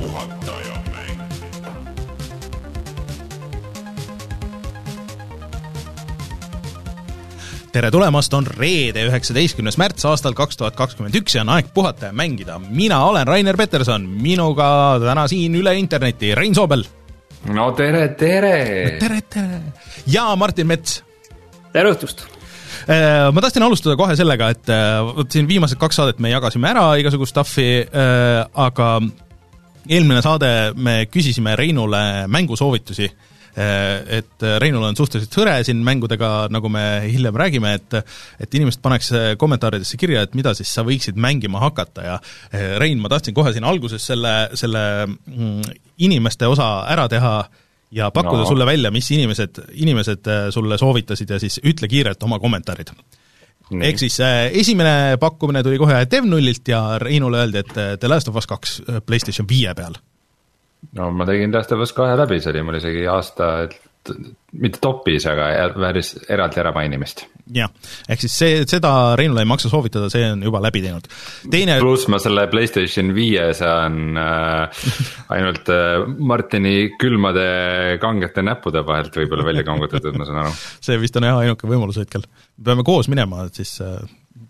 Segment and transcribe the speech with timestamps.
[0.00, 1.18] puhataja mäng.
[7.72, 12.10] tere tulemast, on reede, üheksateistkümnes märts aastal kaks tuhat kakskümmend üks ja on aeg puhata
[12.10, 12.58] ja mängida.
[12.58, 16.84] mina olen Rainer Peterson, minuga täna siin üle interneti Rein Soobel.
[17.52, 18.56] no tere, tere.
[18.98, 19.62] tere, tere.
[20.06, 21.02] ja Martin Mets.
[21.72, 22.24] tere õhtust!
[23.32, 26.94] ma tahtsin alustada kohe sellega, et äh, vot siin viimased kaks saadet me jagasime ära
[26.98, 27.84] igasugust stuff'i,
[28.54, 28.94] aga
[29.90, 33.10] eelmine saade me küsisime Reinule mängusoovitusi
[33.60, 37.96] et Reinul on suhteliselt hõre siin mängudega, nagu me hiljem räägime, et
[38.44, 39.10] et inimesed paneks
[39.42, 42.14] kommentaaridesse kirja, et mida siis sa võiksid mängima hakata ja
[42.52, 45.74] eh, Rein, ma tahtsin kohe siin alguses selle, selle mm,
[46.06, 47.34] inimeste osa ära teha
[47.90, 48.48] ja pakkuda no.
[48.48, 52.94] Sulle välja, mis inimesed, inimesed eh, sulle soovitasid ja siis ütle kiirelt oma kommentaarid.
[53.70, 58.28] Ehk siis äh, esimene pakkumine tuli kohe Dev0-ilt ja Reinule öeldi, et äh, The Last
[58.28, 59.98] of Us kaks äh, PlayStation viie peal.
[60.96, 63.52] no ma tegin Last of Us kahe läbi, see oli mul isegi aasta,
[64.60, 67.24] mitte topis, aga vääris eraldi äramainimist.
[67.54, 67.70] jah,
[68.08, 71.08] ehk siis see, seda Reinule ei maksa soovitada, see on juba läbi teinud.
[71.50, 74.86] teine, pluss ma selle Playstation viie saan äh,
[75.36, 80.56] ainult äh, Martini külmade kangete näppude vahelt võib-olla välja kangutatud, ma saan aru.
[80.86, 82.26] see vist on jah ainuke võimalus hetkel.
[82.64, 84.00] peame koos minema, et siis äh,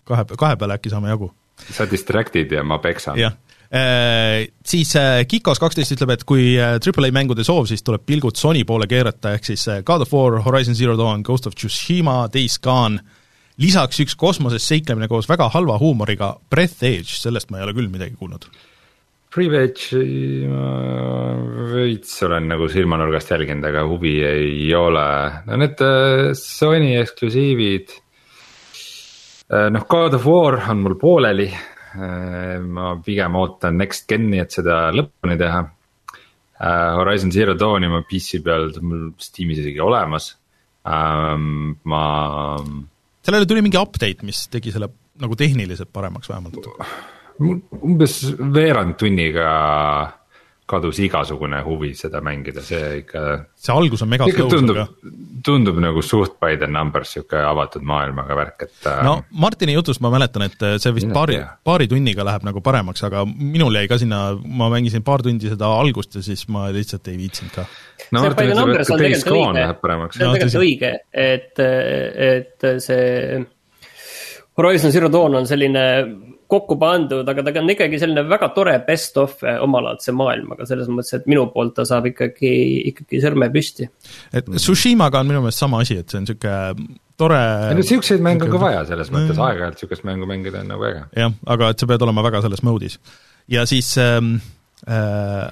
[0.07, 1.31] kahe, kahe peale äkki saame jagu.
[1.69, 3.19] sa distract'id ja ma peksan.
[3.19, 3.35] jah,
[3.71, 8.35] siis äh, Kikos kaksteist ütleb, et kui äh, Triple A mängude soov, siis tuleb pilgud
[8.35, 12.25] Sony poole keerata, ehk siis äh, God of War, Horizon Zero Dawn, Ghost of Tsushima,
[12.33, 12.99] Days Gone,
[13.63, 17.87] lisaks üks kosmoses seiklemine koos väga halva huumoriga, Breath Edge, sellest ma ei ole küll
[17.93, 18.49] midagi kuulnud.
[19.31, 20.67] Private'i ma
[21.71, 25.09] veits olen nagu silmanurgast jälginud, aga huvi ei ole,
[25.47, 27.99] no need äh, Sony eksklusiivid.
[29.51, 31.47] noh, God of War on mul pooleli.
[31.95, 35.63] Ma pigem ootan Next Gen'i, et seda lõpuni teha.
[36.99, 40.29] Horizon Zero Dawni ma PC peal, see on mul Steamis isegi olemas.
[40.85, 42.03] ma,
[43.25, 44.89] sellele tuli mingi update, mis tegi selle
[45.21, 46.69] nagu tehniliselt paremaks vähemalt.
[47.81, 48.15] umbes
[48.53, 49.49] veerand tunniga
[50.71, 53.23] kadus igasugune huvi seda mängida, see ikka
[53.59, 55.11] see algus on mega slow sul tundub ka.,
[55.45, 60.03] tundub nagu suht by the numbers sihuke avatud maailmaga värk, et äh, no Martini jutust
[60.03, 63.99] ma mäletan, et see vist paari paari tunniga läheb nagu paremaks, aga minul jäi ka
[64.01, 64.23] sinna,
[64.61, 67.67] ma mängisin paar tundi seda algust ja siis ma lihtsalt ei viitsinud ka.
[68.11, 70.93] no see Martin ütleb, numbers et on Days Gone läheb paremaks see on tegelikult õige,
[71.29, 71.65] et,
[72.31, 73.41] et see
[74.57, 75.85] Horizon Zero Dawn on selline
[76.51, 81.15] kokku pandud, aga ta on ikkagi selline väga tore best of omalaadse maailmaga, selles mõttes,
[81.19, 82.51] et minu poolt ta saab ikkagi,
[82.91, 83.87] ikkagi sõrme püsti.
[84.33, 87.41] et Tsushimaga on minu meelest sama asi, et see on niisugune tore
[87.77, 91.05] no siukseid mänge on ka vaja selles mõttes, aeg-ajalt siukest mängu mängida on nagu äge.
[91.17, 92.97] jah, aga et sa pead olema väga selles mode'is.
[93.51, 94.35] ja siis ähm,
[94.87, 95.47] äh,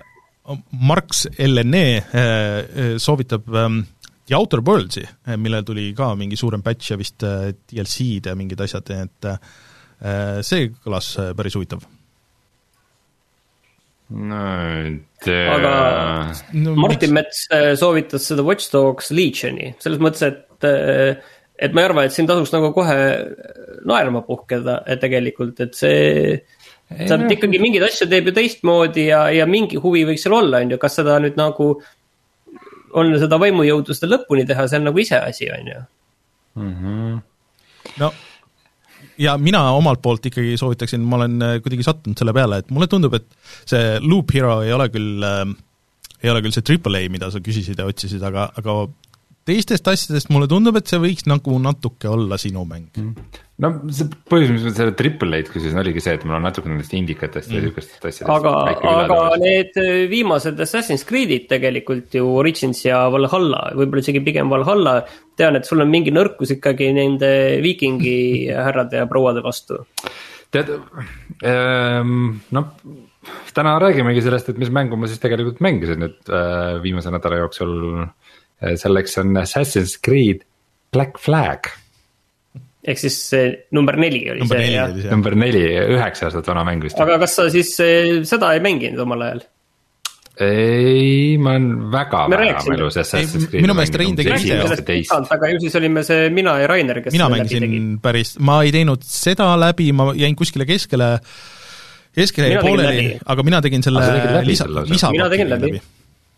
[0.72, 3.84] Marx LNE äh, äh, soovitab ähm,
[4.30, 5.02] The Outer Worlds'i,
[5.42, 9.38] millel tuli ka mingi suurem patch ja vist äh, DLC-d ja mingid asjad, et äh,
[10.46, 11.84] see kõlas äh, päris huvitav.
[14.10, 14.44] no
[15.22, 15.74] tea aga
[16.58, 20.70] No Martin Mets äh, soovitas seda Watch Dogs Legioni, selles mõttes, et,
[21.60, 22.96] et ma ei arva, et siin tasuks nagu kohe
[23.90, 26.40] naerma puhkeda, et tegelikult, et see
[26.90, 27.30] ta noh.
[27.30, 30.80] ikkagi mingeid asju teeb ju teistmoodi ja, ja mingi huvi võiks seal olla, on ju,
[30.82, 31.74] kas seda nüüd nagu
[32.98, 35.84] on seda vaimujõudu seda lõpuni teha, see on nagu iseasi, on ju.
[38.02, 38.10] no
[39.20, 42.88] ja mina omalt poolt ikkagi soovitaksin, ma olen äh, kuidagi sattunud selle peale, et mulle
[42.92, 43.28] tundub, et
[43.70, 45.44] see Loop Hero ei ole küll äh,,
[46.24, 48.82] ei ole küll see Triple A, mida sa küsisid ja otsisid, aga, aga
[49.48, 53.30] teistest asjadest mulle tundub, et see võiks nagu natuke olla sinu mäng mm..
[53.64, 56.72] no see põhjus, miks ma selle Triple A-d küsisin, oligi see, et mul on natuke
[56.72, 58.30] nendest indikatest ja siukestest asjadest.
[58.36, 58.54] aga,
[58.94, 59.80] aga need
[60.12, 65.00] viimased Assassin's Creed'id tegelikult ju Origins ja Valhalla, võib-olla isegi pigem Valhalla.
[65.40, 67.32] tean, et sul on mingi nõrkus ikkagi nende
[67.66, 68.18] viikingi
[68.68, 69.84] härrade ja prouade vastu.
[70.50, 70.74] tead
[71.46, 72.74] ähm,, noh
[73.54, 77.74] täna räägimegi sellest, et mis mängu ma siis tegelikult mängisin nüüd äh, viimase nädala jooksul.
[78.60, 80.44] Selleks on Assassin's Creed
[80.94, 81.70] Black Flag,
[82.90, 84.98] ehk siis see number neli oli number see jah.
[85.12, 85.64] number neli,
[85.96, 87.00] üheksa aastat vana mäng vist.
[87.04, 89.44] aga kas sa siis eh, seda ei mänginud omal ajal?
[90.40, 94.32] ei, ma olen väga vähe oma elus Assassin's Creed'i minu meelest Rein tegi
[94.88, 98.62] pikalt, aga ju siis olime see mina ja Rainer, kes mina läbi mängisin päris, ma
[98.64, 101.18] ei teinud seda läbi, ma jäin kuskile keskele,
[102.16, 105.12] keskele jäi pooleli läbi., aga mina tegin selle läbi lisa, lisa.
[105.12, 105.82] Mina tegin läbi.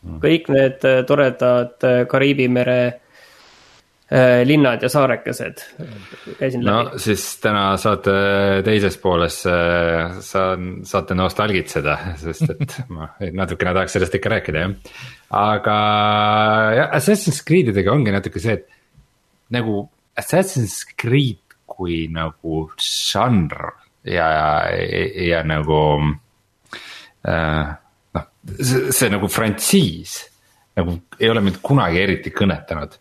[0.01, 2.77] Kõik need eh, toredad eh, Kariibi mere
[4.11, 5.61] äh, linnad ja saarekesed.
[6.39, 6.99] käisin no läbi.
[6.99, 8.15] siis täna saate
[8.65, 14.73] teises pooles äh, saan, saate nostalgitseda, sest et ma natukene tahaks sellest ikka rääkida jah.
[15.29, 15.77] aga
[16.77, 18.67] jah, Assassin's Creedidega ongi natuke see, et
[19.53, 19.85] nagu
[20.17, 21.39] Assassin's Creed
[21.71, 23.69] kui nagu žanr
[24.03, 24.49] ja, ja,
[25.29, 25.79] ja nagu
[27.27, 27.77] äh,
[28.47, 30.17] see, see nagu frantsiis
[30.77, 32.99] nagu ei ole mind kunagi eriti kõnetanud.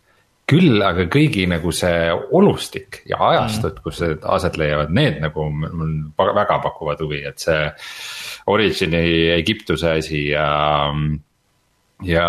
[0.51, 5.45] küll aga kõigi nagu see olustik ja ajastud mm., kus need aset leiavad, need nagu
[5.47, 7.69] mul väga pakuvad huvi, et see.
[8.51, 10.49] Origini Egiptuse asi ja,
[12.03, 12.27] ja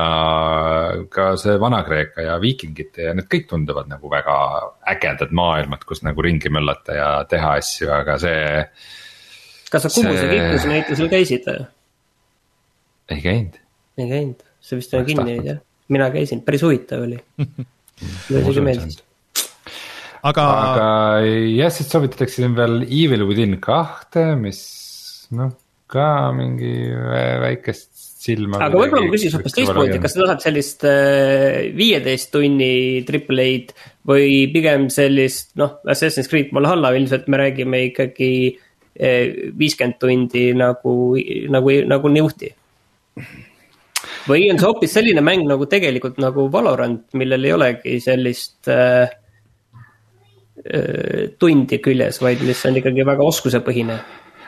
[1.09, 4.37] ka see Vana-Kreeka ja viikingite ja need kõik tunduvad nagu väga
[4.93, 8.47] ägedad maailmad, kus nagu ringi möllata ja teha asju, aga see.
[9.73, 10.29] kas sa Kummuse see...
[10.29, 11.53] Egiptuse näitusel käisid?
[13.11, 13.59] Ei käinud.
[13.99, 14.43] ei käinud.
[14.61, 15.61] See vist on kinni nüüd jah,
[15.91, 17.17] mina käisin, päris huvitav oli.
[18.01, 19.01] Mulle isegi meeldis.
[20.25, 20.85] aga, aga
[21.25, 24.61] jah, siis soovitatakse veel Evil within kahte, mis
[25.35, 25.53] noh,
[25.91, 26.05] ka
[26.35, 26.73] mingi
[27.43, 27.91] väikest
[28.21, 28.59] silma.
[28.61, 33.75] aga võib-olla ma küsiks hoopis teistmoodi, kas sa tahad sellist äh, viieteist tunni triple A-d
[34.07, 40.95] või pigem sellist noh, Assassin's Creed Valhalla ilmselt me räägime ikkagi äh, viiskümmend tundi nagu,
[41.53, 42.53] nagu, nagu niuhti
[44.29, 49.11] või on see hoopis selline mäng nagu tegelikult nagu Valorant, millel ei olegi sellist äh,
[50.65, 54.01] äh, tundi küljes, vaid mis on ikkagi väga oskusepõhine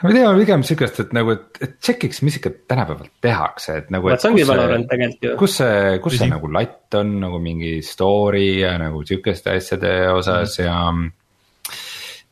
[0.03, 4.11] ma tean pigem sihukest, et nagu, et, et tšekiks, mis ikka tänapäeval tehakse, et nagu.
[4.11, 5.35] see ongi Valorant tegelikult ju.
[5.39, 10.57] kus see, kus see nagu latt on nagu mingi story ja nagu sihukeste asjade osas
[10.59, 10.65] mm.
[10.65, 10.77] ja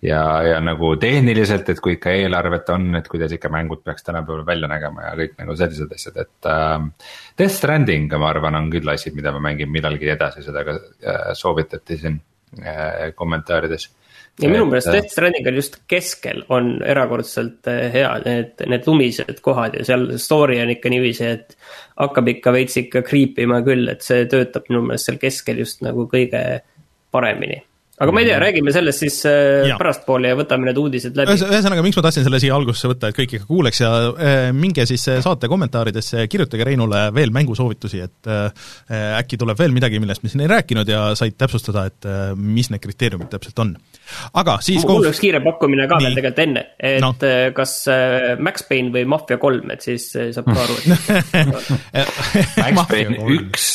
[0.01, 4.45] ja, ja nagu tehniliselt, et kui ikka eelarvet on, et kuidas ikka mängud peaks tänapäeval
[4.47, 6.89] välja nägema ja kõik nagu sellised asjad, et äh,.
[7.37, 11.31] Death Stranding, ma arvan, on küll asi, mida ma mängin millalgi edasi, seda ka äh,
[11.37, 12.21] soovitati siin
[12.59, 13.89] äh, kommentaarides.
[14.41, 19.41] ja minu meelest äh, Death Strandingul just keskel on erakordselt äh, hea need, need lumised
[19.45, 21.57] kohad ja seal story on ikka niiviisi, et.
[22.01, 26.09] hakkab ikka veits ikka kriipima küll, et see töötab minu meelest seal keskel just nagu
[26.09, 26.63] kõige
[27.11, 27.61] paremini
[28.01, 28.43] aga ma ei tea, mhm.
[28.45, 31.35] räägime sellest siis äh, pärastpoole ja võtame need uudised läbi.
[31.37, 34.87] ühesõnaga, miks ma tahtsin selle siia algusesse võtta, et kõik ikka kuuleks ja äh, minge
[34.89, 38.29] siis äh, saate kommentaaridesse, kirjutage Reinule veel mängusoovitusi, et
[38.91, 42.81] äkki tuleb veel midagi, millest me siin ei rääkinud ja said täpsustada, et mis need
[42.83, 43.75] kriteeriumid täpselt on.
[44.37, 47.13] Aga siis mul üks kiire pakkumine ka veel tegelikult enne, et no.
[47.55, 47.75] kas
[48.41, 52.11] Max Payne või Mafia kolm, et siis saab ka aru, et
[52.77, 53.69] Max Payne üks,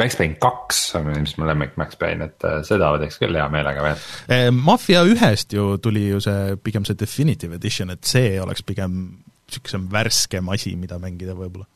[0.00, 3.84] Max Payne kaks on ilmselt mu lemmik Max Payne, et seda teeks küll hea meelega
[3.86, 4.54] veel.
[4.56, 9.02] Mafia ühest ju tuli ju see, pigem see definitive edition, et see oleks pigem
[9.50, 11.66] niisugusem värskem asi, mida mängida võib-olla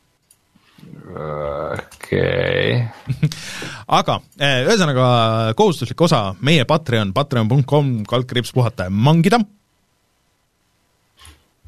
[1.15, 3.29] okei okay.
[3.99, 5.07] aga eh, ühesõnaga
[5.59, 9.41] kohustuslik osa, meie Patreon, patreon.com, kaldkriips puhata ja mangida.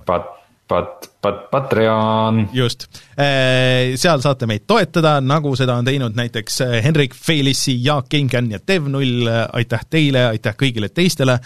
[0.06, 0.32] Pat-,
[0.66, 2.48] Pat-, Pat-, Patreon.
[2.54, 8.08] just, äh, seal saate meid toetada, nagu seda on teinud näiteks äh, Henrik Felissi, Jaak
[8.10, 11.38] Gengan ja Dev0, aitäh teile, aitäh kõigile teistele,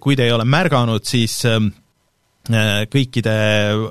[0.00, 1.40] kui te ei ole märganud, siis
[2.90, 3.32] kõikide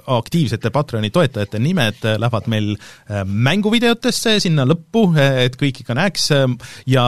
[0.09, 6.25] aktiivsete Patreoni toetajate nimed lähevad meil äh, mänguvideotesse sinna lõppu, äh, et kõik ikka näeks
[6.89, 7.03] ja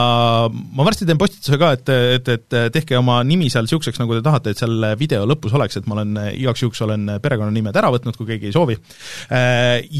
[0.48, 4.22] ma varsti teen postituse ka, et, et, et tehke oma nimi seal niisuguseks, nagu te
[4.24, 8.16] tahate, et seal video lõpus oleks, et ma olen igaks juhuks olen perekonnanimed ära võtnud,
[8.16, 8.76] kui keegi ei soovi.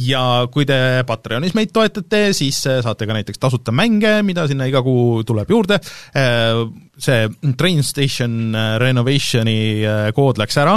[0.07, 0.79] Ja kui te
[1.09, 5.79] Patreonis meid toetate, siis saate ka näiteks tasuta mänge, mida sinna iga kuu tuleb juurde,
[6.99, 10.75] see Train Station Renovationi kood läks ära,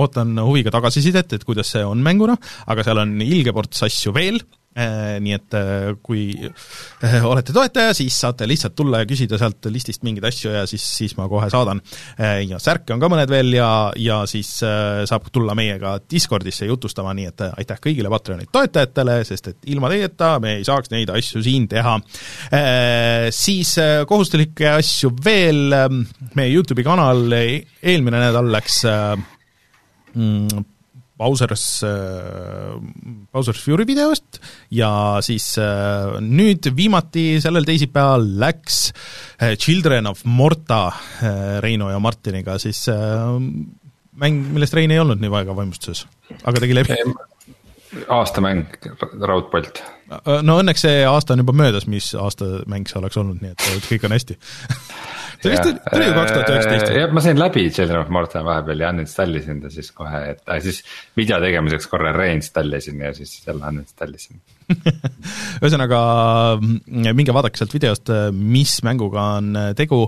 [0.00, 4.40] ootan huviga tagasisidet, et kuidas see on mänguna, aga seal on ilge ports asju veel,
[4.40, 9.64] äh, nii et äh, kui äh, olete toetaja, siis saate lihtsalt tulla ja küsida sealt
[9.72, 11.80] listist mingeid asju ja siis, siis ma kohe saadan.
[12.48, 13.68] ja särke on ka mõned veel ja,
[14.00, 19.68] ja siis saab tulla meiega Discordisse jutustama, nii et aitäh kõigile Patreoni toetajatele, sest et
[19.72, 21.96] ilma teieta me ei saaks neid asju siin teha.
[23.34, 23.74] Siis
[24.08, 25.74] kohustuslikke asju veel,
[26.36, 28.82] meie YouTube'i kanal eelmine nädal läks
[30.14, 30.66] mm,
[31.16, 32.76] Bowser's äh,,
[33.32, 34.90] Bowser's Fury videost ja
[35.24, 38.80] siis äh, nüüd viimati sellel teisipäeval läks
[39.40, 40.90] äh, Children of Morta
[41.60, 42.84] Reino ja Martiniga siis
[44.16, 46.06] mäng, millest Rein ei olnud nii väga vaimustuses,
[46.44, 46.96] aga tegi läbi.
[48.12, 48.66] aastamäng,
[49.28, 49.82] raudpolt.
[50.42, 54.08] no õnneks see aasta on juba möödas, mis aastamäng see oleks olnud, nii et kõik
[54.08, 54.38] on hästi
[55.40, 56.98] see vist tuli- tuli ju 2019 või?
[57.00, 60.42] jah, ma sain läbi Children of Morta vahepeal ja uninstall isin ta siis kohe, et
[60.48, 60.82] äh, siis
[61.18, 64.40] video tegemiseks korra reinstall isin ja siis jälle uninstall isin.
[65.62, 66.00] ühesõnaga
[66.90, 70.00] minge vaadake sealt videost, mis mänguga on tegu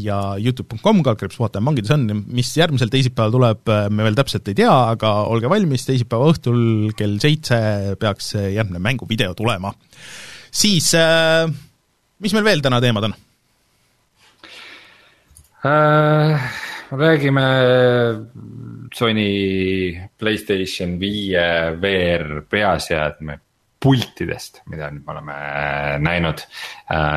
[0.00, 4.72] ja Youtube.com kaldkriips vaataja mangides on, mis järgmisel teisipäeval tuleb, me veel täpselt ei tea,
[4.94, 7.60] aga olge valmis, teisipäeva õhtul kell seitse
[8.00, 9.74] peaks see järgmine mänguvideo tulema.
[10.50, 11.48] siis äh,
[12.24, 13.18] mis meil veel täna teemad on?
[15.64, 16.38] Äh,
[16.90, 17.46] räägime
[18.94, 23.40] Sony Playstation viie VR peaseadme
[23.82, 25.34] pultidest, mida nüüd me oleme
[26.02, 26.44] näinud.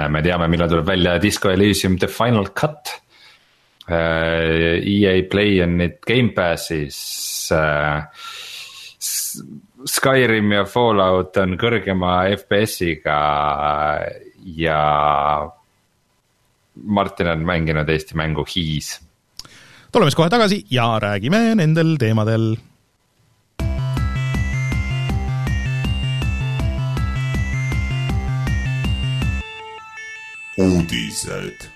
[0.09, 2.97] me teame, millal tuleb välja Disco Elysium The Final Cut.
[3.91, 6.99] EA Play on nüüd Gamepassis.
[9.89, 13.17] Skyrim ja Fallout on kõrgema FPS-iga
[14.57, 14.81] ja
[16.75, 18.99] Martin on mänginud Eesti mängu Hiis.
[19.91, 22.55] Tuleme siis kohe tagasi ja räägime nendel teemadel.
[30.57, 31.71] Uudised.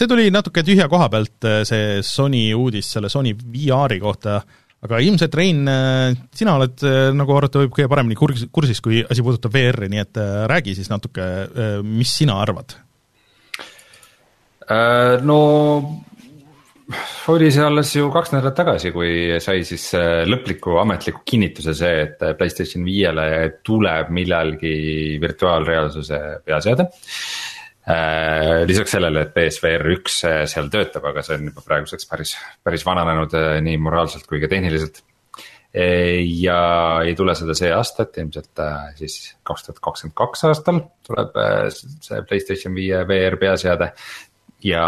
[0.00, 4.40] see tuli natuke tühja koha pealt, see Sony uudis selle Sony VR-i kohta,
[4.86, 5.64] aga ilmselt Rein,
[6.34, 10.04] sina oled eh, nagu arvata võib kõige paremini kursis, kursis, kui asi puudutab VR-i, nii
[10.04, 11.26] et eh, räägi siis natuke,
[11.84, 12.78] mis sina arvad?
[14.70, 15.38] Äh, no
[17.30, 22.04] oli see alles ju kaks nädalat tagasi, kui sai siis äh, lõpliku ametliku kinnituse see,
[22.06, 23.26] et Playstation viiele
[23.66, 26.88] tuleb millalgi virtuaalreaalsuse peaseade.
[28.68, 32.84] Lisaks sellele, et BSVR üks äh, seal töötab, aga see on juba praeguseks päris, päris
[32.86, 35.04] vananenud äh, nii moraalselt kui ka tehniliselt.
[35.70, 36.56] ja
[37.06, 41.36] ei tule seda see aasta, et ilmselt äh, siis kaks tuhat kakskümmend kaks aastal tuleb
[41.38, 43.92] äh, see Playstation viie VR peaseade
[44.66, 44.84] ja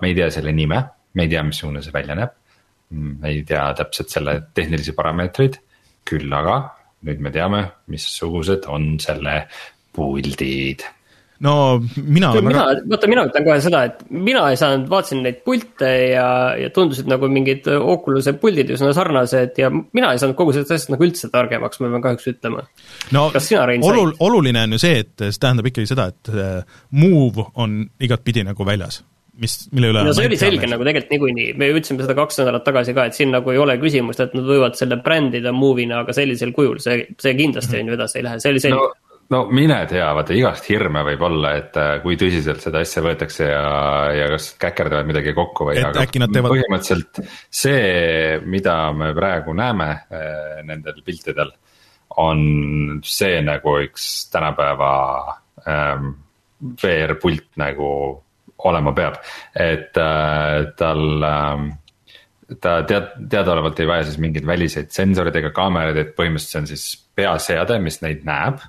[0.00, 0.80] me ei tea selle nime,
[1.14, 2.34] me ei tea, missugune see välja näeb.
[2.94, 5.56] me ei tea täpselt selle tehnilisi parameetreid,
[6.06, 6.58] küll aga
[7.04, 9.44] nüüd me teame, missugused on selle
[9.94, 10.84] puldid.
[11.44, 11.54] No
[11.96, 15.40] mina olen mina väga,, vaata, mina ütlen kohe seda, et mina ei saanud, vaatasin neid
[15.46, 16.26] pilte ja,
[16.58, 20.94] ja tundusid nagu mingid Oculus'e puldid üsna sarnased ja mina ei saanud kogu sellest asjast
[20.94, 22.64] nagu üldse targemaks, ma pean kahjuks ütlema.
[23.16, 23.92] no kas sina, Rein, said?
[23.92, 28.46] olul-, oluline on ju see, et see tähendab ikkagi seda, et eh, Move on igatpidi
[28.46, 29.02] nagu väljas,
[29.40, 32.64] mis, mille üle no see oli selge nagu tegelikult niikuinii, me ütlesime seda kaks nädalat
[32.66, 36.16] tagasi ka, et siin nagu ei ole küsimust, et nad võivad selle brändida movie'na, aga
[36.16, 38.80] sellisel kujul see, see kindlasti on ju edasi ei lähe, see oli selge.
[38.80, 43.02] No, no mine tea, vaata igast hirme võib olla, et äh, kui tõsiselt seda asja
[43.04, 43.62] võetakse ja,
[44.14, 45.78] ja kas käkerdavad midagi kokku või.
[45.80, 51.54] Et äkki nad teevad- põhimõtteliselt see, mida me praegu näeme äh, nendel piltidel,
[52.20, 54.90] on see nagu üks tänapäeva
[55.68, 56.12] ähm,
[56.82, 57.88] VR-pult nagu
[58.64, 59.18] olema peab,
[59.60, 61.72] et äh, tal ähm,
[62.60, 66.70] ta tead, teadaolevalt ei vaja siis mingeid väliseid sensoreid ega kaameraid, et põhimõtteliselt see on
[66.70, 68.62] siis peaseade, mis neid näeb.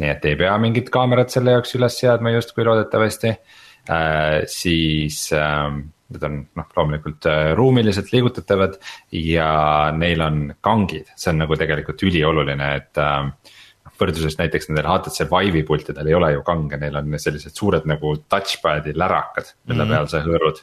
[0.00, 5.68] Nii et ei pea mingit kaamerat selle jaoks üles seadma justkui loodetavasti äh,, siis äh,
[6.12, 8.78] need on noh, loomulikult äh, ruumiliselt liigutatavad
[9.16, 9.48] ja
[9.96, 13.58] neil on kangid, see on nagu tegelikult ülioluline, et äh,
[14.02, 18.16] võrdluses näiteks nendel HTC Vive'i pultidel ei ole ju kange, neil on sellised suured nagu
[18.32, 20.62] touchpad'i lärakad, mille peal sa hõõrud.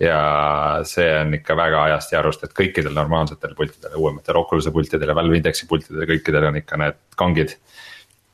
[0.00, 0.20] ja
[0.84, 5.16] see on ikka väga ajast ja arust, et kõikidel normaalsetel pultidel, uuematel Oculus'e pultidel ja
[5.16, 7.56] Valve Indexi pultidel, kõikidel on ikka need kangid.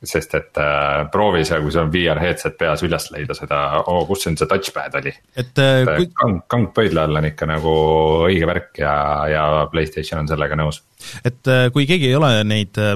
[0.03, 4.03] Sest et äh, proovi seal, kui sul on VR headset peas üles leida seda oh,,
[4.09, 5.13] kus siin see touchpad oli.
[5.39, 7.73] et eh, kui, kang, kang pöidla all on ikka nagu
[8.27, 8.93] õige värk ja,
[9.31, 10.83] ja Playstation on sellega nõus.
[11.23, 12.95] et eh, kui keegi ei ole neid eh,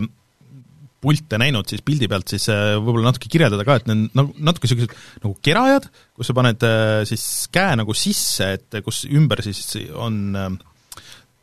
[1.08, 4.68] pilte näinud siis pildi pealt, siis eh, võib-olla natuke kirjeldada ka, et need nagu natuke
[4.68, 5.88] niisugused nagu kerajad,
[6.18, 9.64] kus sa paned eh, siis käe nagu sisse, et kus ümber siis
[9.96, 10.36] on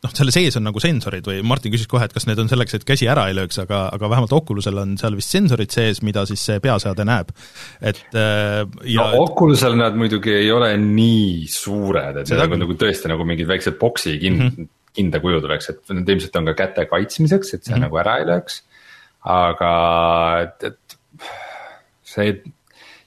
[0.05, 2.77] noh, selle sees on nagu sensorid või Martin küsis kohe, et kas need on selleks,
[2.77, 6.25] et käsi ära ei lööks, aga, aga vähemalt Oculusel on seal vist sensorid sees, mida
[6.29, 7.31] siis see peaseade näeb.
[7.81, 8.61] et eh,
[8.93, 13.27] ja no Oculusel nad muidugi ei ole nii suured, et need on nagu tõesti nagu
[13.27, 14.73] mingid väiksed boksi kind- mm, -hmm.
[14.95, 17.87] kindakujud oleks, et need ilmselt on ka käte kaitsmiseks, et see mm -hmm.
[17.87, 18.61] nagu ära ei lööks.
[19.25, 19.71] aga
[20.43, 21.29] et, et
[22.03, 22.41] see,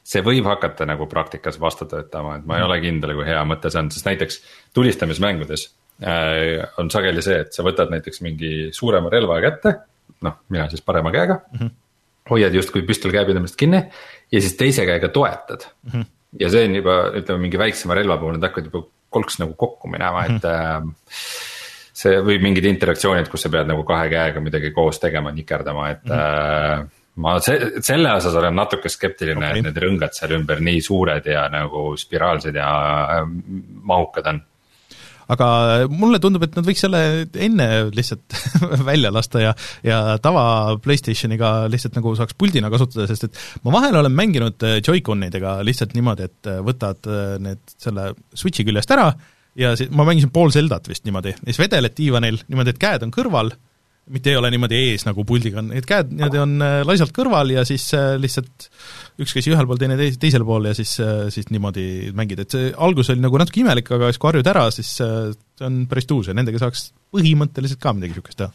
[0.03, 3.71] see võib hakata nagu praktikas vastu töötama, et ma ei ole kindel, kui hea mõte
[3.71, 4.41] see on, sest näiteks
[4.75, 5.78] tulistamismängudes äh,
[6.79, 9.75] on sageli see, et sa võtad näiteks mingi suurema relva kätte,
[10.27, 11.59] noh, mina siis parema käega mm.
[11.59, 11.75] -hmm.
[12.31, 13.83] hoiad justkui püstol käepidamist kinni
[14.33, 15.91] ja siis teise käega toetad mm.
[15.91, 16.07] -hmm.
[16.41, 19.89] ja see on juba, ütleme mingi väiksema relva puhul, need hakkavad juba kolks nagu kokku
[19.89, 20.83] minema, et äh,
[21.99, 26.05] see või mingid interaktsioonid, kus sa pead nagu kahe käega midagi koos tegema, nikerdama, et
[26.05, 26.15] mm.
[26.15, 26.91] -hmm.
[27.25, 31.27] ma see, selle osas olen natuke skeptiline okay., et need rõngad seal ümber nii suured
[31.27, 32.71] ja nagu spiraalsed ja
[33.19, 33.27] äh,
[33.83, 34.45] mahukad on.
[35.33, 35.49] Aga
[35.93, 37.01] mulle tundub, et nad võiks selle
[37.37, 38.37] enne lihtsalt
[38.91, 39.55] välja lasta ja,
[39.87, 44.79] ja tava Playstationiga lihtsalt nagu saaks puldina kasutada, sest et ma vahel olen mänginud äh,
[44.81, 49.11] Joy-Conidega lihtsalt niimoodi, et äh, võtad äh, need selle switch'i küljest ära
[49.59, 53.13] ja si-, ma mängisin pool Zeldat vist niimoodi, siis vedeled diivanil niimoodi, et käed on
[53.15, 53.53] kõrval,
[54.15, 57.51] mitte ei ole niimoodi ees nagu puldiga on, need käed niimoodi on äh, laisalt kõrval
[57.55, 58.69] ja siis äh, lihtsalt
[59.23, 60.93] üks käsi ühel pool, teine teis-, teisel pool ja siis,
[61.35, 64.67] siis niimoodi mängid, et see algus oli nagu natuke imelik, aga siis kui harjud ära,
[64.75, 68.53] siis äh, see on päris tuus ja nendega saaks põhimõtteliselt ka midagi niisugust teha.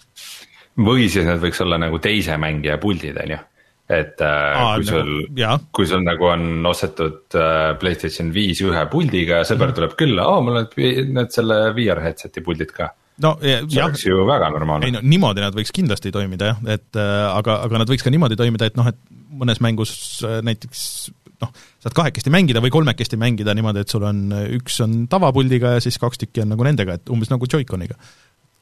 [0.87, 3.39] või siis need võiks olla nagu teise mängija puldid, on ju.
[3.93, 5.57] et äh, Aa, kui nagu- sul jaa.
[5.75, 9.75] kui sul nagu on ostetud äh, Playstation viis ühe puldiga ja sõber Mhm.
[9.81, 10.67] tuleb külla, aa mul on
[11.19, 12.93] need selle VR headset'i puldid ka.
[13.21, 16.53] No ja, see jah, oleks ju väga normaalne ei no niimoodi nad võiks kindlasti toimida
[16.53, 18.97] jah, et äh, aga, aga nad võiks ka niimoodi toimida, et noh, et
[19.33, 19.93] mõnes mängus
[20.25, 21.11] äh, näiteks
[21.43, 21.53] noh,
[21.83, 24.25] saad kahekesti mängida või kolmekesti mängida niimoodi, et sul on,
[24.57, 27.99] üks on tavapuldiga ja siis kaks tükki on nagu nendega, et umbes nagu Joy-Coniga.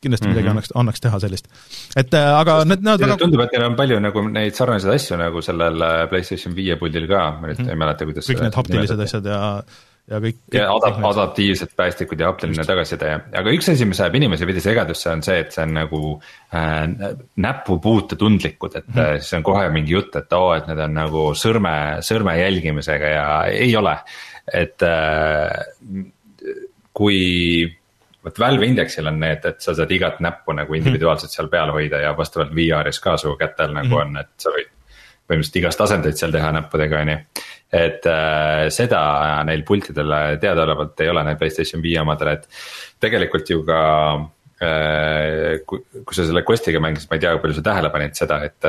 [0.01, 0.51] kindlasti midagi Mhm.
[0.55, 1.48] annaks, annaks teha sellist.
[1.96, 5.17] et äh, aga need ja väga tundub, et neil on palju nagu neid sarnaseid asju
[5.17, 9.03] nagu sellel äh, Playstation viie puldil ka, ma nüüd ei mäleta, kuidas kõik need haptilised
[9.05, 9.62] asjad ja,
[10.12, 13.88] ja kõik ja kõik adap-, need- adaptiivsed päästikud ja haptiline tagasiside ja, aga üks asi,
[13.89, 16.01] mis ajab inimesi veidi segadusse, on see, et see on nagu
[16.58, 16.80] äh,
[17.48, 19.25] näpupuutetundlikud, et mm -hmm.
[19.25, 21.75] siis on kohe mingi jutt, et oo, et need on nagu sõrme,
[22.06, 23.98] sõrme jälgimisega ja ei ole.
[24.53, 25.50] et äh,
[26.94, 27.20] kui
[28.24, 32.01] vot Valve Indexil on need, et sa saad igat näppu nagu individuaalselt seal peal hoida
[32.01, 34.70] ja vastavalt VR-is ka su kätel nagu on, et sa võid
[35.30, 37.18] põhimõtteliselt igast asendeid seal teha näppudega, on ju.
[37.82, 39.01] et äh, seda
[39.48, 42.48] neil pultidel teadaolevalt ei ole, neil Playstation viie omadel, et
[43.01, 43.82] tegelikult ju ka
[44.18, 48.18] äh, kui, kui sa selle Questiga mängisid, ma ei tea, kui palju sa tähele panid
[48.18, 48.68] seda, et,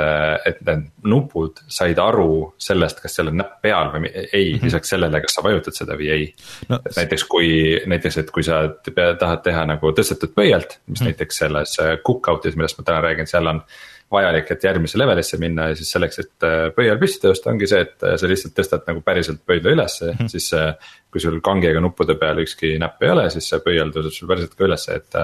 [0.49, 4.65] et need nupud said aru sellest, kas seal on näpp peal või ei mm, -hmm.
[4.69, 6.29] lisaks sellele, kas sa vajutad seda või ei
[6.69, 7.49] No- et näiteks kui,
[7.87, 11.11] näiteks, et kui sa tahad teha nagu tõstetud pöialt, mis mm.
[11.11, 13.65] näiteks selles äh, Cookout'is, millest ma täna räägin, seal on
[14.13, 17.83] vajalik, et järgmisse levelisse minna ja siis selleks, et äh, pöial püsti tõusta, ongi see,
[17.87, 20.33] et äh, sa lihtsalt tõstad nagu päriselt pöidla ülesse mm, -hmm.
[20.33, 24.17] siis äh, kui sul kangiga nuppude peal ükski näpp ei ole, siis see pöial tõuseb
[24.17, 25.19] sul päriselt ka ülesse, et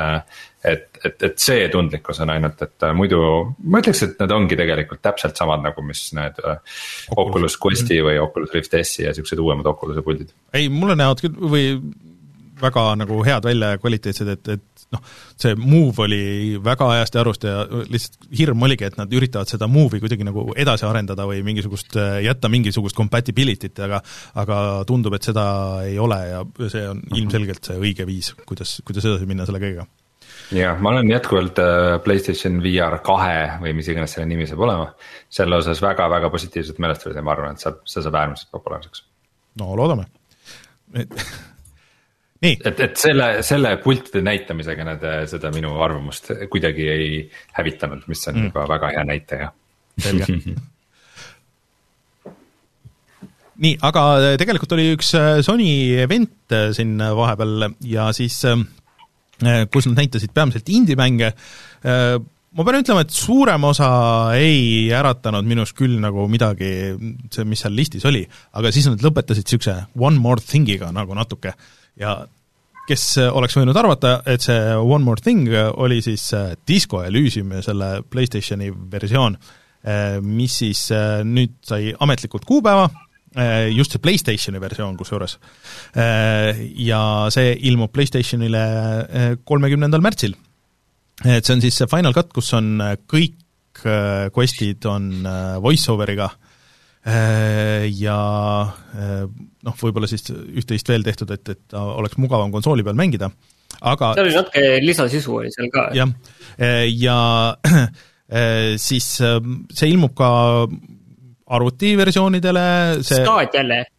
[0.69, 3.21] et, et, et see tundlikkus on ainult, et muidu
[3.63, 6.41] ma ütleks, et need ongi tegelikult täpselt samad nagu, mis need
[7.17, 10.35] Oculus Questi või Oculus Rift S-i ja siuksed uuemad Oculus'e puldid.
[10.53, 11.71] ei, mulle näevad küll või
[12.61, 15.05] väga nagu head välja ja kvaliteetsed, et, et noh,
[15.39, 16.23] see move oli
[16.65, 20.49] väga ajast ja arust ja lihtsalt hirm oligi, et nad üritavad seda move'i kuidagi nagu
[20.57, 24.01] edasi arendada või mingisugust, jätta mingisugust compatibility't, aga
[24.41, 25.47] aga tundub, et seda
[25.87, 29.85] ei ole ja see on ilmselgelt see õige viis, kuidas, kuidas edasi minna selle kõigega.
[30.57, 34.89] jah, ma olen jätkuvalt äh, Playstation VR kahe või mis iganes selle nimi saab olema,
[35.29, 39.05] selle osas väga-väga positiivselt meelestatud ja ma arvan, et saab, see saab äärmiselt populaarseks.
[39.61, 40.09] no loodame.
[42.45, 47.13] nii, et, et selle, selle pultide näitamisega nad äh, seda minu arvamust kuidagi ei
[47.59, 48.51] hävitanud, mis on mm.
[48.51, 49.53] juba väga hea näitaja.
[49.99, 50.27] selge
[53.63, 54.05] nii, aga
[54.41, 55.69] tegelikult oli üks äh, Sony
[56.03, 58.59] event äh, siin vahepeal ja siis äh,
[59.73, 61.29] kus nad näitasid peamiselt indie-mänge,
[61.87, 63.91] ma pean ütlema, et suurem osa
[64.35, 66.71] ei äratanud minus küll nagu midagi,
[67.31, 68.25] see, mis seal listis oli,
[68.59, 71.55] aga siis nad lõpetasid niisuguse one more thing'iga nagu natuke
[72.01, 72.19] ja
[72.89, 76.31] kes oleks võinud arvata, et see One More Thing oli siis
[76.69, 79.37] Disco Elysium ja selle PlayStationi versioon,
[80.25, 80.87] mis siis
[81.29, 82.89] nüüd sai ametlikult kuupäeva,
[83.75, 85.37] just see PlayStationi versioon kusjuures.
[86.89, 87.03] Ja
[87.35, 88.65] see ilmub PlayStationile
[89.45, 90.33] kolmekümnendal märtsil.
[91.27, 92.79] et see on siis see Final Cut, kus on
[93.11, 93.85] kõik
[94.33, 95.11] quest'id on
[95.61, 96.33] voice-over'iga
[97.09, 98.19] ja
[99.65, 103.31] noh, võib-olla siis üht-teist veel tehtud, et, et ta oleks mugavam konsooli peal mängida,
[103.81, 105.89] aga seal oli natuke lisasisu oli seal ka.
[105.97, 106.13] jah,
[106.93, 107.19] ja
[108.89, 110.31] siis see ilmub ka
[111.59, 112.67] arvutiversioonidele,
[113.01, 113.57] see staat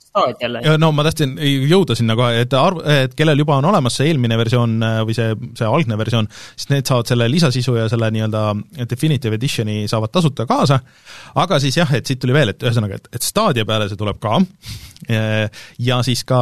[0.10, 0.62] staat jälle.
[0.82, 1.36] No ma tahtsin
[1.70, 5.16] jõuda sinna kohe, et arv-, et kellel juba on olemas see eelmine versioon äh, või
[5.18, 8.44] see, see algne versioon, siis need saavad selle lisasisu ja selle nii-öelda
[8.90, 10.80] definitive edition'i saavad tasuta kaasa,
[11.40, 14.22] aga siis jah, et siit tuli veel, et ühesõnaga, et, et Stadia peale see tuleb
[14.22, 14.40] ka,
[15.90, 16.40] ja siis ka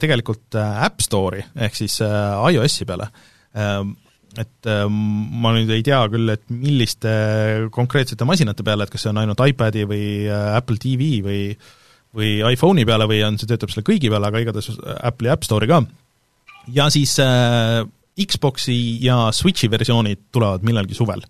[0.00, 3.08] tegelikult App Store'i ehk siis äh, iOS-i peale.
[4.36, 7.08] Et ma nüüd ei tea küll, et milliste
[7.72, 11.40] konkreetsete masinate peale, et kas see on ainult iPadi või Apple TV või
[12.16, 15.70] või iPhone'i peale või on, see töötab selle kõigi peale, aga igatahes Apple'i App Store'i
[15.70, 15.82] ka.
[16.74, 17.18] ja siis
[18.16, 21.20] Xboxi ja Switchi versioonid tulevad millalgi suvel.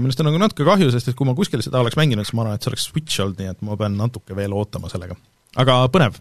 [0.00, 2.46] Millest on nagu natuke kahju, sest et kui ma kuskil seda oleks mänginud, siis ma
[2.46, 5.18] arvan, et see oleks Switch olnud, nii et ma pean natuke veel ootama sellega.
[5.60, 6.16] aga põnev,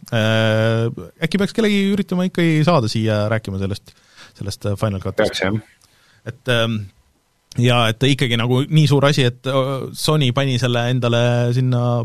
[1.24, 3.94] äkki peaks kellegi üritama ikkagi saada siia rääkima sellest,
[4.36, 5.40] sellest Final Cutist?
[6.28, 6.82] et ähm,
[7.58, 9.48] ja et ikkagi nagu nii suur asi, et
[9.96, 11.24] Sony pani selle endale
[11.56, 12.04] sinna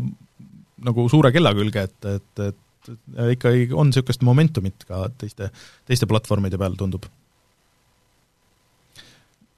[0.85, 5.49] nagu suure kella külge, et, et, et ikkagi on niisugust momentumit ka teiste,
[5.87, 7.07] teiste platvormide peal, tundub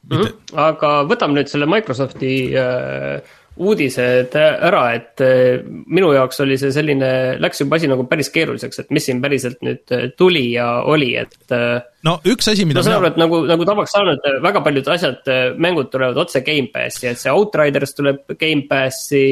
[0.09, 0.15] mm.
[0.15, 0.55] -hmm.
[0.69, 5.59] aga võtame nüüd selle Microsofti äh, uudised ära, et äh,
[5.91, 7.09] minu jaoks oli see selline,
[7.43, 11.11] läks juba asi nagu päris keeruliseks, et mis siin päriselt nüüd äh, tuli ja oli,
[11.19, 11.35] et.
[11.51, 14.87] Äh, no üks asi, mida ma saan aru, et nagu, nagu tavaks saanud, väga paljud
[14.95, 19.27] asjad, mängud tulevad otse Gamepassi, et see Outriders tuleb Gamepassi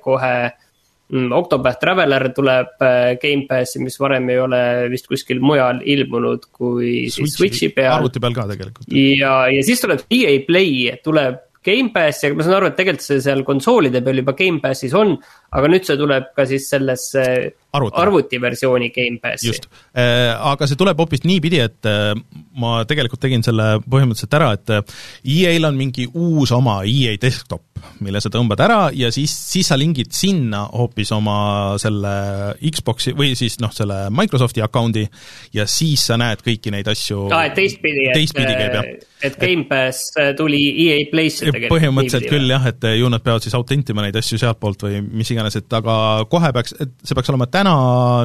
[0.00, 0.69] kohe Mm,
[1.10, 7.36] Octopath Traveler tuleb äh, Gamepassi, mis varem ei ole vist kuskil mujal ilmunud kui Switchi,
[7.36, 7.96] Switchi peal.
[7.98, 8.90] arvuti peal ka tegelikult.
[8.94, 13.20] ja, ja siis tuleb EA Play tuleb Gamepassi, aga ma saan aru, et tegelikult see
[13.20, 15.12] seal konsoolide peal juba Gamepassis on.
[15.50, 17.24] aga nüüd see tuleb ka siis sellesse
[17.76, 19.50] arvuti, arvuti versiooni Gamepassi.
[19.50, 22.14] just, äh, aga see tuleb hoopis niipidi, et äh,
[22.56, 24.72] ma tegelikult tegin selle põhimõtteliselt ära, et
[25.26, 27.66] EA-l on mingi uus oma EA desktop,
[28.04, 31.36] mille sa tõmbad ära ja siis, siis sa lingid sinna hoopis oma
[31.80, 32.14] selle
[32.60, 35.06] Xbox'i või siis noh, selle Microsofti account'i
[35.56, 41.04] ja siis sa näed kõiki neid asju aa, et teistpidi, et, et Gamepass tuli EA
[41.10, 41.74] Play'sse tegelikult.
[41.74, 45.56] põhimõtteliselt küll jah, et ju nad peavad siis autentima neid asju sealtpoolt või mis iganes,
[45.60, 45.96] et aga
[46.30, 47.74] kohe peaks, et see peaks olema täna,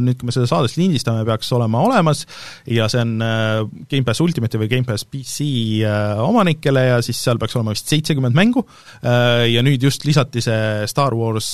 [0.06, 2.26] nüüd kui me seda saadet lindistame, peaks olema olemas
[2.72, 5.50] ja see on äh, Gamepass Ultimate'i või Gamepass PC
[5.86, 10.44] äh, omanikele ja siis seal peaks olema vist seitsekümmend mängu äh, ja nüüd just lisati
[10.44, 11.48] see Star Wars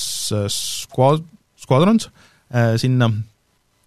[0.52, 1.26] Squad,
[1.60, 2.08] Squadrons
[2.80, 3.08] sinna.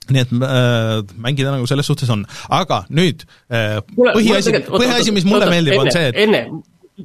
[0.06, 2.22] Nii et äh, mängida nagu selles suhtes on,
[2.54, 6.44] aga nüüd äh, põhiasi, põhiasi, mis mulle meeldib, on see, et enne,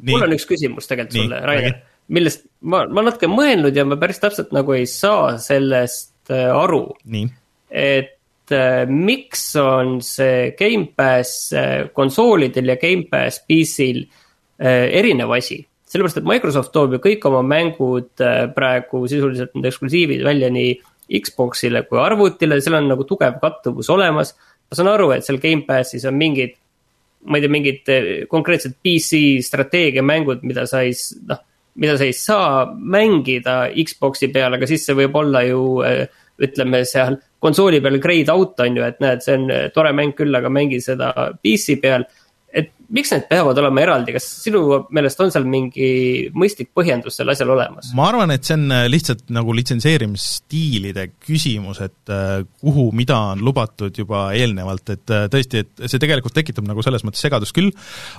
[0.05, 1.79] mul on üks küsimus tegelikult Nii, sulle, Rainer,
[2.13, 6.85] millest ma, ma natuke mõelnud ja ma päris täpselt nagu ei saa sellest äh, aru.
[7.71, 15.63] et äh, miks on see Gamepass äh, konsoolidel ja Gamepass PC-l äh, erinev asi?
[15.91, 20.77] Sellepärast, et Microsoft toob ju kõik oma mängud äh, praegu sisuliselt need eksklusiivid välja nii
[21.11, 24.35] Xbox'ile kui arvutile, seal on nagu tugev kattuvus olemas.
[24.71, 26.55] ma saan aru, et seal Gamepassis on mingid
[27.27, 30.95] ma ei tea, mingid eh, konkreetsed PC strateegiamängud, mida sa ei,
[31.29, 31.43] noh,
[31.83, 36.07] mida sa ei saa mängida Xbox'i peal, aga siis see võib olla ju eh,
[36.41, 40.33] ütleme seal konsooli peal grayed out on ju, et näed, see on tore mäng küll,
[40.37, 41.11] aga mängi seda
[41.43, 42.07] PC peal
[42.95, 44.63] miks need peavad olema eraldi, kas sinu
[44.95, 45.91] meelest on seal mingi
[46.37, 47.93] mõistlik põhjendus sel asjal olemas?
[47.97, 53.45] ma arvan, et see on äh, lihtsalt nagu litsenseerimisstiilide küsimus, et äh, kuhu, mida on
[53.47, 57.71] lubatud juba eelnevalt, et äh, tõesti, et see tegelikult tekitab nagu selles mõttes segadust küll,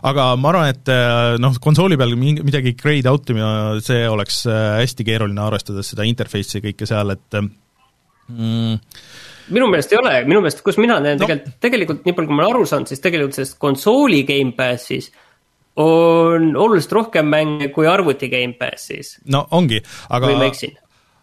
[0.07, 0.91] aga ma arvan, et
[1.41, 6.87] noh, konsooli peal midagi grade out ima, see oleks hästi keeruline, arvestades seda interface'i kõike
[6.89, 8.79] seal, et mm,
[9.55, 11.25] minu meelest ei ole, minu meelest, kus mina näen no.
[11.25, 15.11] tegelikult, tegelikult nii palju, kui ma olen aru saanud, siis tegelikult sellest konsooli Gamepassis
[15.81, 19.17] on oluliselt rohkem mänge kui arvuti Gamepassis.
[19.31, 20.75] no ongi, aga või ma eksin?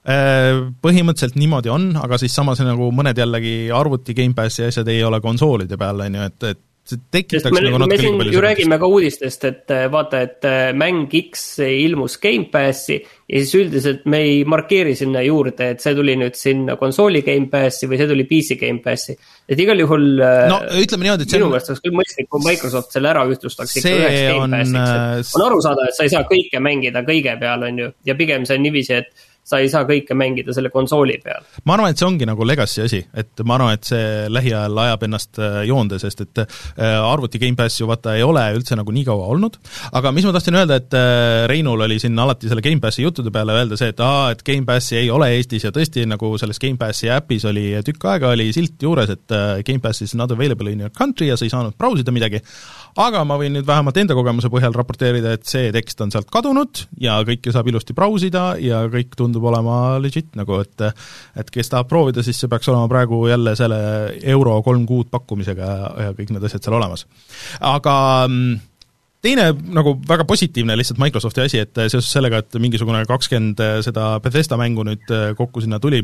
[0.08, 5.20] Äh, põhimõtteliselt niimoodi on, aga siis samas nagu mõned jällegi arvuti Gamepassi asjad ei ole
[5.20, 8.78] konsoolide peal, on ju, et, et see tekitaks me, nagu natuke liiga palju ju räägime
[8.80, 14.22] ka uudistest, et äh, vaata, et äh, mäng X ilmus Gamepassi ja siis üldiselt me
[14.24, 18.58] ei markeeri sinna juurde, et see tuli nüüd sinna konsooli Gamepassi või see tuli PC
[18.60, 19.16] Gamepassi.
[19.48, 22.44] et igal juhul äh, no ütleme niimoodi, et see minu meelest oleks küll mõistlik, kui
[22.46, 26.24] Microsoft selle ära ühtlustaks ikka üheks Gamepassiks, et on aru saada, et sa ei saa
[26.28, 29.86] kõike mängida kõige peal, on ju, ja pigem see on niiviisi, et sa ei saa
[29.88, 31.44] kõike mängida selle konsooli peal.
[31.64, 35.06] ma arvan, et see ongi nagu legacy asi, et ma arvan, et see lähiajal ajab
[35.08, 39.06] ennast äh, joonde, sest et äh, arvuti Gamepass ju vaata ei ole üldse nagu nii
[39.08, 39.58] kaua olnud,
[39.98, 43.56] aga mis ma tahtsin öelda, et äh, Reinul oli siin alati selle Gamepassi juttude peale
[43.56, 47.48] öelda see, et aa, et Gamepassi ei ole Eestis ja tõesti, nagu selles Gamepassi äpis
[47.48, 51.38] oli tükk aega oli silt juures, et Gamepass is not available in your country ja
[51.38, 52.42] sa ei saanud brausida midagi,
[52.98, 56.84] aga ma võin nüüd vähemalt enda kogemuse põhjal raporteerida, et see tekst on sealt kadunud
[57.02, 60.86] ja kõike saab ilusti brausida ja kõik tundub tundub olema legit nagu, et
[61.38, 63.78] et kes tahab proovida, siis see peaks olema praegu jälle selle
[64.22, 65.68] euro kolm kuud pakkumisega
[66.02, 67.06] ja, kõik need asjad seal olemas.
[67.60, 68.60] aga mm,
[69.22, 74.58] teine nagu väga positiivne lihtsalt Microsofti asi, et seoses sellega, et mingisugune kakskümmend seda Bethesda
[74.58, 75.06] mängu nüüd
[75.38, 76.02] kokku sinna tuli,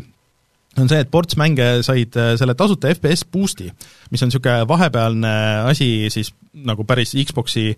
[0.79, 3.69] on see, et ports mänge said selle tasuta FPS boost'i,
[4.11, 5.35] mis on niisugune vahepealne
[5.71, 6.33] asi siis
[6.67, 7.69] nagu päris Xboxi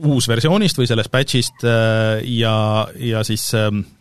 [0.00, 2.54] uusversioonist või sellest patch'ist ja,
[2.96, 3.99] ja siis mm,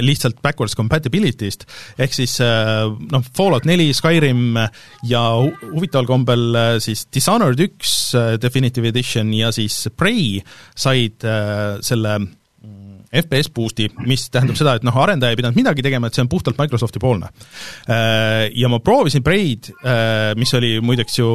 [0.00, 1.66] lihtsalt backwards compatibility'st,
[2.00, 4.58] ehk siis noh, Fallout neli, Skyrim
[5.08, 7.94] ja huvitaval kombel siis Dishonored üks
[8.42, 10.38] Definitive Edition ja siis Prey
[10.78, 11.26] said
[11.86, 12.18] selle
[13.10, 16.30] FPS boost'i, mis tähendab seda, et noh, arendaja ei pidanud midagi tegema, et see on
[16.30, 17.30] puhtalt Microsofti poolne.
[17.90, 19.24] Äh, ja ma proovisin
[19.82, 21.30] äh, mis oli muideks ju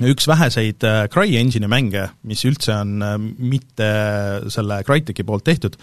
[0.00, 2.96] üks väheseid äh, CryEngine'i mänge, mis üldse on
[3.38, 3.88] mitte
[4.52, 5.76] selle Crytek'i poolt tehtud.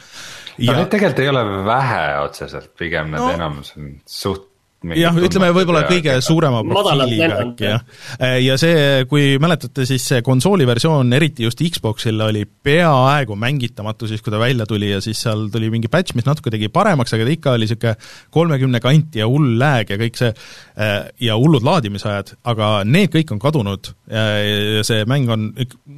[0.58, 4.49] ja no, neid tegelikult ei ole vähe otseselt, pigem need no, enamus on suht
[4.96, 7.82] jah, ütleme võib-olla kõige suurema profiiliga äkki jah.
[8.16, 14.08] Äh, ja see, kui mäletate, siis see konsooli versioon, eriti just Xboxil, oli peaaegu mängitamatu
[14.10, 17.14] siis, kui ta välja tuli ja siis seal tuli mingi patch, mis natuke tegi paremaks,
[17.16, 17.96] aga ta ikka oli niisugune
[18.36, 20.96] kolmekümne kanti ja hull lag ja kõik see äh,
[21.28, 25.50] ja hullud laadimisajad, aga need kõik on kadunud ja see mäng on,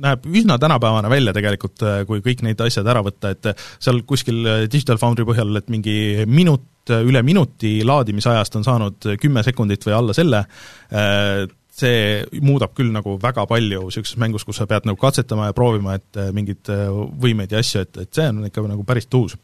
[0.01, 4.41] näeb üsna tänapäevane välja tegelikult, äh, kui kõik need asjad ära võtta, et seal kuskil
[4.71, 10.15] Digital Foundry põhjal, et mingi minut üle minuti laadimisajast on saanud kümme sekundit või alla
[10.17, 10.45] selle,
[10.93, 11.45] äh,
[11.81, 15.95] see muudab küll nagu väga palju niisuguses mängus, kus sa pead nagu katsetama ja proovima,
[15.99, 16.89] et äh, mingeid äh,
[17.21, 19.37] võimeid ja asju, et, et see on ikka nagu päris tuus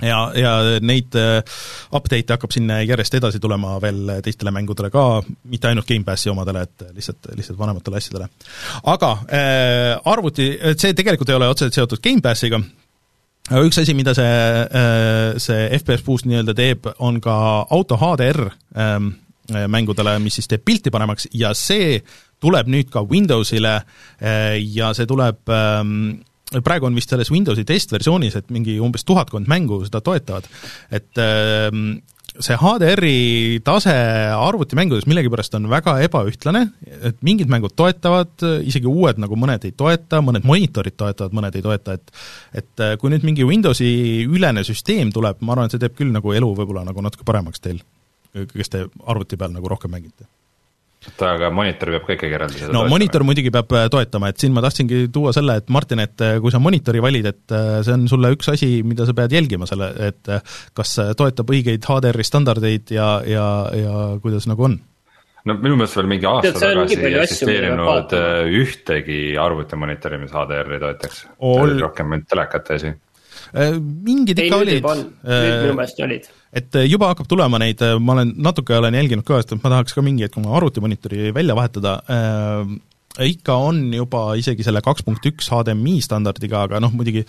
[0.00, 5.04] ja, ja neid update'e hakkab siin järjest edasi tulema veel teistele mängudele ka,
[5.52, 8.30] mitte ainult Gamepassi omadele, et lihtsalt, lihtsalt vanematele asjadele.
[8.94, 12.62] aga äh, arvuti, see tegelikult ei ole otseselt seotud Gamepassiga,
[13.50, 17.36] aga üks asi, mida see, äh, see FPS Boost nii-öelda teeb, on ka
[17.70, 18.46] auto HDR
[18.78, 19.14] ähm,
[19.68, 21.26] mängudele, mis siis teeb pilti paremaks.
[21.34, 21.98] Ja see
[22.42, 26.22] tuleb nüüd ka Windowsile äh, ja see tuleb ähm,
[26.60, 30.48] praegu on vist selles Windowsi testversioonis, et mingi umbes tuhatkond mängu seda toetavad,
[30.92, 32.02] et ähm,
[32.40, 33.92] see HDR-i tase
[34.32, 36.64] arvutimängudes millegipärast on väga ebaühtlane,
[37.08, 38.32] et mingid mängud toetavad,
[38.64, 42.14] isegi uued nagu mõned ei toeta, mõned monitorid toetavad, mõned ei toeta, et
[42.62, 43.88] et äh, kui nüüd mingi Windowsi
[44.28, 47.60] ülene süsteem tuleb, ma arvan, et see teeb küll nagu elu võib-olla nagu natuke paremaks
[47.60, 47.82] teil,
[48.32, 50.28] kes te arvuti peal nagu rohkem mängite
[51.08, 52.92] oota, aga monitor peab ka ikkagi eraldi seda no toetama.
[52.94, 56.38] monitor muidugi peab äh, toetama, et siin ma tahtsingi tuua selle, et Martin, et äh,
[56.42, 59.68] kui sa monitori valid, et äh, see on sulle üks asi, mida sa pead jälgima
[59.70, 60.32] selle, et
[60.76, 64.78] kas toetab õigeid HDR-i standardeid ja, ja, ja kuidas nagu on
[65.48, 68.14] no minu meelest veel mingi aasta tagasi ei eksisteerinud
[68.62, 71.80] ühtegi arvutimonitori, mis HDR-i toetaks Ol....
[71.82, 72.92] rohkem ainult telekate asi.
[74.06, 74.86] mingid ikka olid.
[74.86, 78.96] nüüd minu meelest olid et äh, juba hakkab tulema neid, äh, ma olen natuke olen
[78.98, 82.74] jälginud ka, et ma tahaks ka mingi hetk oma arvutimonitori välja vahetada äh,,
[83.28, 87.24] ikka on juba isegi selle kaks punkt üks HDMI standardiga, aga noh, muidugi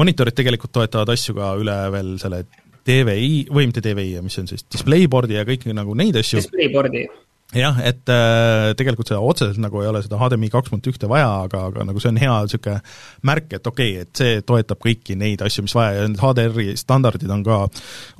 [0.00, 2.44] monitorid tegelikult toetavad asju ka üle veel selle
[2.86, 6.38] DVI, või mitte DVI, mis on siis, DisplayBoard'i ja kõik nagu neid asju.
[6.38, 7.06] DisplayBoard'i
[7.54, 11.28] jah, et äh, tegelikult seda otseselt nagu ei ole seda HDMI kaks punkt ühte vaja,
[11.44, 12.80] aga, aga nagu see on hea niisugune
[13.28, 16.74] märk, et okei okay,, et see toetab kõiki neid asju, mis vaja ja need HDR-i
[16.80, 17.60] standardid on ka,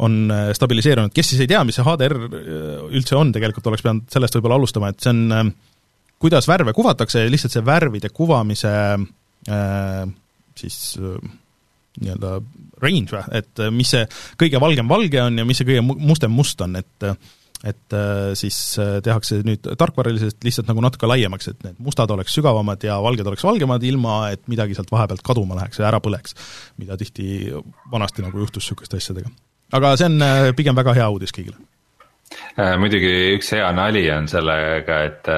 [0.07, 3.83] on äh, stabiliseerunud, kes siis ei tea, mis see HDR äh, üldse on, tegelikult oleks
[3.87, 5.49] pidanud sellest võib-olla alustama, et see on äh,
[6.23, 10.05] kuidas värve kuvatakse, lihtsalt see värvide kuvamise äh,
[10.57, 11.19] siis äh,
[11.97, 12.37] nii-öelda
[12.85, 14.07] range või, et mis see
[14.39, 17.11] kõige valgem valge on ja mis see kõige mustem must on, et
[17.65, 22.35] et äh, siis äh, tehakse nüüd tarkvaraliselt lihtsalt nagu natuke laiemaks, et need mustad oleks
[22.37, 26.37] sügavamad ja valged oleks valgemad, ilma et midagi sealt vahepealt kaduma läheks ja ära põleks,
[26.81, 27.49] mida tihti
[27.93, 29.33] vanasti nagu juhtus niisuguste asjadega.
[29.79, 31.59] aga see on äh, pigem väga hea uudis kõigile.
[32.83, 35.29] muidugi üks hea nali on sellega, et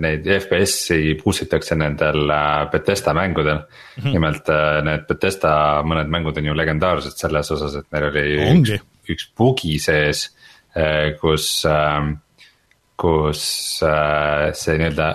[0.00, 2.28] neid FPS-i boost itakse nendel
[2.72, 4.02] Betesta mängudel mm.
[4.02, 4.12] -hmm.
[4.12, 4.50] nimelt
[4.84, 8.80] need Betesta mõned mängud on ju legendaarsed selles osas, et neil oli Ongi.
[8.80, 10.26] üks, üks bugi sees
[11.20, 12.16] kus, ähm,
[12.98, 13.44] kus
[13.86, 15.08] äh, see nii-öelda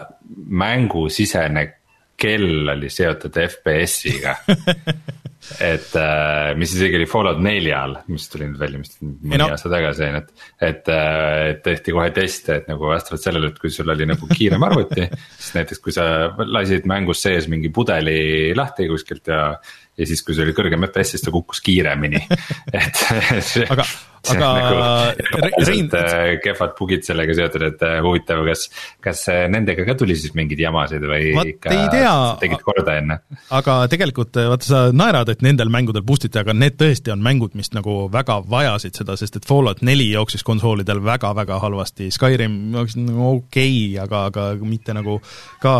[0.49, 1.65] mängusisene
[2.19, 4.35] kell oli seotud FPS-iga
[5.63, 9.47] et äh, mis isegi oli Fallout neljal, mis tuli nüüd välja vist mõni no.
[9.53, 10.43] aasta tagasi on ju, et.
[10.69, 10.91] et
[11.63, 15.07] tehti kohe teste, et nagu vastavalt sellele, et kui sul oli nagu kiirem arvuti
[15.39, 16.05] siis näiteks kui sa
[16.43, 19.41] lasid mängus sees mingi pudeli lahti kuskilt ja.
[19.97, 22.21] ja siis, kui sul oli kõrgem FPS, siis ta kukkus kiiremini
[22.83, 23.03] et
[23.69, 23.87] aga,
[24.27, 25.89] aga nagu Rein.
[25.95, 28.65] Äh, kehvad bugid sellega seotud, et äh, huvitav, kas,
[29.03, 33.19] kas äh, nendega ka tuli siis mingeid jamasid või Vaat ikka tea, tegid korda enne?
[33.55, 37.55] aga tegelikult vaata, sa naerad, et nendel mängudel boost iti, aga need tõesti on mängud,
[37.59, 42.99] mis nagu väga vajasid seda, sest et Fallout neli jooksis konsoolidel väga-väga halvasti, Skyrim jooksis
[43.03, 45.19] nagu okei okay,, aga, aga mitte nagu
[45.63, 45.73] ka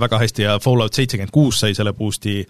[0.00, 2.42] väga hästi ja Fallout seitsekümmend kuus sai selle boost'i,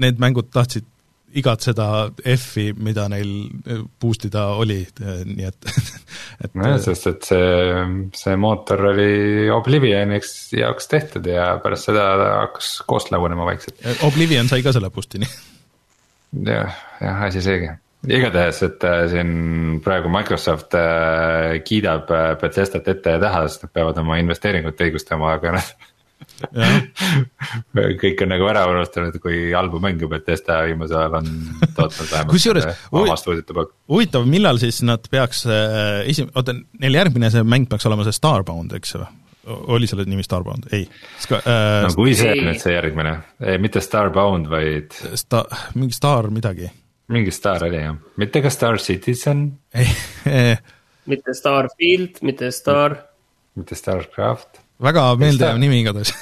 [0.00, 0.88] need mängud tahtsid
[1.38, 1.88] igatseda
[2.34, 3.30] F-i, mida neil
[3.66, 5.70] eh, boost ida oli, eh, nii et,
[6.44, 6.50] et.
[6.54, 7.84] nojah, sest et see,
[8.16, 12.08] see mootor oli Oblivioniks jaoks tehtud ja pärast seda
[12.44, 13.80] hakkas koos lagunema vaikselt.
[13.82, 17.72] Eh, Oblivion sai ka selle boost'i, nii jah, jah, asi seegi
[18.04, 19.28] igatahes, et siin
[19.80, 20.74] praegu Microsoft
[21.64, 22.10] kiidab
[22.42, 25.70] Bethesdat ette ja taha, sest nad peavad oma investeeringut õigustama, aga nad
[28.02, 31.32] kõik on nagu ära unustanud, kui halbu mänge Bethesda viimasel ajal on
[31.76, 33.74] tootnud vähemalt kusjuures oma stuudiote poolt.
[33.90, 38.16] huvitav, millal siis nad peaks äh, esi-, oota, neil järgmine see mäng peaks olema see
[38.16, 39.04] Starbound, eks ju?
[39.44, 40.86] oli selle nimi Starbound, ei
[41.20, 41.42] Ska,.
[41.44, 43.18] Äh, no kui see on nüüd see järgmine,
[43.60, 44.96] mitte Starbound, vaid.
[45.20, 46.70] Sta-, mingi Star midagi
[47.12, 49.50] mingi Star oli jah, mitte ka Star Citizen
[51.10, 52.96] mitte Starfield, mitte Star.
[53.54, 54.63] mitte Starcraft.
[54.82, 55.06] Väga
[55.36, 55.58] Star...
[55.58, 56.14] nimi igatahes.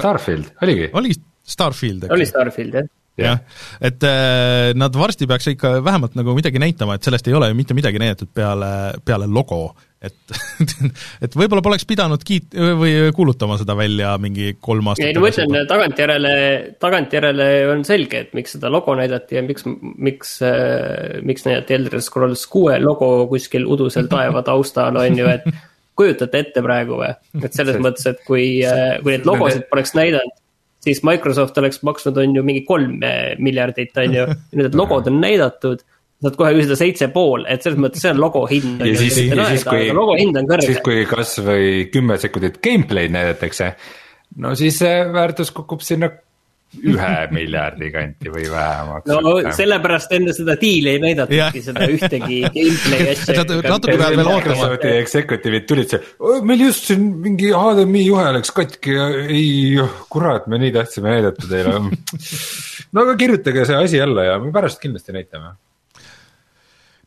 [0.00, 0.90] Starfield, oligi?
[0.96, 2.08] oligi Starfield.
[2.10, 3.40] oli Starfield jah jah,
[3.80, 7.58] et äh, nad varsti peaks ikka vähemalt nagu midagi näitama, et sellest ei ole ju
[7.58, 8.70] mitte midagi näidatud peale,
[9.04, 9.70] peale logo,
[10.04, 10.36] et
[11.24, 15.30] et võib-olla poleks pidanud kiit- või kuulutama seda välja mingi kolm aastat ei no ma
[15.32, 16.34] ütlen, tagantjärele,
[16.82, 19.64] tagantjärele on selge, et miks seda logo näidati ja miks,
[19.96, 25.48] miks äh,, miks näidati Elder Scrolls kuue logo kuskil udusel taeva taustal, on ju, et
[25.96, 27.12] kujutate ette praegu või?
[27.42, 30.38] et selles mõttes, et kui, äh, kui neid logosid poleks näidanud,
[30.86, 33.00] siis Microsoft oleks maksnud, on ju, mingi kolm
[33.42, 35.84] miljardit, on ju, nüüd need logod on näidatud
[36.24, 38.80] saad kohe küsida seitse pool, et selles mõttes see on logo hind.
[38.80, 39.90] ja siis, ja siis kui,
[40.64, 43.74] siis kui kasvõi kümme sekundit gameplay'd näidatakse,
[44.40, 46.08] no siis see väärtus kukub sinna
[46.76, 49.08] ühe miljardi kanti või vähemaks.
[49.08, 53.44] no sellepärast enne seda diili ei näidatudki seda ühtegi gameplay asja.
[53.46, 54.68] natuke peab veel ootama.
[54.96, 56.02] Executive'id tulid see,
[56.46, 61.48] meil just siin mingi HDMI juhe läks katki ja ei, kurat, me nii tahtsime näidata
[61.48, 61.78] teile
[62.92, 65.54] no aga kirjutage see asi alla ja me pärast kindlasti näitame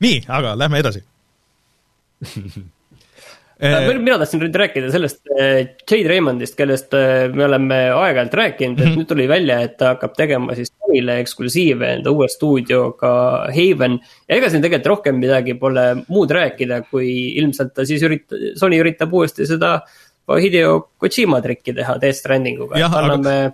[0.02, 1.06] nii, aga lähme edasi
[4.00, 8.86] mina tahtsin nüüd rääkida sellest äh, Jade Raymondist, kellest äh, me oleme aeg-ajalt rääkinud, et
[8.86, 9.02] mm -hmm.
[9.02, 13.12] nüüd tuli välja, et ta hakkab tegema siis Sonyle eksklusiive enda uue stuudioga
[13.56, 14.00] Haven.
[14.30, 18.80] ja ega siin tegelikult rohkem midagi pole muud rääkida, kui ilmselt ta siis üritab, Sony
[18.80, 19.82] üritab uuesti seda
[20.30, 23.54] Hideo Kojima trikki teha Death Stranding uga, anname aga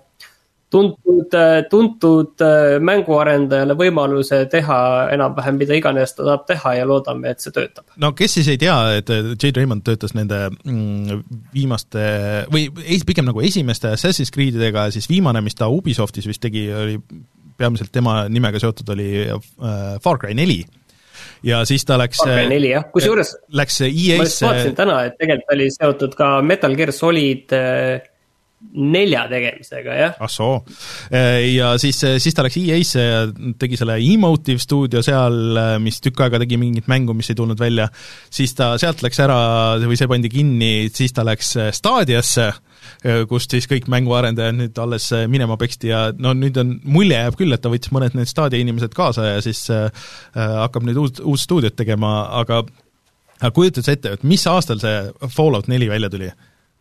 [0.74, 1.36] tuntud,
[1.70, 4.80] tuntud äh, mänguarendajale võimaluse teha
[5.14, 7.86] enam-vähem mida iganes ta tahab teha ja loodame, et see töötab.
[8.02, 11.22] no kes siis ei tea, et Jade Raymond töötas nende mm,
[11.54, 12.08] viimaste
[12.52, 12.68] või
[13.08, 16.98] pigem nagu esimeste Assassin's Creedidega, siis viimane, mis ta Ubisoftis vist tegi, oli
[17.58, 20.64] peamiselt tema nimega seotud, oli äh, Far Cry neli
[21.46, 22.20] ja siis ta läks.
[22.24, 23.36] Far Cry neli jah, kusjuures.
[23.56, 24.18] Läks EA-sse.
[24.18, 28.04] ma just vaatasin täna, et tegelikult oli seotud ka Metal Gear Solid äh,
[28.74, 30.16] nelja tegemisega, jah.
[30.20, 30.60] ah soo.
[31.12, 33.24] ja siis, siis ta läks EA-sse ja
[33.60, 37.88] tegi selle Emotive stuudio seal, mis tükk aega tegi mingit mängu, mis ei tulnud välja,
[38.34, 39.40] siis ta sealt läks ära
[39.84, 42.50] või see pandi kinni, siis ta läks Stadiasse,
[43.30, 47.56] kust siis kõik mänguarendajad nüüd alles minema peksti ja no nüüd on, mulje jääb küll,
[47.56, 49.88] et ta võttis mõned need Stadia inimesed kaasa ja siis äh,
[50.36, 52.64] hakkab nüüd uut, uut stuudiot tegema, aga
[53.42, 56.32] aga kujutad sa ette, et mis aastal see Fallout neli välja tuli?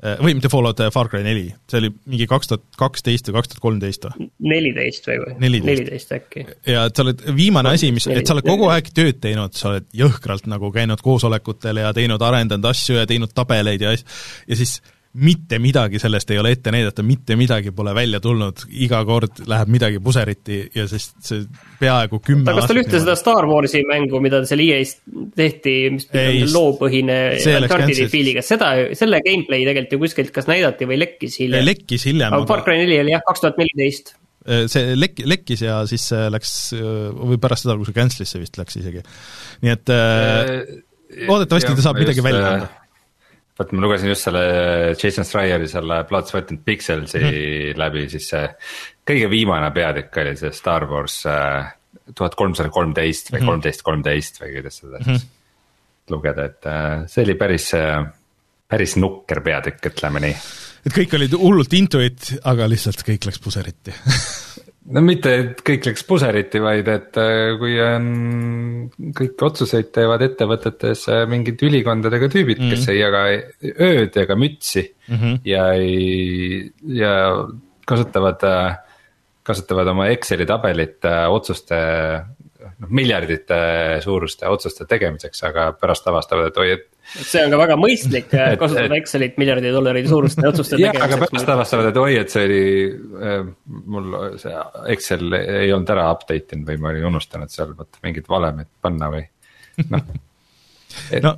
[0.02, 3.36] Äh, või mitte Fallout, äh, Far Cry neli, see oli mingi kaks tuhat kaksteist või
[3.36, 4.26] kaks tuhat kolmteist või?
[4.50, 5.34] neliteist või, või?
[5.44, 6.42] neliteist äkki.
[6.66, 9.70] ja et sa oled viimane asi, mis, et sa oled kogu aeg tööd teinud, sa
[9.70, 14.04] oled jõhkralt nagu käinud koosolekutel ja teinud, arendanud asju ja teinud tabeleid ja as-,
[14.50, 14.80] ja siis
[15.14, 19.70] mitte midagi sellest ei ole ette näidata, mitte midagi pole välja tulnud, iga kord läheb
[19.70, 21.44] midagi puseriti ja sest see
[21.78, 24.96] peaaegu kümme aastat kas tal ühte seda Star Warsi mängu, mida seal EA-s
[25.38, 30.90] tehti, mis ei, on loopõhine Uncharted'i feel'iga, seda, selle gameplay tegelikult ju kuskilt kas näidati
[30.90, 31.66] või lekkis hiljem?
[31.70, 32.34] lekkis hiljem.
[32.34, 34.16] aga Far Cry neli oli jah, kaks tuhat neliteist
[34.50, 38.82] äh, see lek-, lekkis ja siis läks, või pärast seda, kui see cancel'isse vist läks
[38.82, 39.06] isegi.
[39.62, 40.56] nii et äh,
[41.30, 42.72] loodetavasti ta saab midagi välja anda
[43.58, 44.42] vot ma lugesin just selle
[44.98, 48.44] Jason Schreieri selle Bloodspotted Pixelsi mm läbi, siis see
[49.06, 51.72] kõige viimane peatükk oli see Star Wars äh,
[52.14, 53.50] tuhat kolmsada kolmteist või mhm.
[53.52, 55.32] kolmteist kolmteist või kuidas seda siis mm
[56.10, 58.02] lugeda, et äh, see oli päris, äh,
[58.68, 60.34] päris nukker peatükk, ütleme nii.
[60.84, 63.94] et kõik olid hullult intuit, aga lihtsalt kõik läks puseriti
[64.92, 68.08] no mitte, et kõik läks puseriti, vaid et äh, kui on,
[69.16, 72.74] kõiki otsuseid teevad ettevõtetes äh, mingid ülikondadega tüübid mm, -hmm.
[72.74, 72.92] kes mhm.
[72.92, 75.38] ei jaga ööd ega mütsi mm -hmm.
[75.48, 77.14] ja ei, ja
[77.86, 78.78] kasutavad, äh,
[79.42, 81.76] kasutavad oma Exceli tabelit otsuste
[82.64, 86.90] noh, miljardite suuruste otsuste tegemiseks, aga pärast avastavad, et oi, et.
[87.04, 91.06] Et see on ka väga mõistlik et, kasutada Excelit miljardi dollari suuruste otsuste tegemiseks.
[91.06, 92.62] aga pärast avastavad, et oi, et see oli
[93.30, 93.48] äh,,
[93.94, 94.12] mul
[94.42, 98.70] see Excel ei olnud ära update inud või ma olin unustanud seal vot mingid valemid
[98.84, 99.26] panna või
[99.90, 100.06] noh
[101.14, 101.36] et no.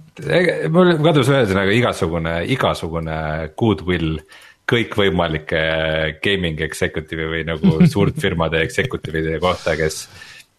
[0.75, 3.19] mul kadus ühesõnaga igasugune, igasugune
[3.59, 4.21] goodwill
[4.67, 5.61] kõikvõimalike
[6.25, 10.07] gaming executive'i või nagu suurfirmade executive ide kohta, kes.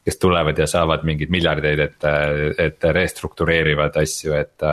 [0.08, 2.06] kes tulevad ja saavad mingeid miljardeid, et,
[2.64, 4.64] et restruktureerivad asju, et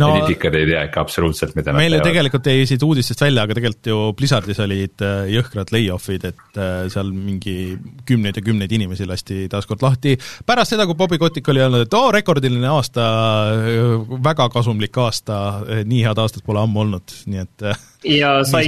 [0.00, 3.56] no, poliitikad ei tea ikka absoluutselt, mida meil ju tegelikult jäi siit uudistest välja, aga
[3.58, 7.56] tegelikult ju Blizzardis olid äh, jõhkrad lay-off'id, et äh, seal mingi
[8.08, 10.16] kümneid ja kümneid inimesi lasti taaskord lahti,
[10.48, 13.08] pärast seda, kui Bobby Kotick oli öelnud, et oo, rekordiline aasta,
[13.56, 15.40] äh, väga kasumlik aasta,
[15.88, 17.68] nii head aastat pole ammu olnud, nii et
[18.18, 18.66] ja sai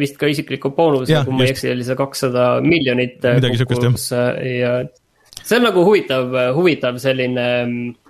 [0.00, 4.42] vist ka isikliku boonuse, kui ma ei eksi, oli see kakssada miljonit midagi sihukest, jah.
[4.48, 4.74] ja
[5.42, 8.07] see on nagu huvitav, huvitav selline mm,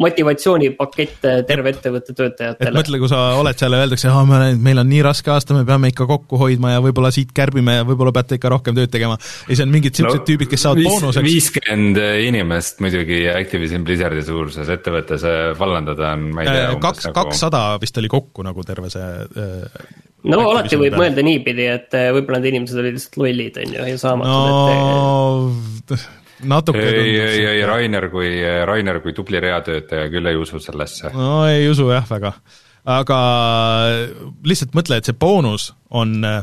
[0.00, 2.70] motivatsioonipakett terve ettevõtte töötajatele.
[2.70, 5.66] et mõtle, kui sa oled seal ja öeldakse, aa, meil on nii raske aasta, me
[5.68, 9.18] peame ikka kokku hoidma ja võib-olla siit kärbime ja võib-olla peate ikka rohkem tööd tegema.
[9.20, 11.26] ja siis on mingid siuksed no, tüübid, kes saavad boonuseks.
[11.26, 16.68] viiskümmend inimest muidugi Activision Blizzardi suuruses ettevõttes äh, vallandada on, ma ei tea.
[16.70, 19.90] Äh, kaks, nagu- kakssada vist oli kokku nagu terve see äh,
[20.30, 21.04] no alati võib peale.
[21.04, 26.19] mõelda niipidi, et võib-olla need inimesed olid lihtsalt lollid, on ju, ja saamatud no, et
[26.48, 28.32] natuke ei, ei, ei Rainer kui,
[28.66, 31.12] Rainer kui tubli reatöötaja küll ei usu sellesse.
[31.14, 32.34] no ei usu jah väga,
[32.98, 33.20] aga
[34.46, 36.42] lihtsalt mõtle, et see boonus on äh,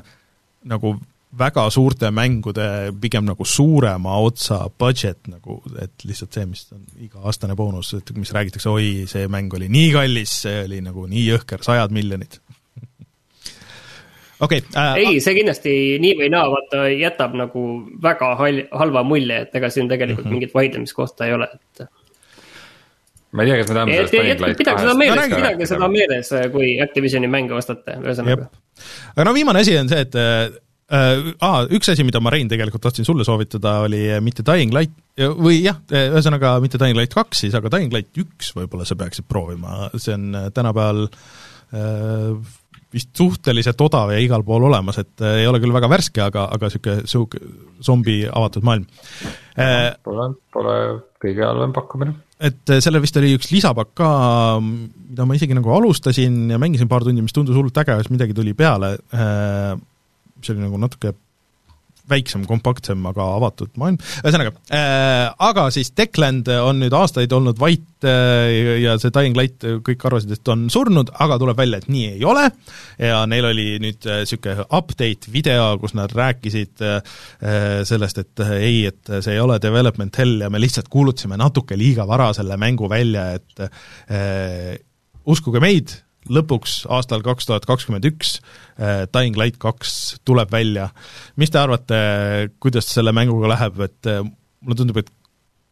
[0.68, 0.98] nagu
[1.38, 7.56] väga suurte mängude pigem nagu suurema otsa budget nagu, et lihtsalt see, mis on iga-aastane
[7.58, 11.64] boonus, et mis räägitakse, oi, see mäng oli nii kallis, see oli nagu nii jõhker,
[11.66, 12.40] sajad miljonid
[14.40, 14.98] okei okay, äh,.
[15.02, 15.74] ei, see kindlasti
[16.04, 17.64] nii või naa, vaata jätab nagu
[18.04, 20.38] väga hal-, halva mulje, et ega siin tegelikult mm -hmm.
[20.38, 21.88] mingit vaidlemiskohta ei ole, et.
[23.32, 26.32] ma ei tea, kas me tahame sellest Dying Light pidage seda meeles, pidage seda meeles,
[26.54, 28.48] kui Activisioni mänge ostate, ühesõnaga.
[29.16, 30.48] aga no viimane asi on see, et äh,
[31.42, 35.64] ah, üks asi, mida ma, Rein, tegelikult tahtsin sulle soovitada, oli mitte Dying Light või
[35.64, 39.90] jah, ühesõnaga mitte Dying Light kaks siis, aga Dying Light üks võib-olla sa peaksid proovima,
[39.98, 42.38] see on tänapäeval äh,
[42.98, 46.48] vist suhteliselt odav ja igal pool olemas, et äh, ei ole küll väga värske, aga,
[46.54, 47.42] aga niisugune sihuke
[47.86, 48.88] zombi avatud maailm.
[49.58, 50.78] Äh, Pole, pole
[51.22, 52.16] kõige halvem pakkumine.
[52.38, 54.10] et äh, sellel vist oli üks lisapakk ka,
[54.62, 58.36] mida ma isegi nagu alustasin ja mängisin paar tundi, mis tundus hullult äge, siis midagi
[58.38, 58.96] tuli peale,
[60.38, 61.16] mis oli nagu natuke
[62.10, 68.08] väiksem, kompaktsem, aga avatud maailm, ühesõnaga äh,, aga siis Techland on nüüd aastaid olnud vait
[68.08, 72.08] äh, ja see Dying Light, kõik arvasid, et on surnud, aga tuleb välja, et nii
[72.16, 72.48] ei ole.
[73.02, 77.22] Ja neil oli nüüd niisugune äh, update video, kus nad rääkisid äh,
[77.88, 81.78] sellest, et äh, ei, et see ei ole development hell ja me lihtsalt kuulutasime natuke
[81.80, 84.76] liiga vara selle mängu välja, et äh,
[85.28, 85.94] uskuge meid,
[86.34, 88.38] lõpuks aastal kaks tuhat kakskümmend üks
[88.80, 90.90] äh, Dying Light kaks tuleb välja.
[91.36, 92.00] mis te arvate,
[92.64, 94.26] kuidas selle mänguga läheb, et äh,
[94.62, 95.14] mulle tundub, et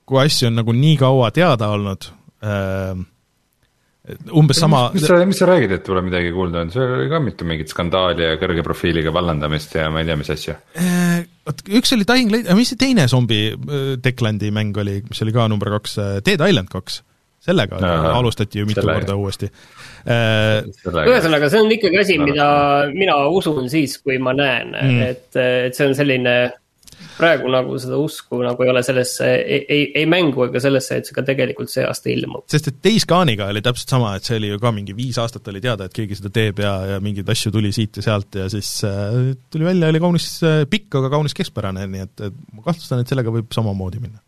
[0.06, 2.10] kui asju on nagu nii kaua teada olnud
[2.46, 2.96] äh,,
[4.38, 7.08] umbes sama mis, mis sa, mis sa räägid, et pole midagi kuulda olnud, seal oli
[7.10, 10.60] ka mitu mingit skandaali ja kõrge profiiliga vallandamist ja ma ei tea, mis asju.
[11.46, 13.42] Vot üks oli Dying Light, aga mis see teine zombi
[14.06, 17.02] Declandi mäng oli, mis oli ka number kaks, Dead Island kaks?
[17.46, 19.00] sellega Aha, alustati ju mitu selle...
[19.00, 19.50] korda uuesti.
[20.06, 22.46] Ühesõnaga, see on ikkagi asi, mida
[22.94, 26.36] mina usun siis, kui ma näen mm., et, et see on selline
[27.16, 31.08] praegu nagu seda usku nagu ei ole sellesse, ei, ei, ei mängu ega sellesse, et
[31.08, 32.46] see ka tegelikult see aasta ilmub.
[32.52, 35.48] sest et Days Gone'iga oli täpselt sama, et see oli ju ka mingi viis aastat
[35.52, 38.50] oli teada, et keegi seda teeb ja, ja mingeid asju tuli siit ja sealt ja
[38.52, 42.68] siis äh, tuli välja, oli kaunis äh, pikk, aga kaunis keskpärane, nii et, et ma
[42.68, 44.25] kahtlustan, et sellega võib samamoodi minna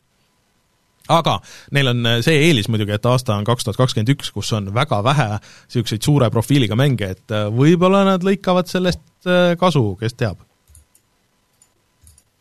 [1.11, 1.37] aga
[1.75, 4.71] neil on äh, see eelis muidugi, et aasta on kaks tuhat kakskümmend üks, kus on
[4.75, 10.17] väga vähe niisuguseid suure profiiliga mänge, et äh, võib-olla nad lõikavad sellest äh, kasu, kes
[10.19, 10.43] teab.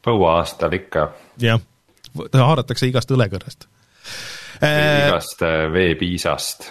[0.06, 1.08] põuaastal ikka.
[1.42, 1.62] jah,
[2.34, 3.70] haaratakse igast õlekõrrest.
[4.62, 5.42] igast
[5.72, 6.70] veepiisast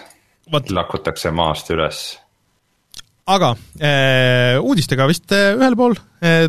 [0.52, 0.70] Vat.
[0.70, 2.00] lakutakse maast üles
[3.26, 3.52] aga
[4.62, 5.94] uudistega vist ühel pool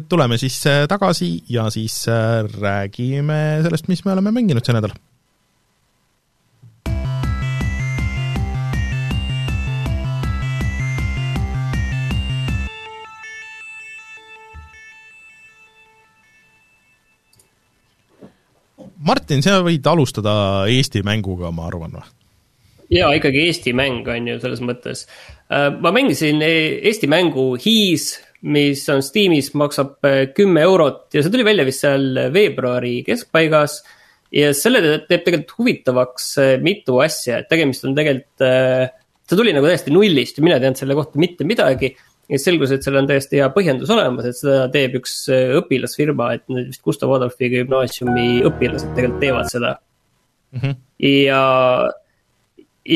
[0.10, 2.04] tuleme siis tagasi ja siis
[2.62, 4.94] räägime sellest, mis me oleme mänginud see nädal
[19.08, 20.32] Martin, sa võid alustada
[20.68, 22.08] Eesti mänguga, ma arvan või?
[22.92, 25.06] ja ikkagi Eesti mäng on ju selles mõttes.
[25.52, 28.14] Äh, ma mängisin e-, Eesti mängu Hiis,
[28.48, 33.82] mis on Steamis, maksab äh, kümme eurot ja see tuli välja vist seal veebruari keskpaigas.
[34.32, 38.48] ja selle teeb tegelikult huvitavaks äh, mitu asja, et tegemist on tegelikult,
[39.28, 41.94] see tuli nagu täiesti nullist ja mina ei teadnud selle kohta mitte midagi
[42.28, 45.54] ja siis selgus, et seal on täiesti hea põhjendus olemas, et seda teeb üks äh,
[45.62, 50.60] õpilasfirma, et need vist Gustav Adolfi gümnaasiumi õpilased tegelikult teevad seda mm.
[50.60, 50.76] -hmm.
[51.08, 51.44] ja,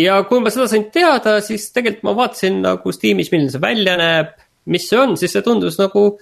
[0.02, 3.96] ja kui ma seda sain teada, siis tegelikult ma vaatasin nagu Steamis, milline see välja
[4.00, 4.36] näeb.
[4.66, 6.20] mis see on, siis see tundus nagu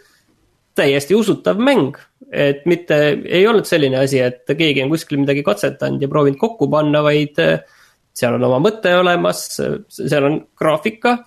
[0.77, 1.97] täiesti usutav mäng.
[2.31, 6.69] et mitte, ei olnud selline asi, et keegi on kuskil midagi katsetanud ja proovinud kokku
[6.69, 7.65] panna, vaid äh,
[8.13, 9.47] seal on oma mõte olemas,
[9.89, 11.17] seal on graafika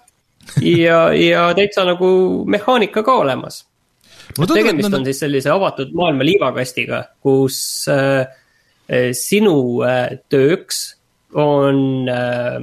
[0.61, 2.09] ja, ja täitsa nagu
[2.47, 3.63] mehaanika ka olemas.
[4.55, 8.27] tegemist on siis sellise avatud maailma liivakastiga, kus äh,
[9.17, 10.85] sinu äh, tööks
[11.35, 12.63] on äh,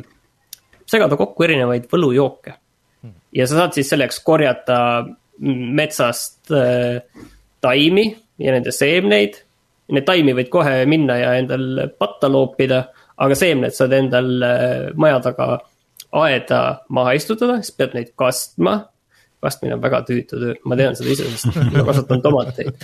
[0.90, 2.56] segada kokku erinevaid võlujooke.
[3.34, 4.80] ja sa saad siis selleks korjata
[5.40, 7.02] metsast äh,
[7.62, 8.10] taimi
[8.40, 9.44] ja nende seemneid.
[9.90, 12.84] Neid taimi võid kohe minna ja endal patta loopida,
[13.18, 15.56] aga seemned saad endal äh, maja taga
[16.12, 18.80] aeda maha istutada, siis pead neid kastma.
[19.40, 22.76] kastmine on väga tüütu töö, ma tean seda ise, sest ma kasvatan tomateid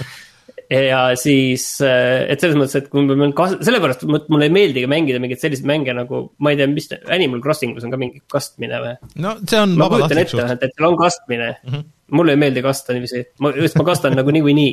[0.70, 4.90] ja siis, äh, et selles mõttes, et kui ma pean kas-, sellepärast mulle ei meeldigi
[4.90, 8.80] mängida mingeid selliseid mänge nagu, ma ei tea, mis, Animal Crossingus on ka mingi kastmine
[8.82, 8.96] või?
[9.22, 10.56] no see on vabatahtlik suht.
[10.56, 11.86] et seal on kastmine mm, -hmm.
[12.18, 14.72] mulle ei meeldi kasta niiviisi, ma, just ma kastan nagu niikuinii.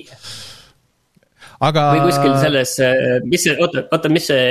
[1.68, 1.88] aga.
[1.96, 4.46] või kuskil selles, äh, mis see, oota, oota, mis see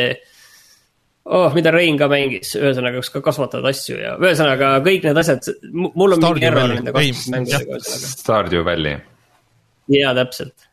[1.25, 5.53] oh, mida Rein ka mängis, ühesõnaga, kus ka kasvatavad asju ja ühesõnaga kõik need asjad,
[5.71, 8.11] mul on Stardew mingi error nende kasvatusmängudega ühesõnaga.
[8.17, 8.99] Stardew Valley.
[9.97, 10.69] jaa, täpselt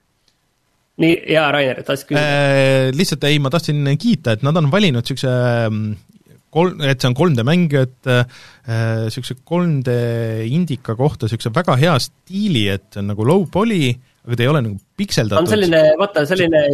[1.03, 2.91] nii, jaa, Rainer, tahtsid küsida äh,?
[2.97, 5.33] lihtsalt ei, ma tahtsin kiita, et nad on valinud niisuguse
[5.69, 5.89] mm,
[6.55, 9.97] kolm, et see on 3D mäng, et niisuguse äh, 3D
[10.55, 13.93] indika kohta niisuguse väga hea stiili, et see on nagu low poly,
[14.27, 15.43] aga ta ei ole nagu pikseldatud.
[15.45, 16.65] on selline, vaata selline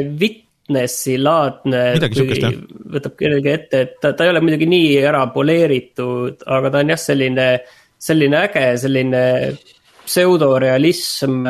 [0.65, 6.71] Witnessi laadne, võtab kellelegi ette, et ta, ta ei ole muidugi nii ära poleeritud, aga
[6.73, 7.49] ta on jah, selline,
[8.01, 9.25] selline äge, selline
[10.05, 11.45] pseudorealism,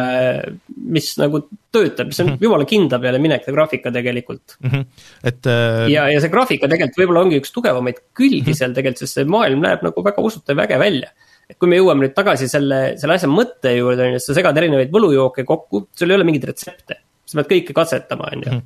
[0.95, 1.41] mis nagu
[1.75, 2.43] töötab, see on mm -hmm.
[2.43, 4.71] jumala kindla peale minek, see graafika tegelikult mm.
[4.71, 4.85] -hmm.
[5.31, 5.91] et äh....
[5.91, 8.59] ja, ja see graafika tegelikult võib-olla ongi üks tugevamaid külgi mm -hmm.
[8.59, 11.11] seal tegelikult, sest see maailm näeb nagu väga usutav ja äge välja.
[11.51, 14.57] et kui me jõuame nüüd tagasi selle, selle asja mõtte juurde, on ju, sa segad
[14.57, 17.03] erinevaid võlujooke kokku, sul ei ole mingeid retsepte.
[17.27, 18.63] sa pead kõike katsetama, on ju.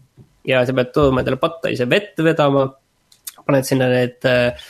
[0.49, 2.67] Ja sa pead tooma endale patta ise vett vedama,
[3.45, 4.69] paned sinna need äh,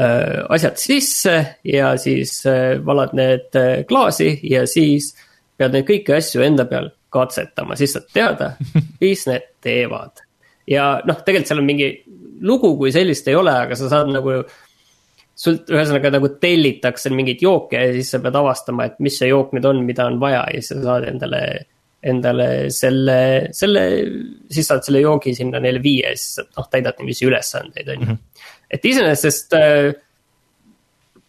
[0.00, 5.10] Äh, asjad sisse ja siis äh, valad need äh, klaasi ja siis
[5.58, 8.52] pead neid kõiki asju enda peal katsetama, siis saad teada,
[9.02, 10.22] mis need teevad.
[10.70, 11.88] ja noh, tegelikult seal on mingi
[12.46, 14.38] lugu kui sellist ei ole, aga sa saad nagu.
[15.40, 19.52] sult ühesõnaga nagu tellitakse mingeid jooke ja siis sa pead avastama, et mis see jook
[19.56, 21.42] nüüd on, mida on vaja ja siis sa saad endale
[22.00, 23.18] endale selle,
[23.52, 23.82] selle,
[24.48, 28.14] siis saad selle joogi sinna neile viia ja siis noh, täidad niiviisi ülesandeid, on ju.
[28.14, 29.90] Mhm et iseenesest äh,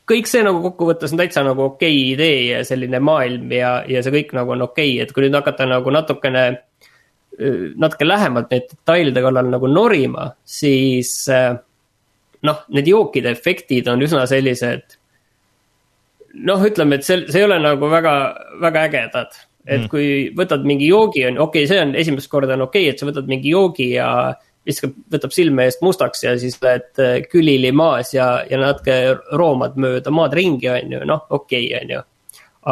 [0.09, 4.03] kõik see nagu kokkuvõttes on täitsa nagu okei okay idee ja selline maailm ja, ja
[4.03, 6.45] see kõik nagu on okei okay., et kui nüüd hakata nagu natukene,
[7.39, 11.53] äh, natuke lähemalt neid detailide kallal nagu norima, siis äh,
[12.47, 14.97] noh, need jookide efektid on üsna sellised.
[16.47, 18.11] noh, ütleme, et see, see ei ole nagu väga,
[18.61, 19.33] väga ägedad,
[19.71, 19.89] et mm.
[19.91, 20.07] kui
[20.37, 23.07] võtad mingi joogi, on okei okay,, see on esimest korda on okei okay,, et sa
[23.07, 24.09] võtad mingi joogi ja
[24.67, 28.97] viskab, võtab silme eest mustaks ja siis lähed äh, külili maas ja, ja natuke
[29.37, 32.03] roomad mööda maad ringi, on ju, noh, okei okay,, on ju.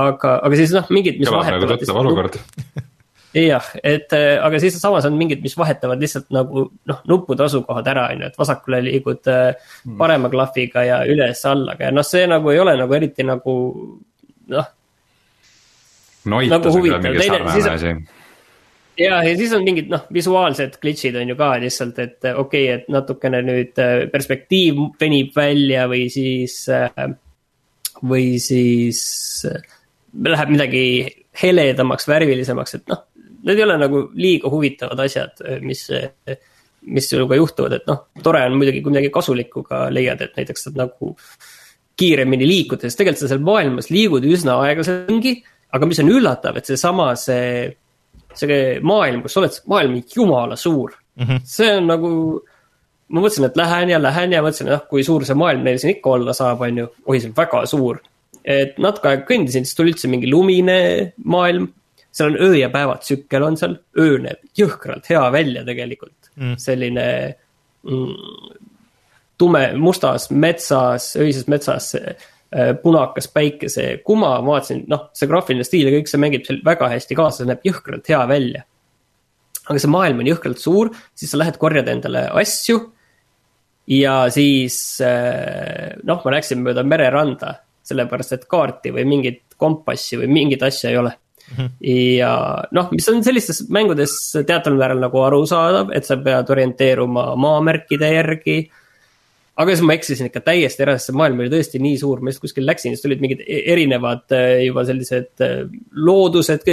[0.04, 2.38] aga, aga siis noh, mingid, mis nagu tuttav olukord
[3.50, 7.90] jah, et äh, aga siis samas on mingid, mis vahetavad lihtsalt nagu noh, nuppude asukohad
[7.90, 9.54] ära, on ju, et vasakule liigud äh,
[9.86, 9.98] hmm.
[10.02, 13.56] parema klahviga ja üles-allaga ja noh, see nagu ei ole nagu eriti nagu
[14.50, 14.76] noh.
[16.30, 16.74] Nagu
[17.20, 18.02] teine, siis on
[19.00, 22.68] ja, ja siis on mingid noh, visuaalsed glitch'id on ju ka lihtsalt, et okei okay,,
[22.78, 26.62] et natukene nüüd äh, perspektiiv venib välja või siis.
[26.74, 27.10] Äh,
[28.00, 29.00] või siis
[29.50, 29.60] äh,
[30.24, 30.84] läheb midagi
[31.42, 33.02] heledamaks, värvilisemaks, et noh,
[33.44, 35.84] need ei ole nagu liiga huvitavad asjad, mis
[36.88, 40.68] mis sinuga juhtuvad, et noh, tore on muidugi, kui midagi kasulikku ka leiad, et näiteks
[40.68, 41.12] saad nagu
[42.00, 45.42] kiiremini liikuda, sest tegelikult sa seal maailmas liigud üsna aeglaselt ringi.
[45.74, 47.76] Aga mis on üllatav, et seesama see
[48.38, 51.26] see maailm, kus sa oled, maailm on jumala suur mm.
[51.26, 51.42] -hmm.
[51.44, 52.12] see on nagu,
[53.10, 55.96] ma mõtlesin, et lähen ja lähen ja mõtlesin, jah, kui suur see maailm neil siin
[55.98, 56.88] ikka olla saab, on ju.
[57.06, 58.00] oi, see on väga suur.
[58.46, 60.80] et natuke aega kõndisin, siis tuli üldse mingi lumine
[61.24, 61.68] maailm.
[62.12, 67.36] seal on öö ja päevatsükkel on seal, öö näeb jõhkralt hea välja tegelikult mm., selline
[67.84, 68.16] mm,
[69.38, 71.94] tume, mustas metsas, öises metsas
[72.50, 76.88] Äh, punakas päikesekuma, ma vaatasin, noh, see graafiline stiil ja kõik see mängib seal väga
[76.90, 78.64] hästi kaasa, see näeb jõhkralt hea välja.
[79.70, 82.80] aga see maailm on jõhkralt suur, siis sa lähed korjad endale asju.
[83.94, 87.54] ja siis äh, noh, ma läksin mööda mereranda,
[87.86, 91.56] sellepärast et kaarti või mingit kompassi või mingit asja ei ole mm.
[91.56, 91.72] -hmm.
[92.18, 92.34] ja
[92.72, 98.64] noh, mis on sellistes mängudes teataval määral nagu arusaadav, et sa pead orienteeruma maamärkide järgi
[99.60, 102.32] aga siis ma eksisin ikka täiesti ära, sest see maailm oli tõesti nii suur, ma
[102.32, 105.44] just kuskil läksin, siis tulid mingid e-, erinevad juba sellised
[106.08, 106.64] loodused,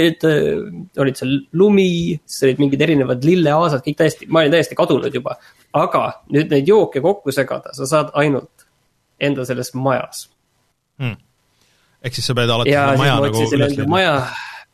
[1.03, 1.89] olid seal lumi,
[2.23, 5.35] siis olid mingid erinevad lilleaasad, kõik täiesti, ma olin täiesti kadunud juba.
[5.77, 8.67] aga nüüd neid jooke kokku segada, sa saad ainult
[9.19, 10.27] enda selles majas
[11.01, 11.17] hmm..
[12.05, 13.89] ehk siis sa pead alati ja seda maja nagu üles leidma.
[13.91, 14.13] maja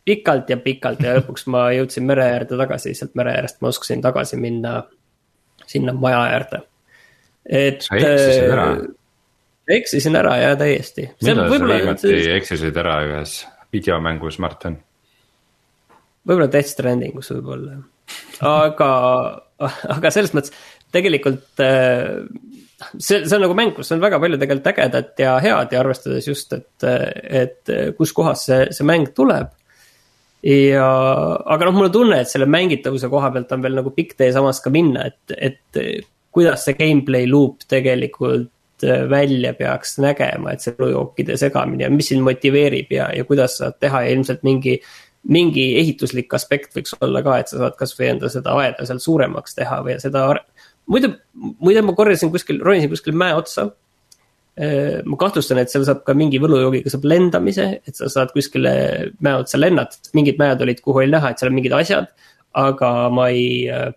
[0.05, 4.03] pikalt ja pikalt ja lõpuks ma jõudsin mere äärde tagasi, sealt mere äärest ma oskasin
[4.03, 4.81] tagasi minna
[5.67, 6.61] sinna maja äärde.
[7.45, 7.83] Et.
[7.85, 8.67] sa eksisid ära?
[8.71, 11.09] Äh, eksisin ära jah, täiesti.
[11.23, 13.37] millal sa viimati eksisid ära ühes
[13.73, 14.79] videomängus, Martin?
[16.23, 17.79] võib-olla Death Strandingus võib-olla,
[18.47, 18.91] aga,
[19.97, 20.53] aga selles mõttes
[20.93, 22.21] tegelikult äh,
[22.97, 26.29] see, see on nagu mäng, kus on väga palju tegelikult ägedat ja head ja arvestades
[26.29, 26.87] just, et,
[27.43, 29.51] et kus kohas see, see mäng tuleb
[30.43, 30.87] ja,
[31.55, 34.31] aga noh, mul on tunne, et selle mängitavuse koha pealt on veel nagu pikk tee
[34.35, 35.83] samas ka minna, et, et
[36.33, 42.11] kuidas see gameplay loop tegelikult äh, välja peaks nägema, et see elujookide segamine ja mis
[42.11, 44.79] sind motiveerib ja, ja kuidas saad teha ja ilmselt mingi.
[45.23, 49.55] mingi ehituslik aspekt võiks olla ka, et sa saad kasvõi enda seda aeda seal suuremaks
[49.55, 50.25] teha või seda.
[50.91, 53.69] muide, muide ma korjasin kuskil, ronisin kuskil mäe otsa
[54.53, 58.73] Äh, ma kahtlustan, et seal saab ka mingi võlujoogiga saab lendamise, et sa saad kuskile
[59.25, 62.11] mäe otsa lennata, mingid mäed olid, kuhu oli näha, et seal on mingid asjad.
[62.53, 63.87] aga ma ei äh,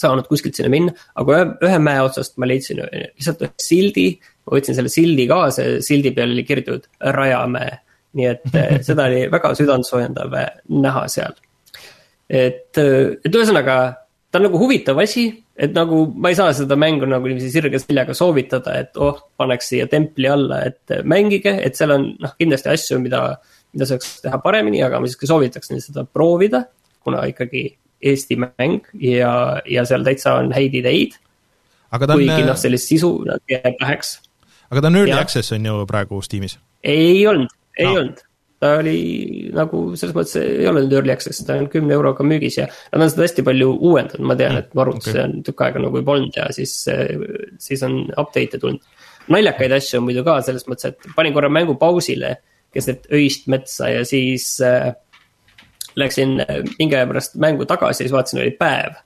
[0.00, 4.08] saanud kuskilt sinna minna, aga ühe, ühe mäe otsast ma leidsin lihtsalt ühe sildi.
[4.44, 7.80] ma võtsin selle sildi kaasa ja sildi peal oli kirjutatud Rajamäe.
[8.14, 10.38] nii et äh, seda oli väga südantsoojendav
[10.68, 11.36] näha seal.
[12.28, 13.78] et, et ühesõnaga
[14.34, 17.78] ta on nagu huvitav asi, et nagu ma ei saa seda mängu nagu niiviisi sirge
[17.78, 22.72] seljaga soovitada, et oh, paneks siia templi alla, et mängige, et seal on noh, kindlasti
[22.72, 23.20] asju, mida,
[23.70, 26.64] mida saaks teha paremini, aga ma siiski soovitaks neil seda proovida.
[27.04, 27.66] kuna ikkagi
[28.04, 29.32] Eesti mäng ja,
[29.70, 31.16] ja seal täitsa on häid ideid.
[31.94, 33.16] kuigi noh, äh, sellist sisu
[33.50, 34.18] jääb väheks.
[34.70, 35.24] aga ta on early ja.
[35.24, 36.58] access on ju praegu Steamis?
[36.82, 37.98] ei olnud, ei no.
[38.00, 38.24] olnud
[38.64, 42.58] ta oli nagu selles mõttes ei ole nüüd early access, ta on kümne euroga müügis
[42.60, 45.64] ja nad on seda hästi palju uuendanud, ma tean, et ma arvutan okay., on tükk
[45.66, 46.72] aega nagu juba olnud ja siis,
[47.60, 48.80] siis on update'e tulnud.
[49.34, 52.36] naljakaid asju on muidu ka selles mõttes, et panin korra mängu pausile
[52.74, 54.92] keset öist metsa ja siis äh,
[55.96, 56.38] läksin
[56.78, 58.96] mingi aja pärast mängu tagasi ja siis vaatasin, oli päev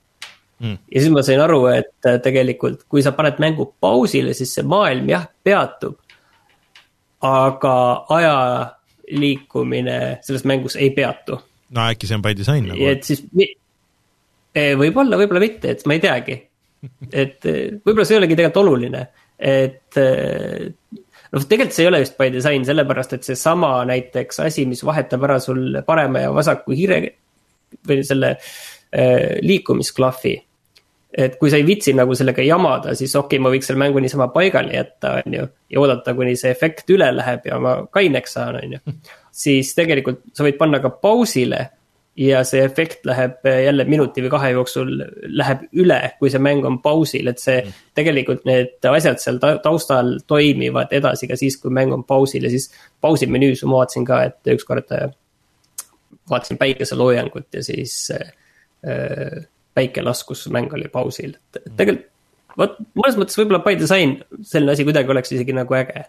[0.59, 0.77] mm..
[0.95, 5.09] ja siis ma sain aru, et tegelikult, kui sa paned mängu pausile, siis see maailm
[5.11, 5.97] jah, peatub.
[7.25, 7.75] aga
[8.15, 8.35] aja
[9.11, 11.39] liikumine selles mängus ei peatu.
[11.75, 12.91] no äkki see on by design nagu?
[12.91, 16.37] et siis, e, võib-olla, võib-olla mitte, et ma ei teagi.
[17.23, 19.05] et e, võib-olla see ei olegi tegelikult oluline,
[19.39, 19.99] et
[21.35, 25.25] noh, tegelikult see ei ole just by design, sellepärast et seesama näiteks asi, mis vahetab
[25.29, 27.01] ära sul parema ja vasaku hiire
[27.87, 30.37] või selle äh, liikumisklahvi
[31.17, 34.01] et kui sa ei viitsi nagu sellega jamada, siis okei okay,, ma võiks selle mängu
[34.03, 35.47] niisama paigale jätta, on ju.
[35.73, 38.95] ja oodata, kuni see efekt üle läheb ja ma kaineks saan, on ju.
[39.43, 41.65] siis tegelikult sa võid panna ka pausile.
[42.19, 44.89] Ja see efekt läheb jälle minuti või kahe jooksul
[45.39, 47.61] läheb üle, kui see mäng on pausil, et see.
[47.95, 52.69] tegelikult need asjad seal taustal toimivad edasi ka siis, kui mäng on pausil ja siis
[53.01, 54.91] pausi menüüs ma vaatasin ka, et ükskord.
[54.95, 55.09] Äh,
[56.29, 62.07] vaatasin päikeseloojangut ja siis äh, päike laskus, mäng oli pausil, et tegelikult.
[62.59, 66.03] vot mõnes mõttes võib-olla by design selline asi kuidagi oleks isegi nagu äge.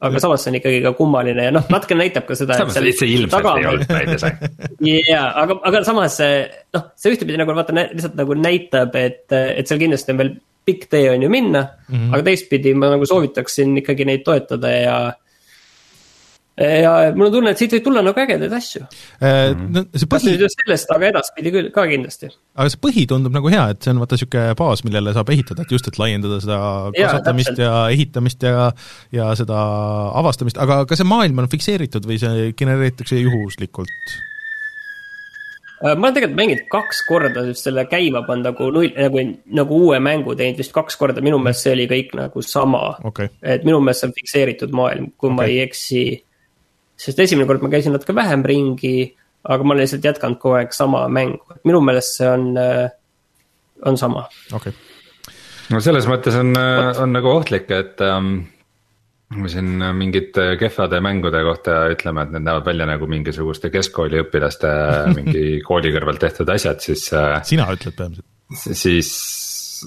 [0.00, 2.56] Aga samas see on ikkagi ka kummaline ja noh, natuke näitab ka seda.
[2.60, 4.38] samas see ilmselt ei olnud design.
[5.12, 6.20] jaa, aga, aga samas
[6.76, 10.36] noh, see ühtepidi nagu vaata lihtsalt nagu näitab, et, et seal kindlasti on veel
[10.66, 11.96] pikk tee on ju minna mm.
[11.96, 12.14] -hmm.
[12.14, 14.96] aga teistpidi ma nagu soovitaksin ikkagi neid toetada ja
[16.60, 18.84] ja mul on tunne, et siit võib tulla nagu ägedaid asju.
[19.72, 20.36] No, see põhi.
[20.36, 22.30] sellest, aga edaspidi küll ka kindlasti.
[22.54, 25.64] aga see põhi tundub nagu hea, et see on vaata sihuke baas, millele saab ehitada,
[25.64, 26.62] et just, et laiendada seda
[26.96, 28.70] kasvatamist ja, ja ehitamist ja
[29.14, 29.60] ja seda
[30.20, 34.18] avastamist, aga kas see maailm on fikseeritud või see genereeritakse juhuslikult?
[35.80, 39.22] Äh, ma olen tegelikult mänginud kaks korda just selle käima pannud nagu null, nagu,
[39.56, 43.30] nagu uue mängu teinud vist kaks korda, minu meelest see oli kõik nagu sama okay..
[43.40, 45.38] et minu meelest see on fikseeritud maailm, kui okay.
[45.38, 46.02] ma ei eksi
[47.00, 48.94] sest esimene kord ma käisin natuke vähem ringi,
[49.48, 52.86] aga ma olen lihtsalt jätkanud kogu aeg sama mängu, et minu meelest see on, äh,
[53.88, 54.26] on sama.
[54.52, 55.34] okei okay..
[55.72, 58.34] no selles mõttes on, äh, on nagu ohtlik, et ähm,
[59.36, 64.72] me siin mingite kehvade mängude kohta ütleme, et need näevad välja nagu mingisuguste keskkooliõpilaste
[65.14, 67.06] mingi kooli kõrvalt tehtud asjad, siis.
[67.16, 68.26] Äh, sina ütled peamiselt.
[68.50, 69.14] siis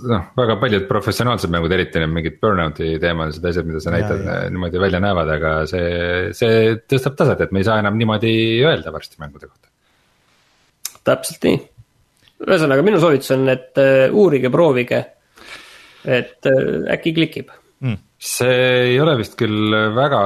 [0.01, 4.23] noh, väga paljud professionaalsed mängud, eriti need mingid burnout'i teemalised asjad, mida sa näitad,
[4.53, 8.33] niimoodi välja näevad, aga see, see tõstab taset, et me ei saa enam niimoodi
[8.65, 9.69] öelda varsti mängude kohta.
[11.03, 11.59] täpselt nii,
[12.47, 15.03] ühesõnaga minu soovitus on, et uh, uurige, proovige.
[16.03, 17.99] et äh, äkki klikib mm.
[18.24, 20.19] See ei ole vist küll väga,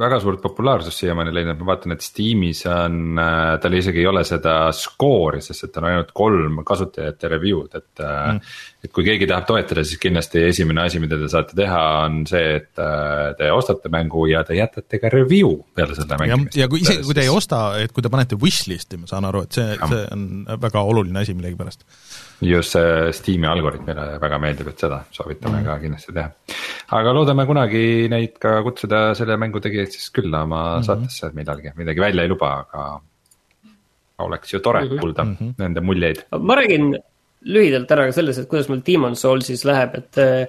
[0.00, 3.20] väga suurt populaarsust siiamaani leidnud, ma vaatan, et Steamis on,
[3.62, 8.40] tal isegi ei ole seda skoori, sest et on ainult kolm kasutajate review'd, et mm..
[8.82, 12.56] et kui keegi tahab toetada, siis kindlasti esimene asi, mida te saate teha, on see,
[12.58, 16.58] et äh, te ostate mängu ja te jätate ka review peale selle mängimist.
[16.58, 19.44] ja kui isegi, kui te ei osta, et kui te panete wishlist'i, ma saan aru,
[19.46, 20.26] et see, see on
[20.66, 21.86] väga oluline asi millegipärast
[22.40, 25.66] just see Steam'i algoritmile väga meeldib, et seda soovitame mm.
[25.66, 26.30] ka kindlasti teha.
[26.98, 30.86] Aga loodame kunagi neid ka kutsuda selle mängu tegijaid siis külla oma mm -hmm.
[30.88, 33.00] saatesse millalgi, midagi välja ei luba, aga.
[34.18, 35.00] oleks ju tore mm -hmm.
[35.00, 35.54] kuulda mm -hmm.
[35.58, 36.18] nende muljeid.
[36.38, 36.98] ma räägin
[37.44, 40.46] lühidalt ära ka selles, et kuidas mul Demon Soulsis läheb, et äh,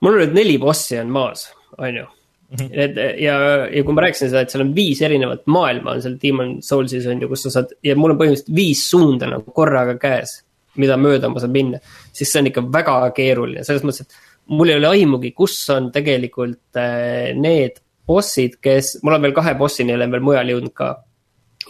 [0.00, 2.68] mul on nüüd neli bossi on maas, on ju -hmm.
[2.72, 3.34] et ja,
[3.76, 7.06] ja kui ma rääkisin seda, et seal on viis erinevat maailma on seal Demon Soulsis
[7.06, 10.44] on ju, kus sa saad ja mul on põhimõtteliselt viis suunda nagu korraga käes
[10.78, 11.78] mida mööda ma saan minna.
[12.12, 15.90] siis see on ikka väga keeruline, selles mõttes, et mul ei ole aimugi, kus on
[15.94, 17.78] tegelikult äh, need
[18.10, 20.94] bossid, kes, mul on veel kahe bossini olen veel mujal jõudnud ka.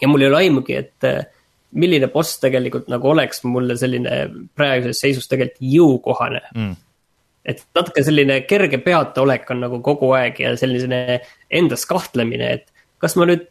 [0.00, 1.24] ja mul ei ole aimugi, et äh,
[1.76, 4.22] milline boss tegelikult nagu oleks mulle selline
[4.58, 6.78] praeguses seisus tegelikult jõukohane mm
[7.50, 11.20] et natuke selline kerge peataolek on nagu kogu aeg ja selline
[11.60, 13.46] endas kahtlemine, et kas ma nüüd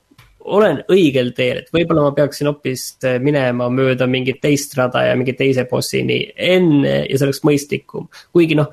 [0.49, 5.17] olen õigel teel, et võib-olla ma peaksin hoopis äh, minema mööda mingit teist rada ja
[5.19, 8.07] mingi teise bossini enne ja see oleks mõistlikum.
[8.33, 8.71] kuigi noh,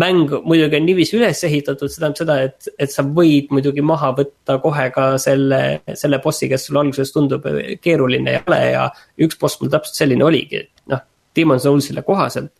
[0.00, 4.12] mäng muidugi on niiviisi üles ehitatud, see tähendab seda, et, et sa võid muidugi maha
[4.18, 5.60] võtta kohe ka selle,
[5.98, 7.46] selle bossi, kes sulle alguses tundub
[7.84, 8.84] keeruline ja hale ja
[9.26, 11.04] üks boss mul täpselt selline oligi, noh,
[11.36, 12.52] Demon Soulsile kohaselt.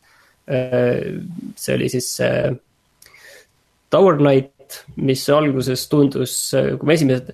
[0.50, 1.20] Äh,
[1.58, 2.50] see oli siis äh,
[3.90, 7.32] Tower Knight, mis alguses tundus, kui ma esimesed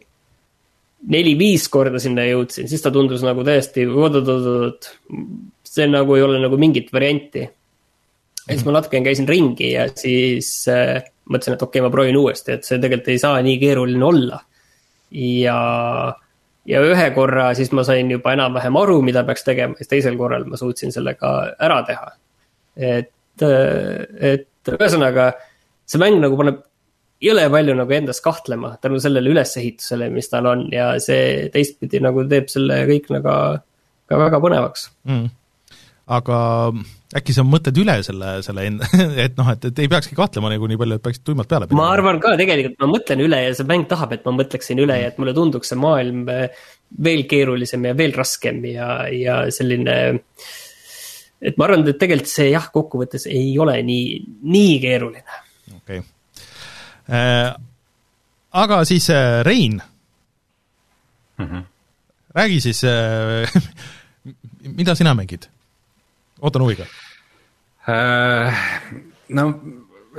[1.13, 4.89] neli-viis korda sinna jõudsin, siis ta tundus nagu täiesti oot-oot-oot,
[5.67, 7.47] see nagu ei ole nagu mingit varianti.
[8.47, 12.21] Ja siis ma natukene käisin ringi ja siis äh, mõtlesin, et okei okay,, ma proovin
[12.21, 14.41] uuesti, et see tegelikult ei saa nii keeruline olla.
[15.17, 15.59] ja,
[16.67, 20.47] ja ühe korra siis ma sain juba enam-vähem aru, mida peaks tegema, siis teisel korral
[20.51, 22.13] ma suutsin selle ka ära teha.
[22.77, 25.33] et, äh, et ühesõnaga,
[25.87, 26.63] see mäng nagu paneb
[27.23, 32.27] jõle palju nagu endas kahtlema tänu sellele ülesehitusele, mis tal on ja see teistpidi nagu
[32.29, 33.37] teeb selle kõik nagu
[34.07, 35.27] ka väga põnevaks mm.
[36.07, 36.39] Aga
[37.19, 38.89] äkki sa mõtled üle selle, selle enda,
[39.25, 41.83] et noh, et, et ei peakski kahtlema nagu nii palju, et peaksid tuimalt peale pidama?
[41.83, 45.01] ma arvan ka tegelikult, ma mõtlen üle ja see mäng tahab, et ma mõtleksin üle
[45.03, 46.67] ja et mulle tunduks see maailm eh,
[47.03, 49.97] veel keerulisem ja veel raskem ja, ja selline
[51.43, 55.41] et ma arvan, et tegelikult see jah, kokkuvõttes ei ole nii, nii keeruline.
[55.81, 56.05] okei okay
[57.07, 57.55] Äh,
[58.51, 59.83] aga siis äh, Rein
[61.39, 61.47] mm.
[61.47, 61.63] -hmm.
[62.35, 63.63] räägi siis, äh,
[64.77, 65.47] mida sina mängid?
[66.41, 66.87] Ootan huviga.
[69.29, 69.45] no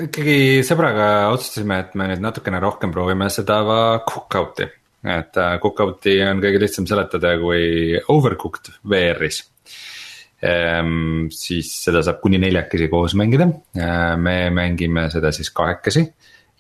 [0.02, 3.60] ikkagi sõbraga otsustasime, et me nüüd natukene rohkem proovime seda
[4.08, 4.70] Cookout'i.
[5.04, 9.42] et Cookout'i on kõige lihtsam seletada kui Overcooked VR-is
[10.42, 11.28] ehm,.
[11.34, 13.50] siis seda saab kuni neljakesi koos mängida,
[14.18, 16.06] me mängime seda siis kahekesi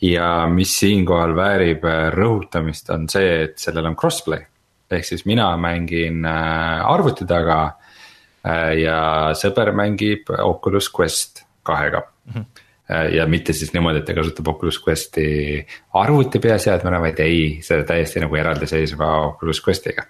[0.01, 4.45] ja mis siinkohal väärib äh, rõhutamist, on see, et sellel on crossplay.
[4.91, 7.96] ehk siis mina mängin äh, arvuti taga äh,
[8.43, 8.99] ja
[9.35, 12.33] sõber mängib Oculus Quest kahega mm.
[12.33, 12.63] -hmm
[13.11, 15.59] ja mitte siis niimoodi, et ta kasutab Oculus Questi
[15.99, 20.05] arvuti peaseadmena, vaid ei, see täiesti nagu eraldiseisva Oculus Questiga.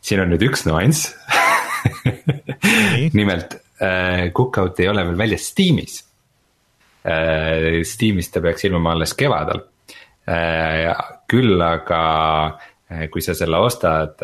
[0.00, 1.12] siin on nüüd üks nüanss
[3.18, 6.00] nimelt äh, Cookout ei ole veel väljas Steamis
[7.04, 9.64] Äh, Steamis ta peaks ilmuma alles kevadel.
[10.26, 10.92] Äh,
[11.26, 12.02] küll aga
[12.86, 14.20] äh, kui sa selle ostad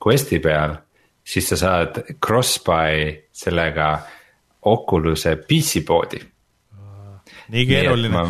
[0.00, 0.76] Questi peal,
[1.30, 3.92] siis sa saad cross-buy sellega
[4.70, 6.20] Oculus'e PC poodi.
[7.50, 8.24] nii keeruline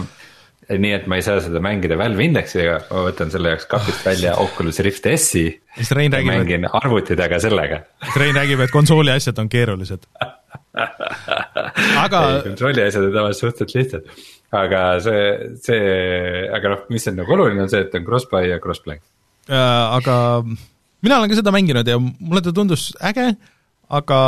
[0.70, 4.36] nii et ma ei saa seda mängida Valve Indexiga, ma võtan selle jaoks kapist välja
[4.38, 5.48] Oculus Rift S-i.
[5.80, 6.76] ja mängin et...
[6.78, 7.80] arvuti taga sellega.
[8.14, 10.06] Rein räägib, et konsooli asjad on keerulised
[12.04, 12.20] aga.
[12.44, 14.26] kontrolli asjad on tavaliselt suhteliselt lihtsad,
[14.56, 15.22] aga see,
[15.64, 15.80] see,
[16.56, 19.00] aga noh, mis on nagu oluline, on see, et on cross-buy ja cross-play
[19.50, 19.56] äh,.
[19.98, 20.16] aga
[21.02, 23.32] mina olen ka seda mänginud ja mulle ta tundus äge,
[23.88, 24.20] aga.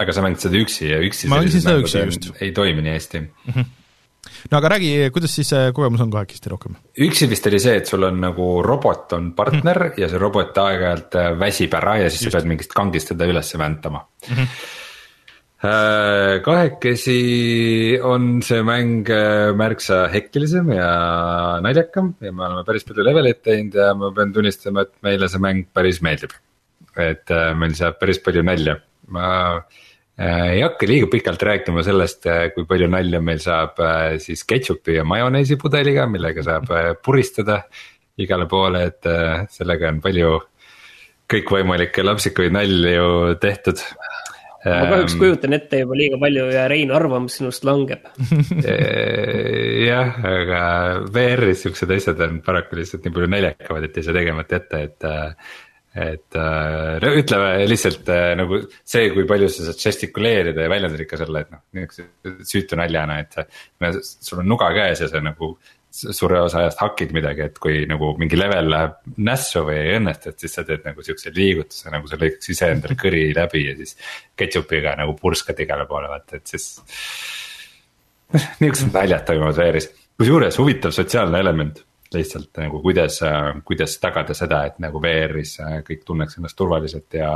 [0.00, 1.28] aga sa mängid seda üksi ja üksi.
[1.28, 2.32] ma mängisin seda üksi just.
[2.40, 3.52] ei toimi nii hästi mm.
[3.52, 3.76] -hmm
[4.50, 6.76] no aga räägi, kuidas siis see kogemus on kahekesti rohkem?
[7.06, 10.00] üksi vist oli see, et sul on nagu robot on partner mm -hmm.
[10.00, 12.32] ja see robot aeg-ajalt äh, väsib ära ja siis Just.
[12.32, 14.36] sa pead mingist kangist teda üles väntama mm.
[14.36, 14.78] -hmm
[15.60, 23.42] kahekesi on see mäng äh, märksa hektilisem ja naljakam ja me oleme päris palju levelit
[23.44, 26.32] teinud ja ma pean tunnistama, et meile see mäng päris meeldib.
[26.96, 29.60] et äh, meil saab päris palju nalja, ma
[30.20, 33.78] ei hakka liiga pikalt rääkima sellest, kui palju nalja meil saab
[34.20, 36.68] siis ketšupi ja majoneesi pudeliga, millega saab
[37.04, 37.62] puristada
[38.20, 39.08] igale poole, et
[39.48, 40.34] sellega on palju
[41.30, 43.80] kõikvõimalikke lapsikuid nalju tehtud
[44.64, 48.04] ma kahjuks ehm, kujutan ette juba liiga palju ja Rein arvamus sinust langeb
[49.88, 50.60] jah, aga
[51.14, 55.10] VR-is siuksed asjad on paraku lihtsalt nii palju naljakamad, et ei saa tegemata jätta, et.
[56.00, 56.38] et
[57.02, 61.64] no ütleme lihtsalt nagu see, kui palju sa saad žestikuleerida ja väljendusrikas olla, et noh,
[61.78, 63.40] niisuguse süütu naljana, et.
[64.04, 65.54] sul on nuga käes ja sa nagu
[65.90, 70.30] suure osa ajast hakid midagi, et kui nagu mingi level läheb nässu või ei õnnestu,
[70.30, 73.96] et siis sa teed nagu siukse liigutuse, nagu sa lõikaks iseendale kõri läbi ja siis.
[74.38, 76.72] Ketšupiga nagu purskad igale poole, vaata, et siis.
[78.62, 81.82] nihukesed naljad toimuvad VR-is, kusjuures huvitav sotsiaalne element
[82.14, 83.20] lihtsalt nagu kuidas,
[83.66, 87.30] kuidas tagada seda, et nagu VR-is kõik tunneks ennast turvaliselt ja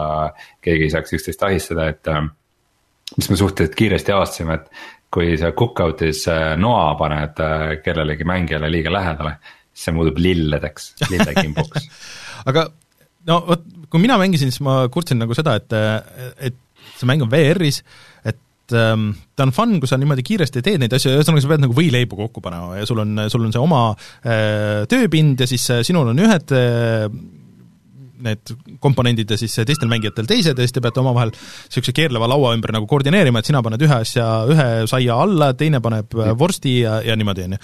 [0.65, 2.11] keegi ei saaks üksteist ahistada, et
[3.15, 8.71] mis me suhteliselt kiiresti avastasime, et kui sa cook-out'is äh, noa paned äh, kellelegi mängijale
[8.73, 9.37] liiga lähedale,
[9.71, 11.89] siis see muutub lilledeks, lillekimbuks
[12.51, 12.69] aga
[13.31, 15.77] no vot, kui mina mängisin, siis ma kurtsin nagu seda, et,
[16.51, 16.59] et
[16.95, 17.81] see mäng on VR-is,
[18.27, 21.65] et ähm, ta on fun, kui sa niimoodi kiiresti teed neid asju, ühesõnaga sa pead
[21.65, 25.67] nagu võileibu kokku panema ja sul on, sul on see oma äh, tööpind ja siis
[25.75, 27.07] äh, sinul on ühed äh,
[28.25, 32.55] need komponendid ja siis teistel mängijatel teised ja siis te peate omavahel niisuguse keerleva laua
[32.57, 36.99] ümber nagu koordineerima, et sina paned ühe asja ühe saia alla, teine paneb vorsti ja,
[37.05, 37.63] ja niimoodi, on ju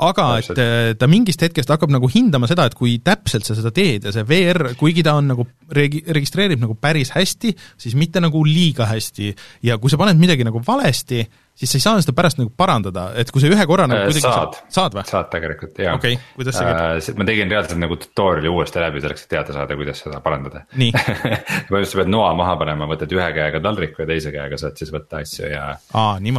[0.00, 3.72] aga et äh, ta mingist hetkest hakkab nagu hindama seda, et kui täpselt sa seda
[3.74, 5.46] teed ja see VR, kuigi ta on nagu
[5.76, 9.32] regi-, registreerib nagu päris hästi, siis mitte nagu liiga hästi.
[9.66, 11.24] Ja kui sa paned midagi nagu valesti,
[11.60, 14.08] siis sa ei saa seda pärast nagu parandada, et kui sa ühe korra nagu äh,
[14.08, 15.04] kuidagi saad, saad või?
[15.08, 15.96] saad tegelikult, jaa.
[15.98, 17.18] okei okay,, kuidas see käib uh,?
[17.20, 20.64] ma tegin reaalselt nagu tutorial'i uuesti läbi selleks, et teada saada, kuidas seda parandada.
[20.72, 24.94] põhimõtteliselt sa pead noa maha panema, võtad ühe käega taldriku ja teise käega saad siis
[24.94, 25.66] võtta asju ja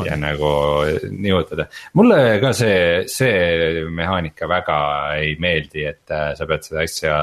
[0.10, 0.52] ja nagu
[1.12, 1.68] nihutada.
[2.00, 4.82] mulle ka see, see mehaanika väga
[5.22, 7.16] ei meeldi, et äh, sa pead seda asja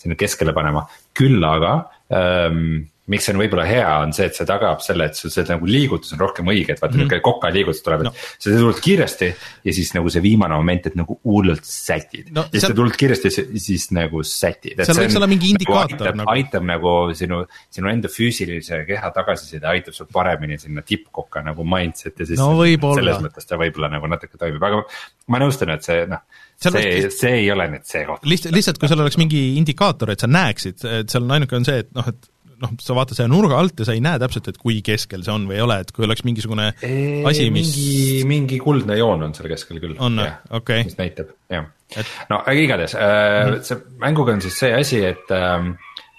[0.00, 0.84] sinna keskele panema,
[1.16, 1.76] küll aga
[2.12, 5.44] ähm, miks see on võib-olla hea, on see, et see tagab selle, et sul see
[5.48, 7.10] nagu liigutus on rohkem õige, et vaata mm -hmm.
[7.10, 9.28] nihuke koka liigutus tuleb no., et sa tuled kiiresti.
[9.64, 12.96] ja siis nagu see viimane moment, et nagu hullult sätid no, ja siis sa tuled
[12.96, 13.30] kiiresti,
[13.66, 14.80] siis nagu sätid.
[14.80, 16.16] seal võiks olla mingi indikaator nagu.
[16.24, 16.30] Nagu.
[16.30, 22.26] aitab nagu sinu, sinu enda füüsilise keha tagasiside, aitab sul paremini sinna tippkokka nagu mindset'i
[22.26, 22.94] sisse no,.
[22.94, 24.80] selles mõttes ta võib-olla nagu natuke toimib, aga
[25.28, 26.24] ma nõustun, et see noh
[26.56, 27.18] see, võiks...
[27.20, 28.24] see ei ole nüüd see koht.
[28.24, 31.66] lihtsalt, lihtsalt kui seal oleks mingi indikaator, et sa näeksid, et seal on ainuke on
[31.66, 32.30] see, et noh, et
[32.64, 35.34] noh, sa vaatad selle nurga alt ja sa ei näe täpselt, et kui keskel see
[35.34, 39.28] on või ei ole, et kui oleks mingisugune eee, asi, mis mingi, mingi kuldne joon
[39.28, 39.96] on seal keskel küll.
[40.02, 42.12] on või, okei mis näitab, jah et....
[42.32, 45.72] no aga igatahes äh,, see mänguga on siis see asi, et äh,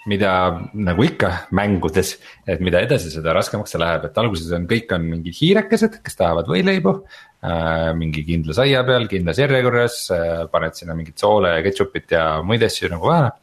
[0.06, 0.32] mida
[0.72, 2.14] nagu ikka mängudes,
[2.46, 6.20] et mida edasi, seda raskemaks see läheb, et alguses on, kõik on mingid hiirekesed, kes
[6.20, 6.94] tahavad võileibu
[7.42, 7.90] äh,.
[7.98, 12.64] mingi kindla saia peal, kindlas järjekorras äh,, paned sinna mingit soole ja ketšupit ja muid
[12.66, 13.34] asju nagu vahele.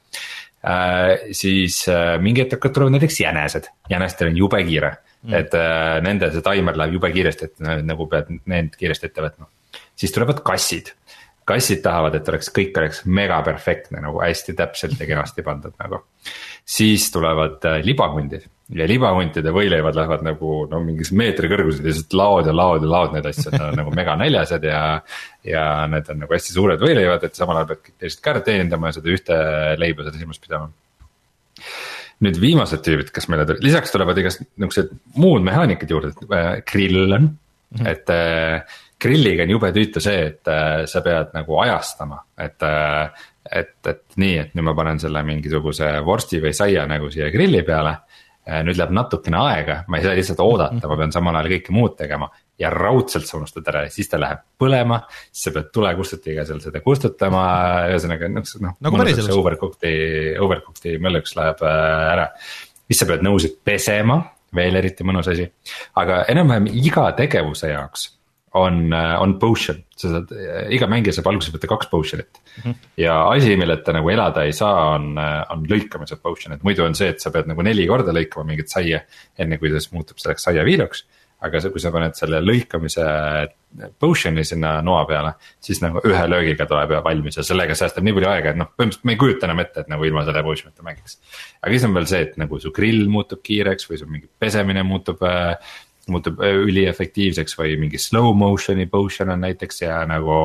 [1.32, 6.32] Siis äh, mingi hetk tulema näiteks jänesed, jänestel on jube kiire mm., et äh, nende
[6.32, 9.49] see taimer läheb jube kiiresti, et nagu pead need kiiresti ette võtma.
[9.95, 10.93] siis tulevad kassid,
[11.45, 16.03] kassid tahavad, et oleks, kõik oleks mega perfektne nagu hästi täpselt ja kenasti pandud nagu.
[16.66, 22.16] siis tulevad äh, libahundid ja libahuntide võileivad lähevad nagu no mingis meetri kõrgused ja lihtsalt
[22.18, 24.84] laod ja laod ja laod neid asju, nad on nagu mega näljased ja.
[25.48, 28.90] ja need on nagu hästi suured võileivad, et samal ajal pead teised ka ära teenindama
[28.90, 29.42] ja seda ühte
[29.82, 30.72] leiba seda silmas pidama.
[32.24, 37.04] nüüd viimased tüübid, kes meile tulid, lisaks tulevad igast niuksed muud mehaanikad juurde, äh, grill
[37.04, 37.36] on mm,
[37.78, 37.92] -hmm.
[37.92, 43.30] et äh, grilliga on jube tüütu see, et äh, sa pead nagu ajastama, et äh,.
[43.52, 47.60] et, et nii, et nüüd ma panen selle mingisuguse vorsti või saia nagu siia grilli
[47.68, 48.12] peale Äh,
[48.44, 51.96] nüüd läheb natukene aega, ma ei saa lihtsalt oodata, ma pean samal ajal kõike muud
[52.00, 52.28] tegema.
[52.60, 55.00] ja raudselt sa unustad ära ja siis ta läheb põlema,
[55.32, 57.44] siis sa pead tulekustutiga seal seda kustutama,
[57.89, 58.76] ühesõnaga noh, noh.
[58.84, 59.34] nagu päriselus.
[59.39, 59.94] Overcooked'i,
[60.44, 62.28] overcooked'i mölluks läheb äh, ära.
[62.88, 64.20] siis sa pead nõusid pesema,
[64.56, 65.48] veel eriti mõnus asi,
[66.00, 68.12] aga enam-vähem iga tegevuse jaoks
[68.54, 70.34] on, on potion, sa saad,
[70.74, 72.62] iga mängija saab alguses võtta kaks potion'it mm.
[72.62, 72.91] -hmm.
[73.01, 77.10] ja asi, milleta nagu elada ei saa, on, on lõikamise potion, et muidu on see,
[77.14, 79.01] et sa pead nagu neli korda lõikama mingit saia.
[79.39, 81.06] enne kui ta siis muutub selleks saiaviiluks.
[81.43, 83.06] aga see, kui sa paned selle lõikamise
[83.99, 88.14] potion'i sinna noa peale, siis nagu ühe löögiga tuleb ja valmis ja sellega säästab nii
[88.16, 90.86] palju aega, et noh, põhimõtteliselt ma ei kujuta enam ette, et nagu ilma selle potion'ita
[90.86, 91.18] mängiks.
[91.62, 94.86] aga siis on veel see, et nagu su grill muutub kiireks või su mingi pesemine
[94.88, 95.58] muutub äh,
[96.12, 100.39] muutub äh, üliefektiivseks või mingi slow motion'i potion on näiteks ja nagu.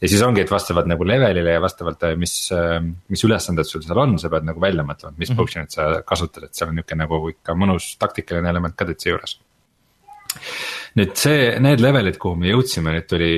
[0.00, 2.78] ja siis ongi, et vastavalt nagu levelile ja vastavalt, äh, mis, äh,
[3.12, 5.42] mis ülesanded sul seal on, sa pead nagu välja mõtlema, mis mm -hmm.
[5.42, 9.38] potion'it sa kasutad, et seal on nihuke nagu ikka mõnus taktikaline element ka täitsa juures
[10.98, 13.34] nüüd see, need levelid, kuhu me jõudsime, nüüd tuli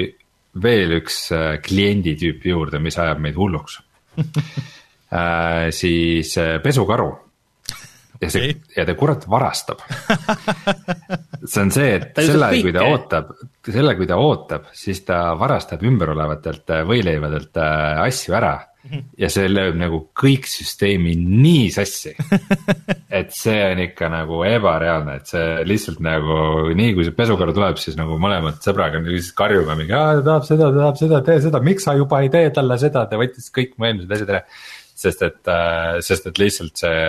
[0.62, 1.28] veel üks
[1.62, 3.80] kliendi tüüp juurde, mis ajab meid hulluks
[5.80, 7.25] siis pesukaru
[8.20, 8.76] ja see okay.
[8.76, 9.82] ja ta kurat varastab
[11.46, 13.34] see on see, et selle, kui ta ootab,
[13.66, 18.56] selle, kui ta ootab, siis ta varastab ümberolevatelt äh, võileivadelt äh, asju ära.
[19.18, 22.12] ja see lööb nagu kõik süsteemi nii sassi.
[23.18, 26.36] et see on ikka nagu ebareaalne, et see lihtsalt nagu
[26.70, 30.70] nii kui see pesukaru tuleb, siis nagu mõlemad sõbraga lihtsalt karjume mingi, ta tahab seda,
[30.70, 33.74] ta tahab seda, tee seda, miks sa juba ei tee talle seda, ta võttis kõik
[33.74, 34.44] mu eelmised asjad ära.
[34.96, 37.02] sest et, äh, sest et lihtsalt see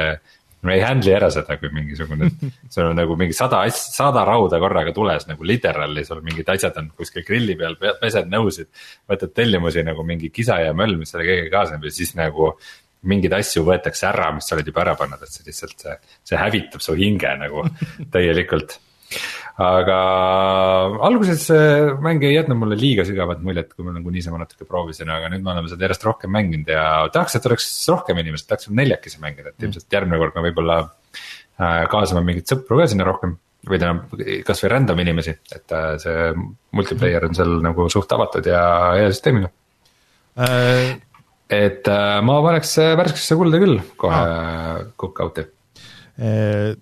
[0.65, 2.29] me ei handle'i ära seda, kui mingisugune,
[2.73, 6.79] sul on nagu mingi sada asja, sada rauda korraga tules nagu literally, sul mingid asjad
[6.81, 8.71] on kuskil grilli peal, pesed nõusid.
[9.09, 12.55] võtad tellimusi nagu mingi kisa ja möll, mis selle kõigega kaasneb ja siis nagu
[13.07, 15.95] mingeid asju võetakse ära, mis sa oled juba ära pannud, et see lihtsalt see,
[16.31, 17.63] see hävitab su hinge nagu
[18.13, 18.79] täielikult
[19.57, 19.97] aga
[21.07, 25.09] alguses see mäng ei jätnud mulle liiga sügavat muljet, kui ma nagu niisama natuke proovisin,
[25.09, 26.83] aga nüüd me oleme seda järjest rohkem mänginud ja
[27.13, 31.81] tahaks, et oleks rohkem inimesi, tahaks neljakesi mängida, et ilmselt järgmine kord me võib-olla äh,
[31.89, 33.37] kaasame mingeid sõpru ka sinna rohkem.
[33.67, 36.29] või tähendab, kasvõi random inimesi, et äh, see
[36.77, 38.61] multiplayer on seal nagu suht avatud ja
[38.93, 39.49] hea süsteemiga
[40.37, 40.93] äh....
[41.49, 44.83] et äh, ma paneks värskesse kulda küll kohe ah.
[44.95, 45.49] cook out'i
[46.21, 46.77] äh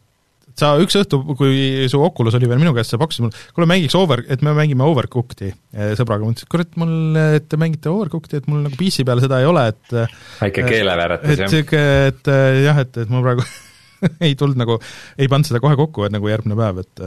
[0.59, 3.97] sa üks õhtu, kui su Oculus oli veel minu käes, sa pakkusid mulle, kuule mängiks
[3.99, 6.95] over, et me mängime Overcooked'i eh, sõbraga, ma ütlesin, et kurat, mul,
[7.39, 9.95] et te mängite Overcooked'i, et mul nagu PC peal seda ei ole, et
[10.39, 11.45] väike keelevääratus, jah?
[11.45, 12.33] et sihuke, et
[12.65, 13.47] jah, et, et mul praegu
[14.25, 14.79] ei tulnud nagu,
[15.19, 17.05] ei pannud seda kohe kokku, et nagu järgmine päev, et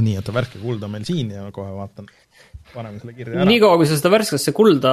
[0.00, 2.08] nii, et värske kuld on meil siin ja kohe vaatan
[2.74, 3.46] paneme selle kirja ära.
[3.48, 4.92] niikaua, kui sa seda värskesse kulda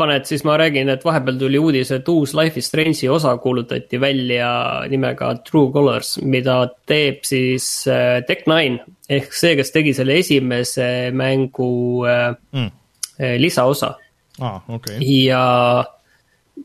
[0.00, 4.00] paned, siis ma räägin, et vahepeal tuli uudis, et uus Life is Strange'i osa kuulutati
[4.00, 4.50] välja
[4.90, 8.80] nimega True Colors, mida teeb siis äh, Tech9
[9.18, 11.72] ehk see, kes tegi selle esimese mängu
[12.08, 12.70] äh, mm.
[13.18, 13.96] Äh, lisaosa
[14.40, 14.60] ah,.
[14.68, 15.00] Okay.
[15.02, 15.84] ja,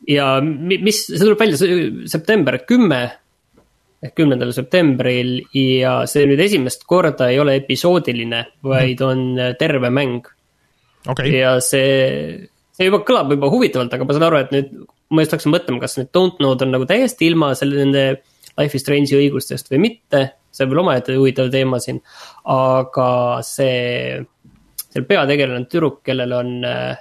[0.08, 1.58] ja mis, see tuleb välja
[2.10, 3.02] september kümme
[4.04, 9.08] ehk kümnendal septembril ja see nüüd esimest korda ei ole episoodiline, vaid mm.
[9.08, 10.33] on terve mäng
[11.08, 11.32] okay..
[11.38, 14.70] ja see, see juba kõlab juba huvitavalt, aga ma saan aru, et nüüd
[15.14, 18.06] ma just hakkasin mõtlema, kas need don't know'd on nagu täiesti ilma selle, nende
[18.54, 20.22] Life is Strange'i õigustest või mitte.
[20.54, 21.98] see on veel omaette huvitav teema siin,
[22.54, 23.08] aga
[23.42, 24.20] see,
[24.86, 27.00] seal peategelane on tüdruk, kellel on äh,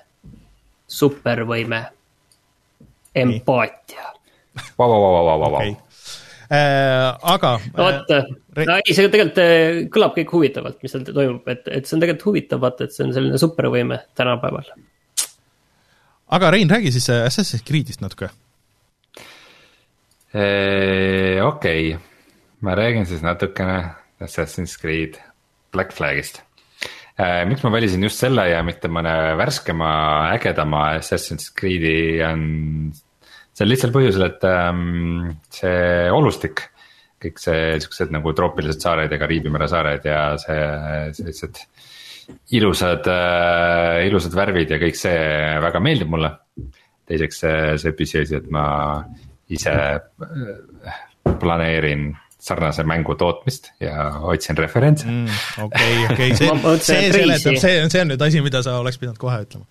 [0.89, 1.83] supervõime,
[3.13, 4.09] empaatia.
[4.77, 5.92] Vau, vau, vau, vau, vau, vau
[6.51, 7.53] aga.
[7.77, 8.29] vot äh,,
[8.67, 12.03] no ei, see tegelikult äh, kõlab kõik huvitavalt, mis seal toimub, et, et see on
[12.03, 14.71] tegelikult huvitav vaata, et see on selline supervõime tänapäeval.
[16.37, 18.31] aga Rein, räägi siis äh, Assassin's Creed'ist natuke.
[20.33, 21.91] okei okay.,
[22.61, 25.19] ma räägin siis natukene Assassin's Creed
[25.71, 26.41] Black Flagist
[27.45, 29.89] miks ma valisin just selle ja mitte mõne värskema,
[30.33, 32.41] ägedama Assassin's Creed'i on
[33.53, 36.67] sel lihtsal põhjusel, et ähm, see olustik,
[37.23, 40.63] kõik see siuksed nagu troopilised saared ja Kariibi mere saared ja see,
[41.19, 41.61] sellised
[42.55, 45.21] ilusad äh,, ilusad värvid ja kõik see
[45.63, 46.33] väga meeldib mulle.
[47.07, 48.65] teiseks see, see püsiasi, et ma
[49.51, 50.99] ise äh,
[51.39, 55.27] planeerin sarnase mängu tootmist ja otsin referentse mm,.
[55.63, 56.49] okei, okei, see,
[56.79, 59.67] see seletab, see on, see on nüüd asi, mida sa oleks pidanud kohe ütlema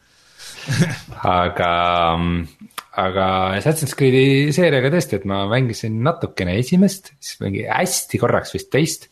[1.42, 1.72] aga
[3.00, 3.26] aga
[3.56, 9.08] Assassin's Creed'i seeriaga tõesti, et ma mängisin natukene esimest, siis mingi hästi korraks vist teist.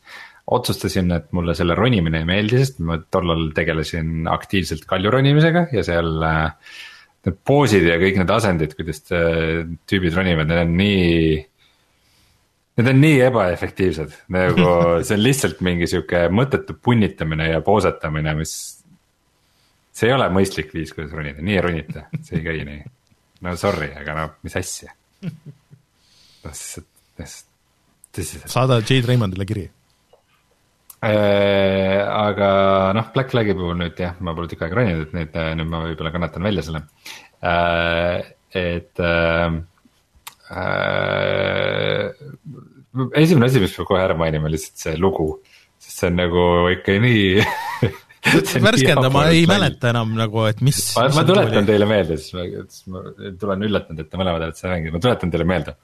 [0.50, 5.84] otsustasin, et mulle selle ronimine ei meeldi, sest ma tollal tegelesin aktiivselt kalju ronimisega ja
[5.86, 6.72] seal äh,
[7.28, 11.38] need poosid ja kõik need asendid, kuidas äh, tüübid ronivad, need on nii.
[12.80, 14.68] Need on nii ebaefektiivsed, nagu
[15.06, 18.54] see on lihtsalt mingi sihuke mõttetu punnitamine ja poosetamine, mis.
[19.94, 22.82] see ei ole mõistlik viis, kuidas ronida, nii ei ronita, see ei käi nii
[23.44, 24.94] no sorry, aga no mis asja.
[26.44, 26.56] noh,
[27.20, 28.48] tõsiselt.
[28.50, 29.66] saada Jade Raymondile kiri
[31.04, 32.00] äh,.
[32.04, 32.50] aga
[32.96, 35.70] noh, Black Flag'i puhul nüüd jah, ma pole tükk aega roninud, et nüüd, äh, nüüd
[35.70, 36.84] ma võib-olla kannatan välja selle
[37.44, 38.18] äh,.
[38.56, 39.48] et äh,
[40.50, 42.04] äh,
[43.14, 45.32] esimene asi, mis peab kohe ära mainima, lihtsalt see lugu,
[45.78, 47.24] sest see on nagu ikka nii
[48.20, 50.80] värskenda, ma ei mäleta enam nagu, et mis.
[50.96, 53.04] ma, ma tuletan teile meelde, siis ma, siis ma
[53.40, 55.76] tulen üllatanud, et te mõlemad olete seda mänginud, ma tuletan teile meelde.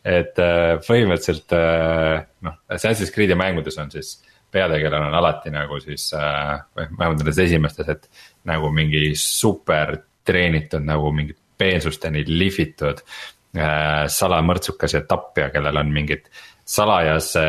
[0.00, 4.20] et äh, põhimõtteliselt äh, noh, Assassin's Creed'i mängudes on siis
[4.50, 8.08] peategelane on alati nagu siis äh,, või vähemalt nendes esimestes, et
[8.50, 13.02] nagu mingi super treenitud nagu mingi peensusteni lihvitud
[13.50, 16.28] salamõrtsukas ja tapja, kellel on mingid
[16.70, 17.42] salajase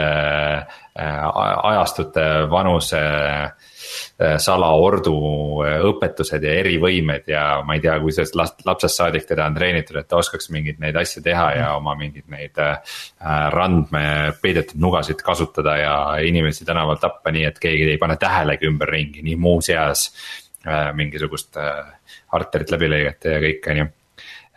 [0.98, 3.52] ajastute vanuse äh,
[4.42, 5.14] salaordu
[5.92, 10.10] õpetused ja erivõimed ja ma ei tea, kui sellest lapsest saadik teda on treenitud, et
[10.10, 11.80] ta oskaks mingeid neid asju teha ja mm.
[11.82, 12.62] oma mingeid neid
[13.56, 14.04] randme
[14.42, 19.40] peidetud nugasid kasutada ja inimesi tänaval tappa, nii et keegi ei pane tähelegi ümberringi, nii
[19.42, 20.10] muuseas
[20.96, 21.58] mingisugust
[22.38, 23.90] arterit läbi lõigata ja kõik, on ju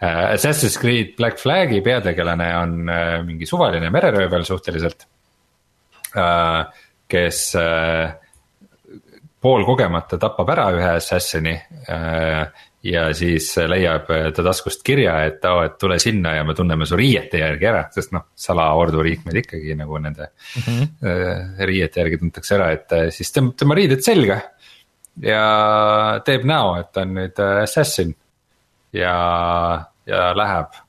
[0.05, 5.07] Äh, Assassin's Creed Black Flag'i peategelane on äh, mingi suvaline mereröövel suhteliselt.
[6.19, 6.65] Äh,
[7.09, 7.53] kes
[9.45, 11.55] poolkogemata tapab ära ühe assassini.
[12.85, 16.97] ja siis leiab ta taskust kirja, et oo, et tule sinna ja me tunneme su
[17.01, 21.57] riiete järgi ära, sest noh, salaordu liikmed ikkagi nagu nende mm -hmm.
[21.65, 24.41] riiete järgi tuntakse ära, et siis tõmbab tema riided selga.
[25.23, 28.15] ja teeb näo, et ta on nüüd assassin
[28.93, 29.15] ja,
[30.07, 30.84] ja läheb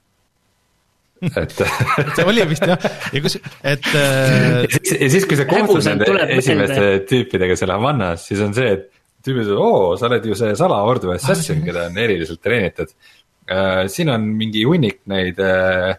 [1.24, 1.55] et
[2.16, 4.66] see oli vist jah, ja kus, et äh....
[4.68, 8.89] ja siis, kui sa kohtud nende esimeste tüüpidega seal Havannas, siis on see, et
[9.26, 12.91] tüübid ütlevad, oo, sa oled ju see salaordu assassin, keda on eriliselt treenitud
[13.49, 13.86] äh,.
[13.91, 15.95] siin on mingi hunnik neid äh,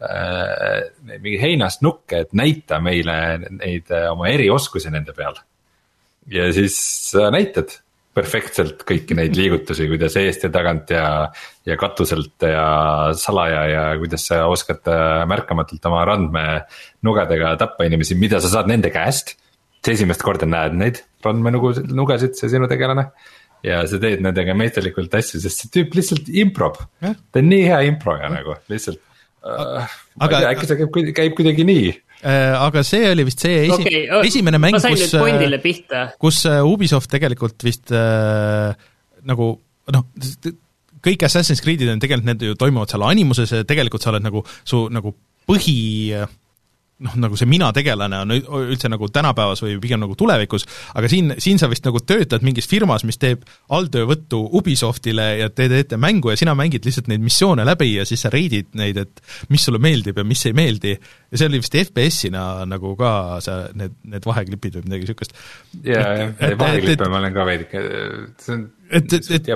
[0.00, 0.80] äh,
[1.12, 3.16] mingi heinast nukke, et näita meile
[3.50, 5.38] neid äh, oma erioskusi nende peal.
[6.32, 6.78] ja siis
[7.12, 7.83] sa näitad
[8.14, 11.06] perfektselt kõiki neid liigutusi, kuidas eest ja tagant ja,
[11.66, 12.66] ja katuselt ja
[13.18, 18.92] salaja ja kuidas sa oskad äh, märkamatult oma randmenugadega tappa inimesi, mida sa saad nende
[18.94, 19.36] käest.
[19.84, 23.10] sa esimest korda näed neid randmenugu, nugasid, see sinu tegelane.
[23.64, 27.82] ja sa teed nendega meisterlikult asju, sest see tüüp lihtsalt improb, ta on nii hea
[27.88, 29.00] improja nagu lihtsalt
[29.44, 29.84] ma
[30.24, 33.84] ei tea, äkki see käib, käib kuidagi nii Äh, aga see oli vist see esi-
[33.84, 38.72] okay,, esimene mäng, kus, äh, kus äh, Ubisoft tegelikult vist äh,
[39.28, 39.50] nagu
[39.92, 40.06] noh,
[41.04, 44.44] kõik Assassin's Creed'id on tegelikult, need ju toimuvad seal animuses ja tegelikult sa oled nagu,
[44.64, 45.12] su nagu
[45.48, 45.76] põhi
[46.16, 46.24] äh,
[47.02, 51.32] noh, nagu see mina tegelane on üldse nagu tänapäevas või pigem nagu tulevikus, aga siin,
[51.42, 53.42] siin sa vist nagu töötad mingis firmas, mis teeb
[53.74, 58.22] alltöövõttu Ubisoftile ja te teete mängu ja sina mängid lihtsalt neid missioone läbi ja siis
[58.24, 60.94] sa reidid neid, et mis sulle meeldib ja mis ei meeldi.
[60.94, 65.36] ja see oli vist FPS-ina nagu ka see, need, need vaheklipid või midagi niisugust.
[65.82, 67.84] jaa, jah, vaheklippe ma olen ka veidike,
[68.38, 69.48] see on et, et, et,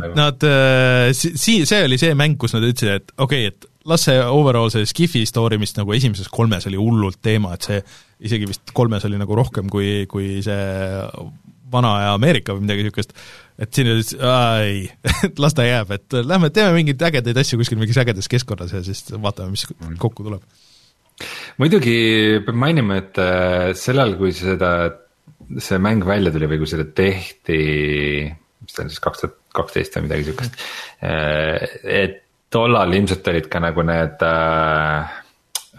[0.00, 3.68] et nad, äh, si-, see oli see mäng, kus nad ütlesid, et okei okay,, et
[3.88, 7.78] las see overall see Skifi story, mis nagu esimeses kolmes oli hullult teema, et see
[8.28, 10.58] isegi vist kolmes oli nagu rohkem kui, kui see
[11.70, 13.14] vana aja Ameerika või midagi niisugust,
[13.60, 14.04] et siin oli
[14.64, 14.82] ei,
[15.28, 18.82] et las ta jääb, et lähme teeme mingeid ägedaid asju kuskil mingis ägedas keskkonnas ja
[18.86, 19.96] siis vaatame, mis mm.
[20.02, 20.44] kokku tuleb.
[21.62, 21.94] muidugi
[22.46, 24.74] peab mainima, et äh, sellal, kui seda,
[25.58, 27.60] see mäng välja tuli või kui seda tehti,
[28.80, 30.62] ta on siis kaks tuhat kaksteist või midagi niisugust,
[31.04, 35.18] äh, et tollal ilmselt olid ka nagu need äh,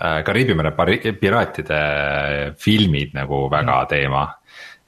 [0.02, 0.72] äh Kariibi mere
[1.20, 1.82] piraatide
[2.60, 3.89] filmid nagu väga mm.
[3.89, 4.28] teema.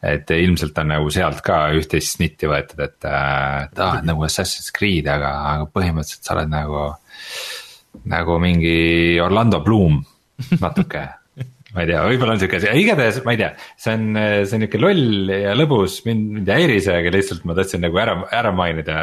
[0.03, 4.74] et ilmselt on nagu sealt ka üht-teist snitti võetud, et äh, ta on nagu Assassin's
[4.76, 6.93] Creed, aga, aga põhimõtteliselt sa oled nagu.
[8.09, 10.01] nagu mingi Orlando Bloom
[10.59, 11.07] natuke
[11.74, 13.49] ma ei tea, võib-olla on sihuke igatahes ma ei tea,
[13.82, 14.03] see on,
[14.45, 17.82] see on nihuke loll ja lõbus, mind, mind ei häiri see, aga lihtsalt ma tahtsin
[17.84, 18.97] nagu ära, ära mainida,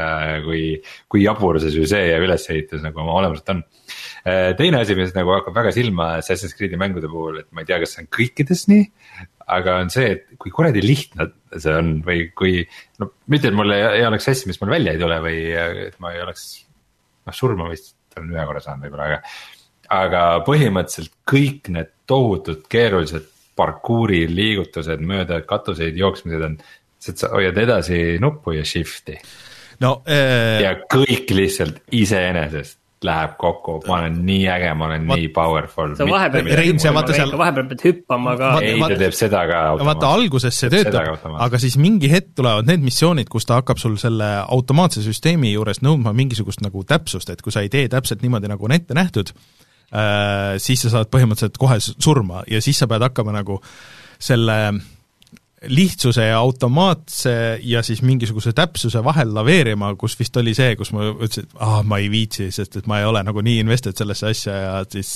[0.45, 0.63] kui,
[1.11, 3.65] kui jabur see süžee ja ülesehitus nagu oma olemuselt on.
[4.61, 7.81] teine asi, mis nagu hakkab väga silma Assassin's Creed'i mängude puhul, et ma ei tea,
[7.83, 8.89] kas see on kõikides nii.
[9.51, 12.61] aga on see, et kui kuradi lihtne see on või kui,
[13.03, 15.41] no mitte, et mul ei, ei oleks asja, mis mul välja ei tule või
[15.89, 16.53] et ma ei oleks,
[17.27, 19.25] noh surma vist olen ühe korra saanud võib-olla, aga
[19.91, 23.29] aga põhimõtteliselt kõik need tohutult keerulised
[23.61, 29.19] parkuuri liigutused mööda katuseid jooksmised on, lihtsalt sa hoiad edasi nuppu ja shift'i.
[29.85, 30.61] no äh....
[30.65, 35.17] ja kõik lihtsalt iseenesest läheb kokku, ma olen nii äge, ma olen ma...
[35.17, 35.95] nii powerful.
[35.97, 37.33] sa vahepeal pead hüppama, seal...
[37.41, 38.51] vahepeal pead hüppama ka.
[38.61, 39.61] ei, ta teeb seda ka.
[39.89, 43.97] vaata alguses see töötab, aga siis mingi hetk tulevad need missioonid, kus ta hakkab sul
[44.01, 48.53] selle automaatse süsteemi juures nõudma mingisugust nagu täpsust, et kui sa ei tee täpselt niimoodi,
[48.53, 53.03] nagu on ette nähtud, Äh, siis sa saad põhimõtteliselt kohe surma ja siis sa pead
[53.09, 53.57] hakkama nagu
[54.21, 54.59] selle
[55.69, 57.33] lihtsuse ja automaatse
[57.69, 61.83] ja siis mingisuguse täpsuse vahel laveerima, kus vist oli see, kus ma ütlesin, et aa,
[61.85, 65.11] ma ei viitsi, sest et ma ei ole nagu nii invested sellesse asja ja siis